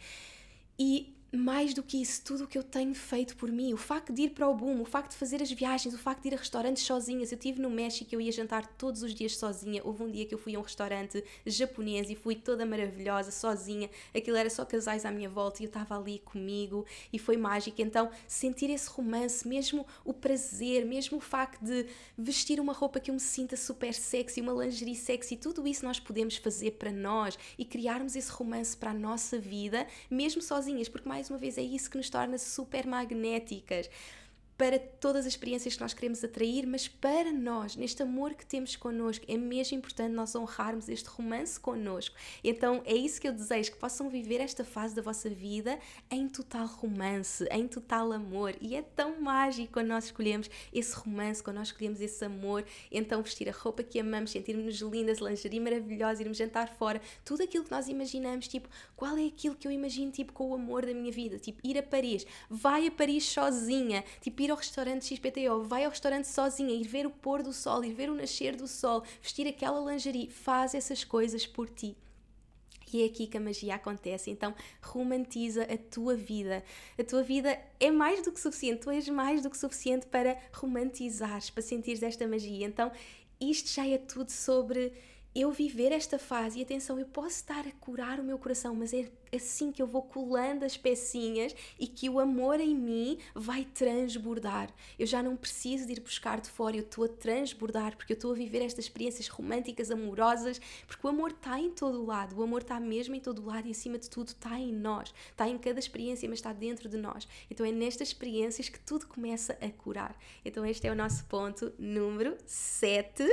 E 0.79 1.15
mais 1.33 1.73
do 1.73 1.83
que 1.83 2.01
isso, 2.01 2.23
tudo 2.25 2.45
o 2.45 2.47
que 2.47 2.59
eu 2.59 2.63
tenho 2.63 2.95
feito 2.95 3.37
por 3.37 3.51
mim, 3.51 3.73
o 3.73 3.77
facto 3.77 4.13
de 4.13 4.23
ir 4.23 4.31
para 4.31 4.49
o 4.49 4.55
boom, 4.55 4.81
o 4.81 4.85
facto 4.85 5.11
de 5.11 5.17
fazer 5.17 5.41
as 5.41 5.51
viagens, 5.51 5.95
o 5.95 5.99
facto 5.99 6.23
de 6.23 6.29
ir 6.29 6.35
a 6.35 6.37
restaurantes 6.37 6.83
sozinhas. 6.83 7.31
Eu 7.31 7.37
estive 7.37 7.61
no 7.61 7.71
México, 7.71 8.13
eu 8.13 8.21
ia 8.21 8.33
jantar 8.33 8.67
todos 8.67 9.03
os 9.03 9.15
dias 9.15 9.37
sozinha. 9.37 9.81
Houve 9.85 10.03
um 10.03 10.11
dia 10.11 10.27
que 10.27 10.35
eu 10.35 10.39
fui 10.39 10.57
a 10.57 10.59
um 10.59 10.63
restaurante 10.63 11.23
japonês 11.47 12.11
e 12.11 12.15
fui 12.15 12.35
toda 12.35 12.67
maravilhosa, 12.67 13.31
sozinha. 13.31 13.89
Aquilo 14.15 14.37
era 14.37 14.51
só 14.51 14.65
casais 14.65 15.05
à 15.05 15.11
minha 15.11 15.29
volta 15.29 15.63
e 15.63 15.67
eu 15.67 15.69
estava 15.69 15.97
ali 15.97 16.19
comigo 16.19 16.85
e 17.13 17.19
foi 17.19 17.37
mágico. 17.37 17.81
Então, 17.81 18.11
sentir 18.27 18.71
esse 18.71 18.89
romance, 18.89 19.47
mesmo 19.47 19.87
o 20.05 20.13
prazer, 20.13 20.85
mesmo 20.85 21.19
o 21.19 21.21
facto 21.21 21.63
de 21.63 21.87
vestir 22.19 22.59
uma 22.59 22.73
roupa 22.73 22.99
que 22.99 23.11
eu 23.11 23.15
me 23.15 23.21
sinta 23.21 23.57
super 23.57 23.95
sexy, 23.95 24.41
uma 24.41 24.53
lingerie 24.65 24.97
sexy, 24.97 25.37
tudo 25.37 25.67
isso 25.67 25.85
nós 25.85 26.01
podemos 26.01 26.37
fazer 26.37 26.73
para 26.73 26.91
nós 26.91 27.39
e 27.59 27.65
criarmos 27.65 28.17
esse 28.17 28.31
romance 28.31 28.77
para 28.77 28.91
a 28.91 28.95
nossa 28.95 29.39
vida, 29.39 29.87
mesmo 30.11 30.43
sozinhas, 30.43 30.89
porque 30.89 31.09
mais 31.09 31.20
mais 31.21 31.29
uma 31.29 31.39
vez, 31.39 31.59
é 31.59 31.63
isso 31.63 31.91
que 31.91 31.99
nos 31.99 32.09
torna 32.09 32.39
super 32.39 32.87
magnéticas 32.87 33.91
para 34.61 34.79
todas 34.79 35.25
as 35.25 35.33
experiências 35.33 35.75
que 35.75 35.81
nós 35.81 35.95
queremos 35.95 36.23
atrair, 36.23 36.67
mas 36.67 36.87
para 36.87 37.33
nós, 37.33 37.77
neste 37.77 38.03
amor 38.03 38.35
que 38.35 38.45
temos 38.45 38.77
connosco, 38.77 39.25
é 39.27 39.35
mesmo 39.35 39.79
importante 39.79 40.13
nós 40.13 40.35
honrarmos 40.35 40.87
este 40.91 41.09
romance 41.09 41.59
connosco. 41.59 42.15
Então 42.45 42.83
é 42.85 42.95
isso 42.95 43.19
que 43.19 43.27
eu 43.27 43.33
desejo, 43.33 43.73
que 43.73 43.79
possam 43.79 44.11
viver 44.11 44.39
esta 44.39 44.63
fase 44.63 44.95
da 44.95 45.01
vossa 45.01 45.31
vida 45.31 45.79
em 46.11 46.29
total 46.29 46.67
romance, 46.67 47.49
em 47.51 47.67
total 47.67 48.13
amor. 48.13 48.55
E 48.61 48.77
é 48.77 48.83
tão 48.83 49.19
mágico 49.19 49.73
quando 49.73 49.87
nós 49.87 50.05
escolhemos 50.05 50.51
esse 50.71 50.95
romance, 50.95 51.43
quando 51.43 51.57
nós 51.57 51.69
escolhemos 51.69 51.99
esse 51.99 52.23
amor, 52.23 52.63
então 52.93 53.23
vestir 53.23 53.49
a 53.49 53.53
roupa 53.53 53.83
que 53.83 53.99
amamos, 53.99 54.31
sentirmos 54.31 54.79
lindas, 54.83 55.21
lingerie 55.21 55.59
maravilhosa, 55.59 56.21
irmos 56.21 56.37
jantar 56.37 56.69
fora, 56.69 57.01
tudo 57.25 57.43
aquilo 57.43 57.65
que 57.65 57.71
nós 57.71 57.89
imaginamos, 57.89 58.47
tipo, 58.47 58.69
qual 58.95 59.17
é 59.17 59.25
aquilo 59.25 59.55
que 59.55 59.67
eu 59.67 59.73
imagino, 59.73 60.13
tipo, 60.13 60.35
com 60.35 60.51
o 60.51 60.55
amor 60.55 60.85
da 60.85 60.93
minha 60.93 61.11
vida? 61.11 61.39
Tipo, 61.39 61.67
ir 61.67 61.79
a 61.79 61.83
Paris, 61.83 62.27
vai 62.51 62.87
a 62.89 62.91
Paris 62.91 63.25
sozinha, 63.25 64.05
tipo, 64.21 64.43
ir 64.43 64.50
ir 64.51 64.53
ao 64.53 64.57
restaurante 64.57 65.15
XPTO, 65.15 65.63
vai 65.63 65.85
ao 65.85 65.91
restaurante 65.91 66.27
sozinha, 66.27 66.75
ir 66.75 66.87
ver 66.87 67.07
o 67.07 67.11
pôr 67.11 67.43
do 67.43 67.53
sol, 67.53 67.85
ir 67.85 67.93
ver 67.93 68.11
o 68.11 68.15
nascer 68.15 68.57
do 68.57 68.67
sol, 68.67 69.03
vestir 69.23 69.47
aquela 69.47 69.81
lingerie, 69.91 70.29
faz 70.29 70.75
essas 70.75 71.05
coisas 71.05 71.47
por 71.47 71.71
ti. 71.71 71.97
E 72.93 73.03
é 73.03 73.07
aqui 73.07 73.29
que 73.29 73.37
a 73.37 73.41
magia 73.41 73.77
acontece. 73.77 74.33
Então, 74.33 74.53
romantiza 74.83 75.63
a 75.63 75.79
tua 75.79 76.17
vida. 76.17 76.65
A 76.99 77.05
tua 77.05 77.23
vida 77.23 77.57
é 77.79 77.89
mais 77.89 78.21
do 78.21 78.33
que 78.33 78.41
suficiente. 78.41 78.81
Tu 78.81 78.91
és 78.91 79.09
mais 79.09 79.41
do 79.41 79.49
que 79.49 79.57
suficiente 79.57 80.07
para 80.07 80.37
romantizares, 80.53 81.51
para 81.51 81.63
sentires 81.63 82.03
esta 82.03 82.27
magia. 82.27 82.67
Então, 82.67 82.91
isto 83.41 83.71
já 83.71 83.87
é 83.87 83.97
tudo 83.97 84.33
sobre 84.33 84.93
eu 85.35 85.51
viver 85.53 85.93
esta 85.93 86.19
fase. 86.19 86.59
E 86.59 86.63
atenção, 86.63 86.99
eu 86.99 87.07
posso 87.07 87.37
estar 87.37 87.67
a 87.67 87.73
curar 87.73 88.19
o 88.19 88.25
meu 88.25 88.39
coração, 88.39 88.75
mas 88.75 88.93
é 88.93 89.11
assim 89.33 89.71
que 89.71 89.81
eu 89.81 89.87
vou 89.87 90.03
colando 90.03 90.65
as 90.65 90.77
pecinhas 90.77 91.55
e 91.79 91.87
que 91.87 92.11
o 92.11 92.19
amor 92.19 92.59
em 92.61 92.75
mim 92.75 93.19
vai 93.35 93.65
transbordar. 93.65 94.73
Eu 94.99 95.07
já 95.07 95.23
não 95.23 95.37
preciso 95.37 95.87
de 95.87 95.93
ir 95.93 96.01
buscar 96.01 96.41
de 96.41 96.51
fora, 96.51 96.77
eu 96.77 96.83
estou 96.83 97.05
a 97.05 97.09
transbordar 97.09 97.97
porque 97.97 98.13
eu 98.13 98.17
estou 98.17 98.33
a 98.33 98.35
viver 98.35 98.63
estas 98.63 98.87
experiências 98.87 99.29
românticas, 99.29 99.91
amorosas, 99.91 100.61
porque 100.87 101.07
o 101.07 101.11
amor 101.11 101.31
está 101.31 101.61
em 101.61 101.71
todo 101.71 102.01
o 102.01 102.07
lado, 102.07 102.37
o 102.37 102.43
amor 102.43 102.63
está 102.63 102.81
mesmo 102.81 103.15
em 103.15 103.21
todo 103.21 103.41
o 103.41 103.47
lado 103.47 103.69
e 103.69 103.71
acima 103.71 103.99
de 103.99 104.11
tudo 104.11 104.29
está 104.29 104.59
em 104.59 104.73
nós, 104.73 105.15
está 105.31 105.49
em 105.49 105.59
cada 105.59 105.79
experiência, 105.79 106.29
mas 106.29 106.39
está 106.39 106.53
dentro 106.53 106.89
de 106.89 106.97
nós. 106.97 107.29
Então 107.49 107.65
é 107.65 107.71
nestas 107.71 108.09
experiências 108.09 108.69
que 108.69 108.81
tudo 108.81 109.07
começa 109.07 109.57
a 109.61 109.71
curar. 109.71 110.19
Então 110.45 110.67
este 110.67 110.87
é 110.87 110.91
o 110.91 110.95
nosso 110.95 111.25
ponto 111.27 111.73
número 111.79 112.37
7. 112.47 113.25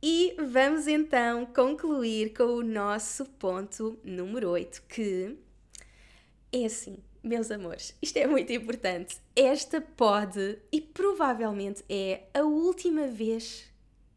E 0.00 0.36
vamos 0.38 0.86
então 0.86 1.44
concluir 1.46 2.32
com 2.32 2.44
o 2.44 2.62
nosso 2.62 3.24
ponto 3.24 3.98
número 4.04 4.48
8, 4.50 4.82
que 4.88 5.36
é 6.52 6.66
assim, 6.66 6.98
meus 7.20 7.50
amores, 7.50 7.96
isto 8.00 8.16
é 8.16 8.24
muito 8.24 8.52
importante. 8.52 9.16
Esta 9.34 9.80
pode 9.80 10.56
e 10.70 10.80
provavelmente 10.80 11.84
é 11.88 12.22
a 12.32 12.42
última 12.42 13.08
vez 13.08 13.68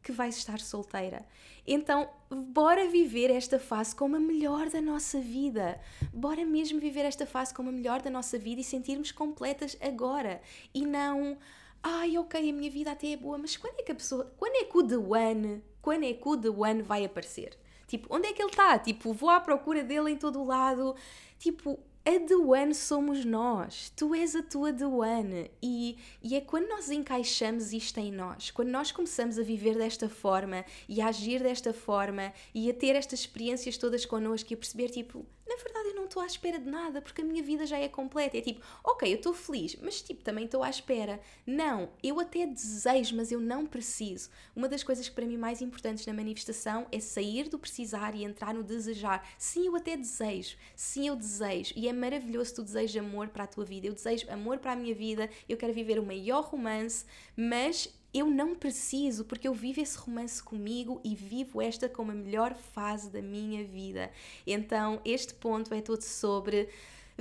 que 0.04 0.12
vais 0.12 0.38
estar 0.38 0.60
solteira. 0.60 1.26
Então, 1.66 2.08
bora 2.30 2.88
viver 2.88 3.32
esta 3.32 3.58
fase 3.58 3.96
como 3.96 4.16
a 4.16 4.20
melhor 4.20 4.70
da 4.70 4.82
nossa 4.82 5.20
vida. 5.20 5.80
Bora 6.14 6.46
mesmo 6.46 6.80
viver 6.80 7.06
esta 7.06 7.26
fase 7.26 7.56
como 7.56 7.70
a 7.70 7.72
melhor 7.72 8.04
da 8.04 8.10
nossa 8.12 8.38
vida 8.38 8.62
e 8.62 8.64
sentirmos 8.64 9.12
completas 9.12 9.76
agora. 9.82 10.44
E 10.76 10.86
não, 10.86 11.40
ai, 11.82 12.20
ok, 12.20 12.50
a 12.50 12.54
minha 12.54 12.70
vida 12.70 12.92
até 12.92 13.14
é 13.14 13.18
boa, 13.18 13.40
mas 13.40 13.58
quando 13.58 13.80
é 13.80 13.84
que 13.84 13.92
a 13.92 13.96
pessoa, 13.96 14.32
quando 14.38 14.56
é 14.58 14.64
que 14.64 14.78
o 14.78 14.84
The 14.84 14.98
One 14.98 15.71
quando 15.82 16.06
é 16.06 16.14
que 16.14 16.28
o 16.28 16.38
The 16.38 16.50
One 16.50 16.82
vai 16.82 17.06
aparecer? 17.06 17.58
Tipo, 17.88 18.16
onde 18.16 18.28
é 18.28 18.34
que 18.34 18.42
ele 18.42 18.52
está? 18.52 18.80
Tipo, 18.80 19.12
vou 19.14 19.30
à 19.30 19.40
procura 19.40 19.84
dele 19.84 20.12
em 20.12 20.18
todo 20.18 20.40
o 20.40 20.46
lado. 20.46 20.96
Tipo, 21.38 21.80
a 22.04 22.20
The 22.20 22.36
One 22.36 22.74
somos 22.74 23.24
nós, 23.24 23.92
tu 23.96 24.16
és 24.16 24.36
a 24.36 24.42
tua 24.42 24.74
The 24.74 24.88
One 24.88 25.52
e, 25.62 25.98
e 26.24 26.36
é 26.36 26.42
quando 26.42 26.68
nós 26.68 26.90
encaixamos 26.90 27.74
isto 27.74 28.00
em 28.00 28.12
nós, 28.12 28.50
quando 28.50 28.70
nós 28.70 28.92
começamos 28.92 29.38
a 29.38 29.44
viver 29.44 29.78
desta 29.78 30.10
forma 30.10 30.66
e 30.90 31.00
a 31.00 31.08
agir 31.08 31.44
desta 31.44 31.72
forma 31.74 32.34
e 32.56 32.72
a 32.72 32.74
ter 32.74 32.96
estas 32.96 33.20
experiências 33.20 33.78
todas 33.78 34.04
connosco 34.04 34.52
e 34.52 34.56
a 34.56 34.58
perceber 34.58 34.90
tipo, 34.90 35.28
na 35.52 35.62
verdade 35.62 35.90
eu 35.90 35.96
não 35.96 36.06
estou 36.06 36.22
à 36.22 36.26
espera 36.26 36.58
de 36.58 36.70
nada 36.70 37.02
porque 37.02 37.22
a 37.22 37.26
minha 37.26 37.44
vida 37.44 37.66
já 37.66 37.78
é 37.78 37.90
completa. 37.90 38.38
É 38.38 38.42
tipo, 38.42 38.62
ok, 38.84 39.12
eu 39.12 39.18
estou 39.18 39.34
feliz, 39.34 39.76
mas 39.82 40.02
tipo, 40.02 40.24
também 40.24 40.46
estou 40.46 40.64
à 40.64 40.70
espera. 40.70 41.20
Não, 41.46 41.90
eu 42.02 42.20
até 42.20 42.46
desejo, 42.46 43.16
mas 43.18 43.32
eu 43.32 43.40
não 43.40 43.66
preciso. 43.66 44.30
Uma 44.56 44.70
das 44.70 44.84
coisas 44.84 45.08
que 45.10 45.16
para 45.16 45.26
mim 45.26 45.38
mais 45.38 45.62
importantes 45.62 46.06
na 46.06 46.14
manifestação 46.14 46.88
é 46.92 47.00
sair 47.00 47.50
do 47.50 47.60
precisar 47.60 48.16
e 48.16 48.24
entrar 48.24 48.54
no 48.54 48.64
desejar. 48.64 49.28
Sim, 49.38 49.68
eu 49.68 49.76
até 49.76 49.98
desejo. 49.98 50.56
Sim, 50.76 51.08
eu 51.08 51.16
desejo. 51.16 51.74
E 51.76 51.88
é 51.88 51.94
maravilhoso 51.94 52.56
tu 52.56 52.64
desejas 52.64 53.04
amor 53.04 53.28
para 53.28 53.44
a 53.44 53.48
tua 53.48 53.66
vida. 53.66 53.88
Eu 53.88 53.94
desejo 53.94 54.30
amor 54.32 54.60
para 54.60 54.72
a 54.72 54.76
minha 54.76 54.96
vida. 54.96 55.30
Eu 55.50 55.58
quero 55.58 55.74
viver 55.74 56.00
o 56.00 56.06
maior 56.06 56.46
romance, 56.46 57.06
mas 57.36 57.90
eu 58.14 58.30
não 58.30 58.56
preciso, 58.56 59.24
porque 59.26 59.48
eu 59.48 59.54
vivo 59.54 59.82
esse 59.82 59.98
romance 59.98 60.42
comigo 60.44 61.00
e 61.04 61.16
vivo 61.16 61.62
esta 61.62 61.88
como 61.88 62.12
a 62.12 62.16
melhor 62.16 62.54
fase 62.54 63.10
da 63.10 63.22
minha 63.22 63.64
vida. 63.64 64.12
Então, 64.46 65.00
este 65.06 65.34
ponto 65.34 65.74
é 65.74 65.82
todo 65.82 66.02
sobre 66.02 66.68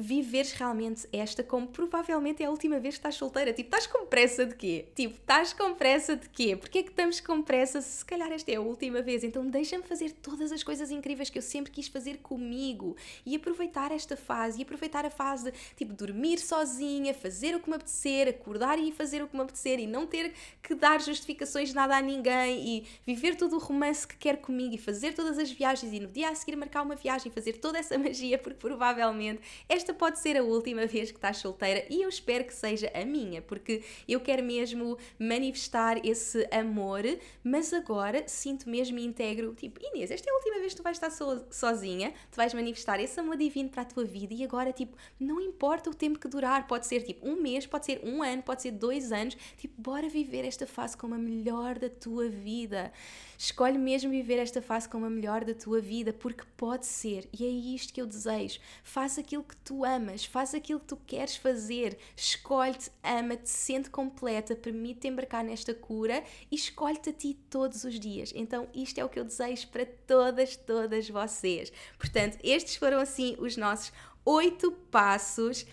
viveres 0.01 0.53
realmente 0.53 1.07
esta 1.13 1.45
como 1.45 1.69
provavelmente 1.69 2.43
é 2.43 2.47
a 2.47 2.51
última 2.51 2.79
vez 2.79 2.95
que 2.95 3.01
estás 3.01 3.17
solteira. 3.17 3.53
Tipo, 3.53 3.69
estás 3.69 3.87
com 3.87 4.07
pressa 4.07 4.47
de 4.47 4.55
quê? 4.55 4.87
Tipo, 4.95 5.17
estás 5.17 5.53
com 5.53 5.75
pressa 5.75 6.17
de 6.17 6.29
quê? 6.29 6.57
Porquê 6.57 6.79
é 6.79 6.83
que 6.83 6.91
estamos 6.91 7.21
com 7.21 7.43
pressa 7.43 7.81
se 7.81 8.05
calhar 8.05 8.33
esta 8.33 8.51
é 8.51 8.57
a 8.57 8.61
última 8.61 9.03
vez? 9.03 9.23
Então 9.23 9.47
deixa-me 9.47 9.83
fazer 9.83 10.13
todas 10.13 10.51
as 10.53 10.63
coisas 10.63 10.91
incríveis 10.91 11.29
que 11.29 11.39
eu 11.39 11.43
sempre 11.43 11.71
quis 11.71 11.89
fazer 11.89 12.19
comigo 12.19 12.97
e 13.27 13.37
aproveitar 13.37 13.93
esta 13.93 14.17
fase 14.17 14.59
e 14.61 14.63
aproveitar 14.63 15.05
a 15.05 15.11
fase 15.11 15.51
de, 15.51 15.59
tipo, 15.77 15.93
dormir 15.93 16.39
sozinha, 16.39 17.13
fazer 17.13 17.55
o 17.55 17.61
que 17.61 17.69
me 17.69 17.77
apetecer, 17.77 18.29
acordar 18.29 18.79
e 18.79 18.91
fazer 18.91 19.23
o 19.23 19.29
que 19.29 19.37
me 19.37 19.43
apetecer 19.43 19.79
e 19.79 19.87
não 19.87 20.07
ter 20.07 20.33
que 20.63 20.75
dar 20.75 21.01
justificações 21.01 21.75
nada 21.75 21.97
a 21.97 22.01
ninguém 22.01 22.67
e 22.67 22.87
viver 23.07 23.37
todo 23.37 23.57
o 23.57 23.59
romance 23.59 24.07
que 24.07 24.17
quer 24.17 24.39
comigo 24.39 24.75
e 24.75 24.79
fazer 24.79 25.15
todas 25.15 25.39
as 25.39 25.51
viagens 25.51 25.93
e 25.93 26.01
no 26.01 26.09
dia 26.09 26.31
a 26.31 26.35
seguir 26.35 26.57
marcar 26.57 26.83
uma 26.83 26.95
viagem 26.97 27.31
e 27.31 27.35
fazer 27.35 27.55
toda 27.55 27.79
essa 27.79 27.97
magia 27.99 28.39
porque 28.39 28.59
provavelmente 28.59 29.41
esta 29.69 29.90
esta 29.91 29.95
pode 29.95 30.19
ser 30.19 30.37
a 30.37 30.43
última 30.43 30.87
vez 30.87 31.11
que 31.11 31.19
estás 31.19 31.39
solteira 31.39 31.85
e 31.91 32.03
eu 32.03 32.09
espero 32.09 32.45
que 32.45 32.55
seja 32.55 32.91
a 32.95 33.05
minha, 33.05 33.43
porque 33.43 33.83
eu 34.07 34.21
quero 34.21 34.43
mesmo 34.43 34.97
manifestar 35.19 36.05
esse 36.07 36.47
amor, 36.53 37.03
mas 37.43 37.73
agora 37.73 38.23
sinto 38.27 38.69
mesmo 38.69 38.99
e 38.99 39.05
integro, 39.05 39.55
tipo, 39.55 39.81
Inês, 39.83 40.11
esta 40.11 40.29
é 40.29 40.33
a 40.33 40.37
última 40.37 40.59
vez 40.61 40.73
que 40.73 40.81
tu 40.81 40.83
vais 40.83 40.97
estar 40.97 41.11
so 41.11 41.45
sozinha, 41.51 42.13
tu 42.31 42.37
vais 42.37 42.55
manifestar 42.55 43.01
esse 43.01 43.19
amor 43.19 43.37
divino 43.37 43.69
para 43.69 43.83
a 43.83 43.85
tua 43.85 44.05
vida 44.05 44.33
e 44.33 44.45
agora, 44.45 44.73
tipo, 44.73 44.97
não 45.19 45.41
importa 45.41 45.91
o 45.91 45.95
tempo 45.95 46.19
que 46.19 46.29
durar, 46.29 46.67
pode 46.67 46.87
ser 46.87 47.03
tipo 47.03 47.29
um 47.29 47.41
mês, 47.41 47.67
pode 47.67 47.87
ser 47.87 48.01
um 48.05 48.23
ano, 48.23 48.43
pode 48.43 48.63
ser 48.63 48.71
dois 48.71 49.11
anos, 49.11 49.37
tipo, 49.57 49.81
bora 49.81 50.09
viver 50.09 50.45
esta 50.45 50.67
fase 50.67 50.97
como 50.97 51.15
a 51.15 51.19
melhor 51.19 51.79
da 51.79 51.89
tua 51.89 52.29
vida. 52.29 52.93
Escolhe 53.37 53.79
mesmo 53.79 54.11
viver 54.11 54.39
esta 54.39 54.61
fase 54.61 54.87
como 54.87 55.07
a 55.07 55.11
melhor 55.11 55.45
da 55.47 55.55
tua 55.55 55.81
vida, 55.81 56.13
porque 56.13 56.45
pode 56.59 56.85
ser, 56.85 57.27
e 57.33 57.43
é 57.43 57.49
isto 57.49 57.91
que 57.91 58.01
eu 58.01 58.07
desejo. 58.07 58.61
Faz 58.85 59.19
aquilo 59.19 59.43
que 59.43 59.57
tu 59.57 59.80
amas, 59.85 60.25
faz 60.25 60.55
aquilo 60.55 60.81
que 60.81 60.87
tu 60.87 60.97
queres 60.97 61.37
fazer, 61.37 61.99
escolhe-te, 62.17 62.91
ama-te, 63.03 63.49
sente 63.49 63.91
completa, 63.91 64.55
permite-te 64.55 65.09
embarcar 65.09 65.45
nesta 65.45 65.75
cura 65.75 66.23
e 66.51 66.55
escolhe-te 66.55 67.11
a 67.11 67.13
ti 67.13 67.35
todos 67.49 67.85
os 67.85 67.99
dias. 67.99 68.33
Então, 68.35 68.69
isto 68.75 68.99
é 68.99 69.05
o 69.05 69.09
que 69.09 69.19
eu 69.19 69.25
desejo 69.25 69.69
para 69.69 69.87
todas, 69.87 70.57
todas 70.57 71.09
vocês. 71.09 71.73
Portanto, 71.99 72.39
estes 72.43 72.77
foram 72.77 72.99
assim 72.99 73.37
os 73.39 73.57
nossos 73.57 73.93
oito 74.25 74.73
passos 74.91 75.67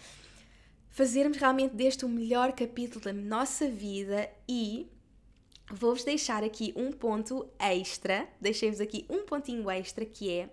fazermos 0.89 1.37
realmente 1.37 1.75
deste 1.75 2.05
o 2.05 2.09
melhor 2.09 2.53
capítulo 2.53 3.05
da 3.05 3.13
nossa 3.13 3.69
vida 3.69 4.29
e 4.49 4.89
vou-vos 5.69 6.03
deixar 6.03 6.43
aqui 6.43 6.73
um 6.75 6.91
ponto 6.91 7.47
extra, 7.59 8.27
deixei-vos 8.41 8.81
aqui 8.81 9.05
um 9.09 9.23
pontinho 9.23 9.69
extra 9.69 10.05
que 10.05 10.31
é 10.31 10.49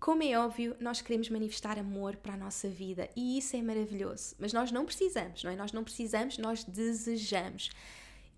como 0.00 0.22
é 0.22 0.38
óbvio, 0.38 0.74
nós 0.80 1.02
queremos 1.02 1.28
manifestar 1.28 1.78
amor 1.78 2.16
para 2.16 2.32
a 2.32 2.36
nossa 2.36 2.68
vida 2.68 3.10
e 3.14 3.36
isso 3.36 3.54
é 3.54 3.60
maravilhoso, 3.60 4.34
mas 4.38 4.50
nós 4.50 4.72
não 4.72 4.86
precisamos, 4.86 5.44
não 5.44 5.50
é? 5.50 5.56
Nós 5.56 5.72
não 5.72 5.84
precisamos, 5.84 6.38
nós 6.38 6.64
desejamos. 6.64 7.70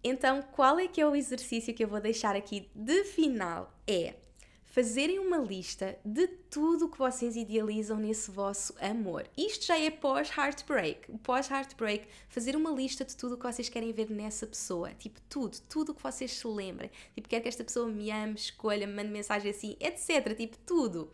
Então, 0.02 0.42
qual 0.42 0.80
é 0.80 0.88
que 0.88 1.00
é 1.00 1.06
o 1.06 1.14
exercício 1.14 1.72
que 1.72 1.84
eu 1.84 1.88
vou 1.88 2.00
deixar 2.00 2.34
aqui 2.34 2.68
de 2.74 3.04
final? 3.04 3.72
É 3.86 4.16
fazerem 4.64 5.18
uma 5.18 5.36
lista 5.36 5.98
de 6.02 6.26
tudo 6.26 6.86
o 6.86 6.88
que 6.88 6.98
vocês 6.98 7.36
idealizam 7.36 7.98
nesse 7.98 8.30
vosso 8.30 8.74
amor. 8.80 9.28
Isto 9.36 9.66
já 9.66 9.78
é 9.78 9.90
pós-heartbreak. 9.90 11.12
Pós-heartbreak, 11.18 12.08
fazer 12.28 12.56
uma 12.56 12.70
lista 12.70 13.04
de 13.04 13.14
tudo 13.14 13.34
o 13.34 13.38
que 13.38 13.44
vocês 13.44 13.68
querem 13.68 13.92
ver 13.92 14.10
nessa 14.10 14.46
pessoa. 14.46 14.94
Tipo, 14.94 15.20
tudo, 15.28 15.58
tudo 15.68 15.92
o 15.92 15.94
que 15.94 16.02
vocês 16.02 16.32
se 16.32 16.46
lembrem. 16.48 16.90
Tipo, 17.14 17.28
quero 17.28 17.42
que 17.42 17.48
esta 17.48 17.62
pessoa 17.62 17.86
me 17.86 18.10
ame, 18.10 18.34
escolha, 18.34 18.86
me 18.86 18.94
mande 18.94 19.10
mensagem 19.10 19.50
assim, 19.50 19.76
etc. 19.78 20.34
Tipo, 20.34 20.56
tudo. 20.66 21.12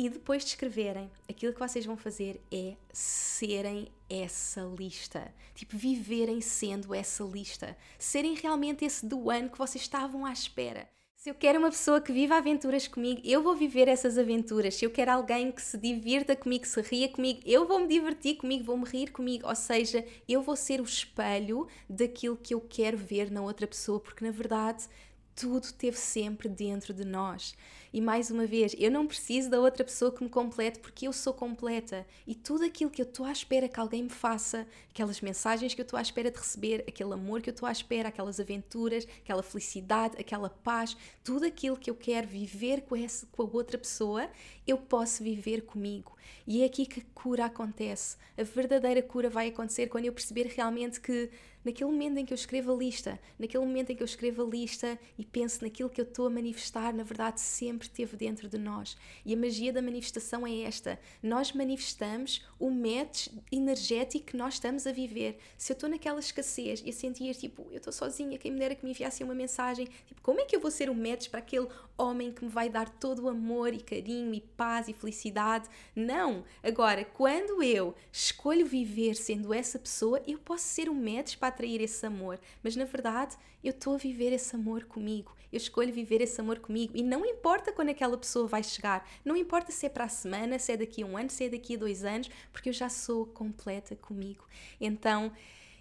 E 0.00 0.08
depois 0.08 0.44
de 0.44 0.50
escreverem, 0.50 1.10
aquilo 1.28 1.52
que 1.52 1.58
vocês 1.58 1.84
vão 1.84 1.96
fazer 1.96 2.40
é 2.52 2.76
serem 2.92 3.88
essa 4.08 4.60
lista. 4.62 5.34
Tipo, 5.56 5.76
viverem 5.76 6.40
sendo 6.40 6.94
essa 6.94 7.24
lista. 7.24 7.76
Serem 7.98 8.34
realmente 8.34 8.84
esse 8.84 9.04
do 9.04 9.28
ano 9.28 9.50
que 9.50 9.58
vocês 9.58 9.82
estavam 9.82 10.24
à 10.24 10.32
espera. 10.32 10.88
Se 11.16 11.28
eu 11.28 11.34
quero 11.34 11.58
uma 11.58 11.70
pessoa 11.70 12.00
que 12.00 12.12
viva 12.12 12.36
aventuras 12.36 12.86
comigo, 12.86 13.20
eu 13.24 13.42
vou 13.42 13.56
viver 13.56 13.88
essas 13.88 14.16
aventuras. 14.16 14.76
Se 14.76 14.84
eu 14.84 14.90
quero 14.92 15.10
alguém 15.10 15.50
que 15.50 15.60
se 15.60 15.76
divirta 15.76 16.36
comigo, 16.36 16.62
que 16.62 16.68
se 16.68 16.80
ria 16.80 17.08
comigo, 17.08 17.40
eu 17.44 17.66
vou 17.66 17.80
me 17.80 17.88
divertir 17.88 18.36
comigo, 18.36 18.62
vou 18.62 18.78
me 18.78 18.84
rir 18.84 19.10
comigo. 19.10 19.48
Ou 19.48 19.54
seja, 19.56 20.06
eu 20.28 20.40
vou 20.42 20.54
ser 20.54 20.80
o 20.80 20.84
espelho 20.84 21.66
daquilo 21.90 22.36
que 22.36 22.54
eu 22.54 22.60
quero 22.60 22.96
ver 22.96 23.32
na 23.32 23.42
outra 23.42 23.66
pessoa, 23.66 23.98
porque 23.98 24.24
na 24.24 24.30
verdade 24.30 24.88
tudo 25.34 25.64
esteve 25.64 25.96
sempre 25.96 26.48
dentro 26.48 26.94
de 26.94 27.04
nós. 27.04 27.56
E 27.92 28.00
mais 28.00 28.30
uma 28.30 28.46
vez, 28.46 28.74
eu 28.78 28.90
não 28.90 29.06
preciso 29.06 29.48
da 29.48 29.58
outra 29.58 29.84
pessoa 29.84 30.12
que 30.12 30.22
me 30.22 30.28
complete 30.28 30.78
porque 30.78 31.08
eu 31.08 31.12
sou 31.12 31.32
completa. 31.32 32.06
E 32.26 32.34
tudo 32.34 32.64
aquilo 32.64 32.90
que 32.90 33.00
eu 33.00 33.06
estou 33.06 33.24
à 33.24 33.32
espera 33.32 33.68
que 33.68 33.80
alguém 33.80 34.02
me 34.02 34.10
faça, 34.10 34.66
aquelas 34.90 35.20
mensagens 35.20 35.74
que 35.74 35.80
eu 35.80 35.84
estou 35.84 35.98
à 35.98 36.02
espera 36.02 36.30
de 36.30 36.38
receber, 36.38 36.84
aquele 36.86 37.14
amor 37.14 37.40
que 37.40 37.48
eu 37.48 37.54
estou 37.54 37.68
à 37.68 37.72
espera, 37.72 38.08
aquelas 38.08 38.38
aventuras, 38.38 39.06
aquela 39.22 39.42
felicidade, 39.42 40.16
aquela 40.18 40.50
paz, 40.50 40.96
tudo 41.24 41.46
aquilo 41.46 41.76
que 41.76 41.90
eu 41.90 41.94
quero 41.94 42.26
viver 42.26 42.82
com, 42.82 42.96
essa, 42.96 43.26
com 43.32 43.42
a 43.42 43.48
outra 43.50 43.78
pessoa, 43.78 44.28
eu 44.66 44.76
posso 44.76 45.22
viver 45.22 45.62
comigo. 45.62 46.17
E 46.46 46.62
é 46.62 46.66
aqui 46.66 46.86
que 46.86 47.00
a 47.00 47.04
cura 47.14 47.44
acontece. 47.44 48.16
A 48.36 48.42
verdadeira 48.42 49.02
cura 49.02 49.28
vai 49.28 49.48
acontecer 49.48 49.88
quando 49.88 50.06
eu 50.06 50.12
perceber 50.12 50.46
realmente 50.54 51.00
que 51.00 51.30
naquele 51.64 51.90
momento 51.90 52.18
em 52.18 52.24
que 52.24 52.32
eu 52.32 52.36
escrevo 52.36 52.72
a 52.72 52.76
lista, 52.76 53.18
naquele 53.38 53.64
momento 53.64 53.90
em 53.90 53.96
que 53.96 54.02
eu 54.02 54.06
escrevo 54.06 54.42
a 54.42 54.46
lista 54.46 54.98
e 55.18 55.24
penso 55.24 55.62
naquilo 55.62 55.90
que 55.90 56.00
eu 56.00 56.04
estou 56.04 56.26
a 56.26 56.30
manifestar, 56.30 56.94
na 56.94 57.02
verdade 57.02 57.40
sempre 57.40 57.86
esteve 57.86 58.16
dentro 58.16 58.48
de 58.48 58.58
nós. 58.58 58.96
E 59.24 59.34
a 59.34 59.36
magia 59.36 59.72
da 59.72 59.82
manifestação 59.82 60.46
é 60.46 60.60
esta: 60.62 60.98
nós 61.22 61.52
manifestamos 61.52 62.46
o 62.58 62.70
match 62.70 63.28
energético 63.52 64.26
que 64.26 64.36
nós 64.36 64.54
estamos 64.54 64.86
a 64.86 64.92
viver. 64.92 65.38
Se 65.56 65.72
eu 65.72 65.74
estou 65.74 65.88
naquela 65.88 66.20
escassez 66.20 66.82
e 66.84 66.90
a 66.90 66.92
sentir 66.92 67.34
tipo, 67.34 67.66
eu 67.70 67.78
estou 67.78 67.92
sozinha, 67.92 68.38
quem 68.38 68.50
me 68.50 68.58
dera 68.58 68.74
que 68.74 68.84
me 68.84 68.90
enviasse 68.90 69.22
uma 69.22 69.34
mensagem, 69.34 69.88
tipo, 70.06 70.20
como 70.22 70.40
é 70.40 70.44
que 70.44 70.56
eu 70.56 70.60
vou 70.60 70.70
ser 70.70 70.88
o 70.88 70.94
match 70.94 71.28
para 71.28 71.40
aquele 71.40 71.68
homem 71.98 72.32
que 72.32 72.44
me 72.44 72.50
vai 72.50 72.70
dar 72.70 72.88
todo 72.88 73.24
o 73.24 73.28
amor 73.28 73.74
e 73.74 73.80
carinho 73.80 74.32
e 74.32 74.40
paz 74.40 74.88
e 74.88 74.92
felicidade? 74.92 75.68
Não! 75.94 76.44
Agora, 76.62 77.04
quando 77.04 77.62
eu 77.62 77.94
escolho 78.12 78.64
viver 78.64 79.16
sendo 79.16 79.52
essa 79.52 79.78
pessoa, 79.78 80.22
eu 80.26 80.38
posso 80.38 80.64
ser 80.64 80.88
o 80.88 80.94
match 80.94 81.36
para 81.36 81.48
atrair 81.48 81.80
esse 81.80 82.06
amor, 82.06 82.38
mas 82.62 82.76
na 82.76 82.84
verdade 82.84 83.36
eu 83.62 83.70
estou 83.70 83.94
a 83.94 83.98
viver 83.98 84.32
esse 84.32 84.54
amor 84.54 84.84
comigo. 84.84 85.36
Eu 85.50 85.56
escolho 85.56 85.92
viver 85.92 86.20
esse 86.20 86.40
amor 86.40 86.58
comigo 86.58 86.92
e 86.94 87.02
não 87.02 87.24
importa 87.24 87.72
quando 87.72 87.88
aquela 87.88 88.16
pessoa 88.16 88.46
vai 88.46 88.62
chegar, 88.62 89.08
não 89.24 89.36
importa 89.36 89.72
se 89.72 89.86
é 89.86 89.88
para 89.88 90.04
a 90.04 90.08
semana, 90.08 90.58
se 90.58 90.72
é 90.72 90.76
daqui 90.76 91.02
a 91.02 91.06
um 91.06 91.16
ano, 91.16 91.30
se 91.30 91.44
é 91.44 91.48
daqui 91.48 91.74
a 91.74 91.78
dois 91.78 92.04
anos, 92.04 92.30
porque 92.52 92.68
eu 92.68 92.72
já 92.72 92.88
sou 92.88 93.26
completa 93.26 93.96
comigo. 93.96 94.44
Então, 94.80 95.32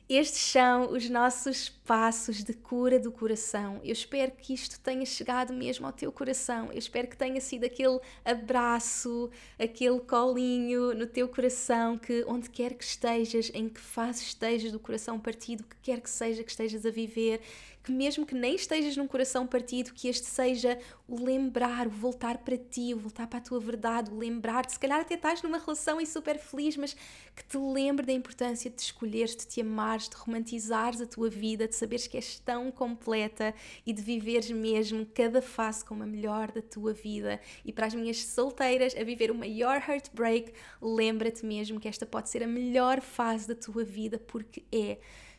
estes 0.09 0.39
são 0.39 0.93
os 0.93 1.09
nossos 1.09 1.67
passos 1.67 2.41
de 2.41 2.53
cura 2.53 2.97
do 2.97 3.11
coração. 3.11 3.81
Eu 3.83 3.91
espero 3.91 4.31
que 4.31 4.53
isto 4.53 4.79
tenha 4.79 5.05
chegado 5.05 5.51
mesmo 5.51 5.85
ao 5.85 5.91
teu 5.91 6.11
coração. 6.13 6.71
Eu 6.71 6.77
espero 6.77 7.09
que 7.09 7.17
tenha 7.17 7.41
sido 7.41 7.65
aquele 7.65 7.99
abraço, 8.23 9.29
aquele 9.59 9.99
colinho 9.99 10.93
no 10.93 11.05
teu 11.05 11.27
coração 11.27 11.97
que 11.97 12.23
onde 12.25 12.49
quer 12.49 12.73
que 12.73 12.85
estejas, 12.85 13.51
em 13.53 13.67
que 13.67 13.81
fase 13.81 14.23
estejas 14.23 14.71
do 14.71 14.79
coração 14.79 15.19
partido, 15.19 15.65
que 15.65 15.75
quer 15.81 15.99
que 15.99 16.09
seja 16.09 16.41
que 16.41 16.51
estejas 16.51 16.85
a 16.85 16.89
viver, 16.89 17.41
que 17.87 17.91
mesmo 17.93 18.25
que 18.25 18.35
nem 18.35 18.53
estejas 18.53 18.97
num 18.97 19.07
coração 19.07 19.47
partido, 19.47 19.93
que 19.93 20.09
este 20.09 20.25
seja 20.25 20.77
o 21.07 21.23
lembrar, 21.23 21.87
o 21.87 21.89
voltar 21.89 22.39
para 22.39 22.57
ti, 22.57 22.93
o 22.93 22.97
voltar 22.97 23.27
para 23.27 23.39
a 23.39 23.41
tua 23.41 23.61
verdade, 23.61 24.11
o 24.11 24.17
lembrar-te, 24.17 24.73
se 24.73 24.79
calhar 24.79 24.99
até 24.99 25.13
estás 25.13 25.41
numa 25.41 25.57
relação 25.57 26.01
e 26.01 26.05
super 26.05 26.37
feliz, 26.37 26.75
mas 26.75 26.93
que 27.33 27.45
te 27.45 27.57
lembre 27.57 28.05
da 28.05 28.11
importância 28.11 28.69
de 28.69 28.81
escolheres, 28.81 29.37
de 29.37 29.47
te 29.47 29.61
amares, 29.61 30.09
de 30.09 30.17
romantizares 30.17 30.99
a 30.99 31.05
tua 31.05 31.29
vida, 31.29 31.65
de 31.65 31.77
saberes 31.77 32.07
que 32.07 32.17
és 32.17 32.39
tão 32.39 32.69
completa 32.71 33.55
e 33.85 33.93
de 33.93 34.01
viveres 34.01 34.51
mesmo 34.51 35.05
cada 35.05 35.41
fase 35.41 35.85
como 35.85 36.03
a 36.03 36.05
melhor 36.05 36.51
da 36.51 36.61
tua 36.61 36.91
vida. 36.91 37.39
E 37.63 37.71
para 37.71 37.85
as 37.85 37.95
minhas 37.95 38.21
solteiras 38.21 38.93
a 38.97 39.03
viver 39.05 39.31
o 39.31 39.35
maior 39.35 39.77
heartbreak, 39.77 40.51
lembra-te 40.81 41.45
mesmo 41.45 41.79
que 41.79 41.87
esta 41.87 42.05
pode 42.05 42.27
ser 42.27 42.43
a 42.43 42.47
melhor 42.47 42.99
fase 42.99 43.47
da 43.47 43.55
tua 43.55 43.85
vida, 43.85 44.19
porque 44.19 44.65
é 44.73 44.97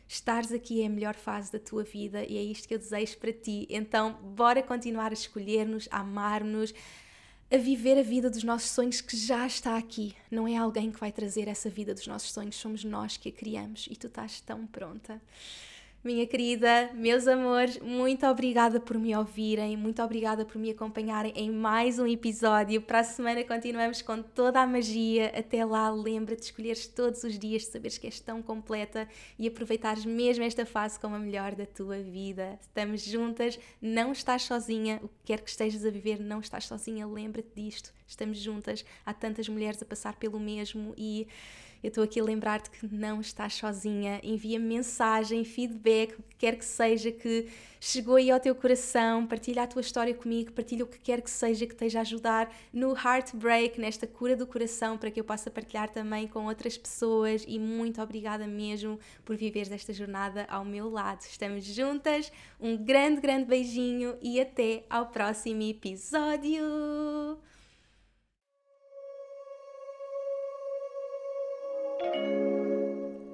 estares 0.09 0.51
aqui 0.51 0.81
é 0.81 0.87
a 0.87 0.89
melhor 0.89 1.13
fase 1.13 1.51
da 1.51 1.59
tua 1.59 1.83
vida 1.83 2.25
e 2.25 2.35
é 2.35 2.41
isto 2.41 2.67
que 2.67 2.73
eu 2.73 2.79
desejo 2.79 3.15
para 3.19 3.31
ti. 3.31 3.67
Então, 3.69 4.13
bora 4.13 4.63
continuar 4.63 5.11
a 5.11 5.13
escolher-nos, 5.13 5.87
a 5.91 5.99
amar-nos, 5.99 6.73
a 7.51 7.57
viver 7.57 7.95
a 7.99 8.01
vida 8.01 8.27
dos 8.27 8.43
nossos 8.43 8.71
sonhos 8.71 9.01
que 9.01 9.15
já 9.15 9.45
está 9.45 9.77
aqui. 9.77 10.15
Não 10.31 10.47
é 10.47 10.57
alguém 10.57 10.91
que 10.91 10.99
vai 10.99 11.11
trazer 11.11 11.47
essa 11.47 11.69
vida 11.69 11.93
dos 11.93 12.07
nossos 12.07 12.31
sonhos, 12.31 12.55
somos 12.55 12.83
nós 12.83 13.17
que 13.17 13.29
a 13.29 13.31
criamos 13.31 13.87
e 13.87 13.95
tu 13.95 14.07
estás 14.07 14.41
tão 14.41 14.65
pronta. 14.65 15.21
Minha 16.01 16.25
querida, 16.25 16.89
meus 16.93 17.27
amores, 17.27 17.77
muito 17.79 18.25
obrigada 18.25 18.79
por 18.79 18.97
me 18.97 19.13
ouvirem, 19.13 19.75
muito 19.75 20.01
obrigada 20.01 20.45
por 20.45 20.57
me 20.57 20.69
acompanharem 20.69 21.33
em 21.35 21.51
mais 21.51 21.99
um 21.99 22.07
episódio. 22.07 22.81
Para 22.81 22.99
a 22.99 23.03
semana 23.03 23.43
continuamos 23.43 24.01
com 24.01 24.21
toda 24.21 24.61
a 24.61 24.65
magia. 24.65 25.29
Até 25.37 25.65
lá, 25.65 25.89
lembra-te 25.89 26.39
de 26.39 26.45
escolheres 26.45 26.87
todos 26.87 27.25
os 27.25 27.37
dias, 27.37 27.63
de 27.63 27.71
saberes 27.71 27.97
que 27.97 28.07
és 28.07 28.17
tão 28.21 28.41
completa 28.41 29.09
e 29.37 29.45
aproveitares 29.45 30.05
mesmo 30.05 30.45
esta 30.45 30.65
fase 30.65 30.97
como 30.97 31.15
a 31.15 31.19
melhor 31.19 31.53
da 31.53 31.65
tua 31.65 31.97
vida. 31.97 32.57
Estamos 32.61 33.03
juntas, 33.03 33.59
não 33.81 34.13
estás 34.13 34.43
sozinha, 34.43 35.01
o 35.03 35.09
que 35.09 35.25
quer 35.25 35.41
que 35.41 35.49
estejas 35.49 35.85
a 35.85 35.89
viver, 35.89 36.17
não 36.17 36.39
estás 36.39 36.65
sozinha, 36.65 37.05
lembra-te 37.05 37.51
disto. 37.53 37.93
Estamos 38.07 38.37
juntas, 38.37 38.85
há 39.05 39.13
tantas 39.13 39.49
mulheres 39.49 39.81
a 39.83 39.85
passar 39.85 40.15
pelo 40.15 40.39
mesmo 40.39 40.93
e 40.97 41.27
eu 41.81 41.87
estou 41.87 42.03
aqui 42.03 42.19
a 42.19 42.23
lembrar-te 42.23 42.69
que 42.69 42.93
não 42.93 43.21
estás 43.21 43.53
sozinha. 43.53 44.19
Envia 44.21 44.59
mensagem, 44.59 45.45
feedback, 45.45 46.13
o 46.19 46.23
que 46.23 46.35
quer 46.37 46.57
que 46.57 46.65
seja 46.65 47.09
que 47.09 47.47
chegou 47.79 48.17
aí 48.17 48.29
ao 48.29 48.39
teu 48.39 48.53
coração. 48.53 49.25
Partilha 49.25 49.63
a 49.63 49.67
tua 49.67 49.79
história 49.79 50.13
comigo, 50.13 50.51
partilha 50.51 50.83
o 50.83 50.87
que 50.87 50.99
quer 50.99 51.21
que 51.21 51.29
seja 51.29 51.65
que 51.65 51.73
esteja 51.73 51.99
a 51.99 52.01
ajudar 52.01 52.53
no 52.73 52.93
heartbreak, 52.93 53.79
nesta 53.79 54.05
cura 54.05 54.35
do 54.35 54.45
coração, 54.45 54.97
para 54.97 55.09
que 55.09 55.19
eu 55.19 55.23
possa 55.23 55.49
partilhar 55.49 55.89
também 55.89 56.27
com 56.27 56.45
outras 56.47 56.77
pessoas. 56.77 57.45
E 57.47 57.57
muito 57.57 58.01
obrigada 58.01 58.45
mesmo 58.45 58.99
por 59.23 59.37
viveres 59.37 59.71
esta 59.71 59.93
jornada 59.93 60.45
ao 60.49 60.65
meu 60.65 60.89
lado. 60.89 61.21
Estamos 61.21 61.63
juntas. 61.63 62.31
Um 62.59 62.75
grande, 62.75 63.21
grande 63.21 63.45
beijinho 63.45 64.17
e 64.21 64.39
até 64.39 64.83
ao 64.89 65.07
próximo 65.07 65.61
episódio. 65.63 67.39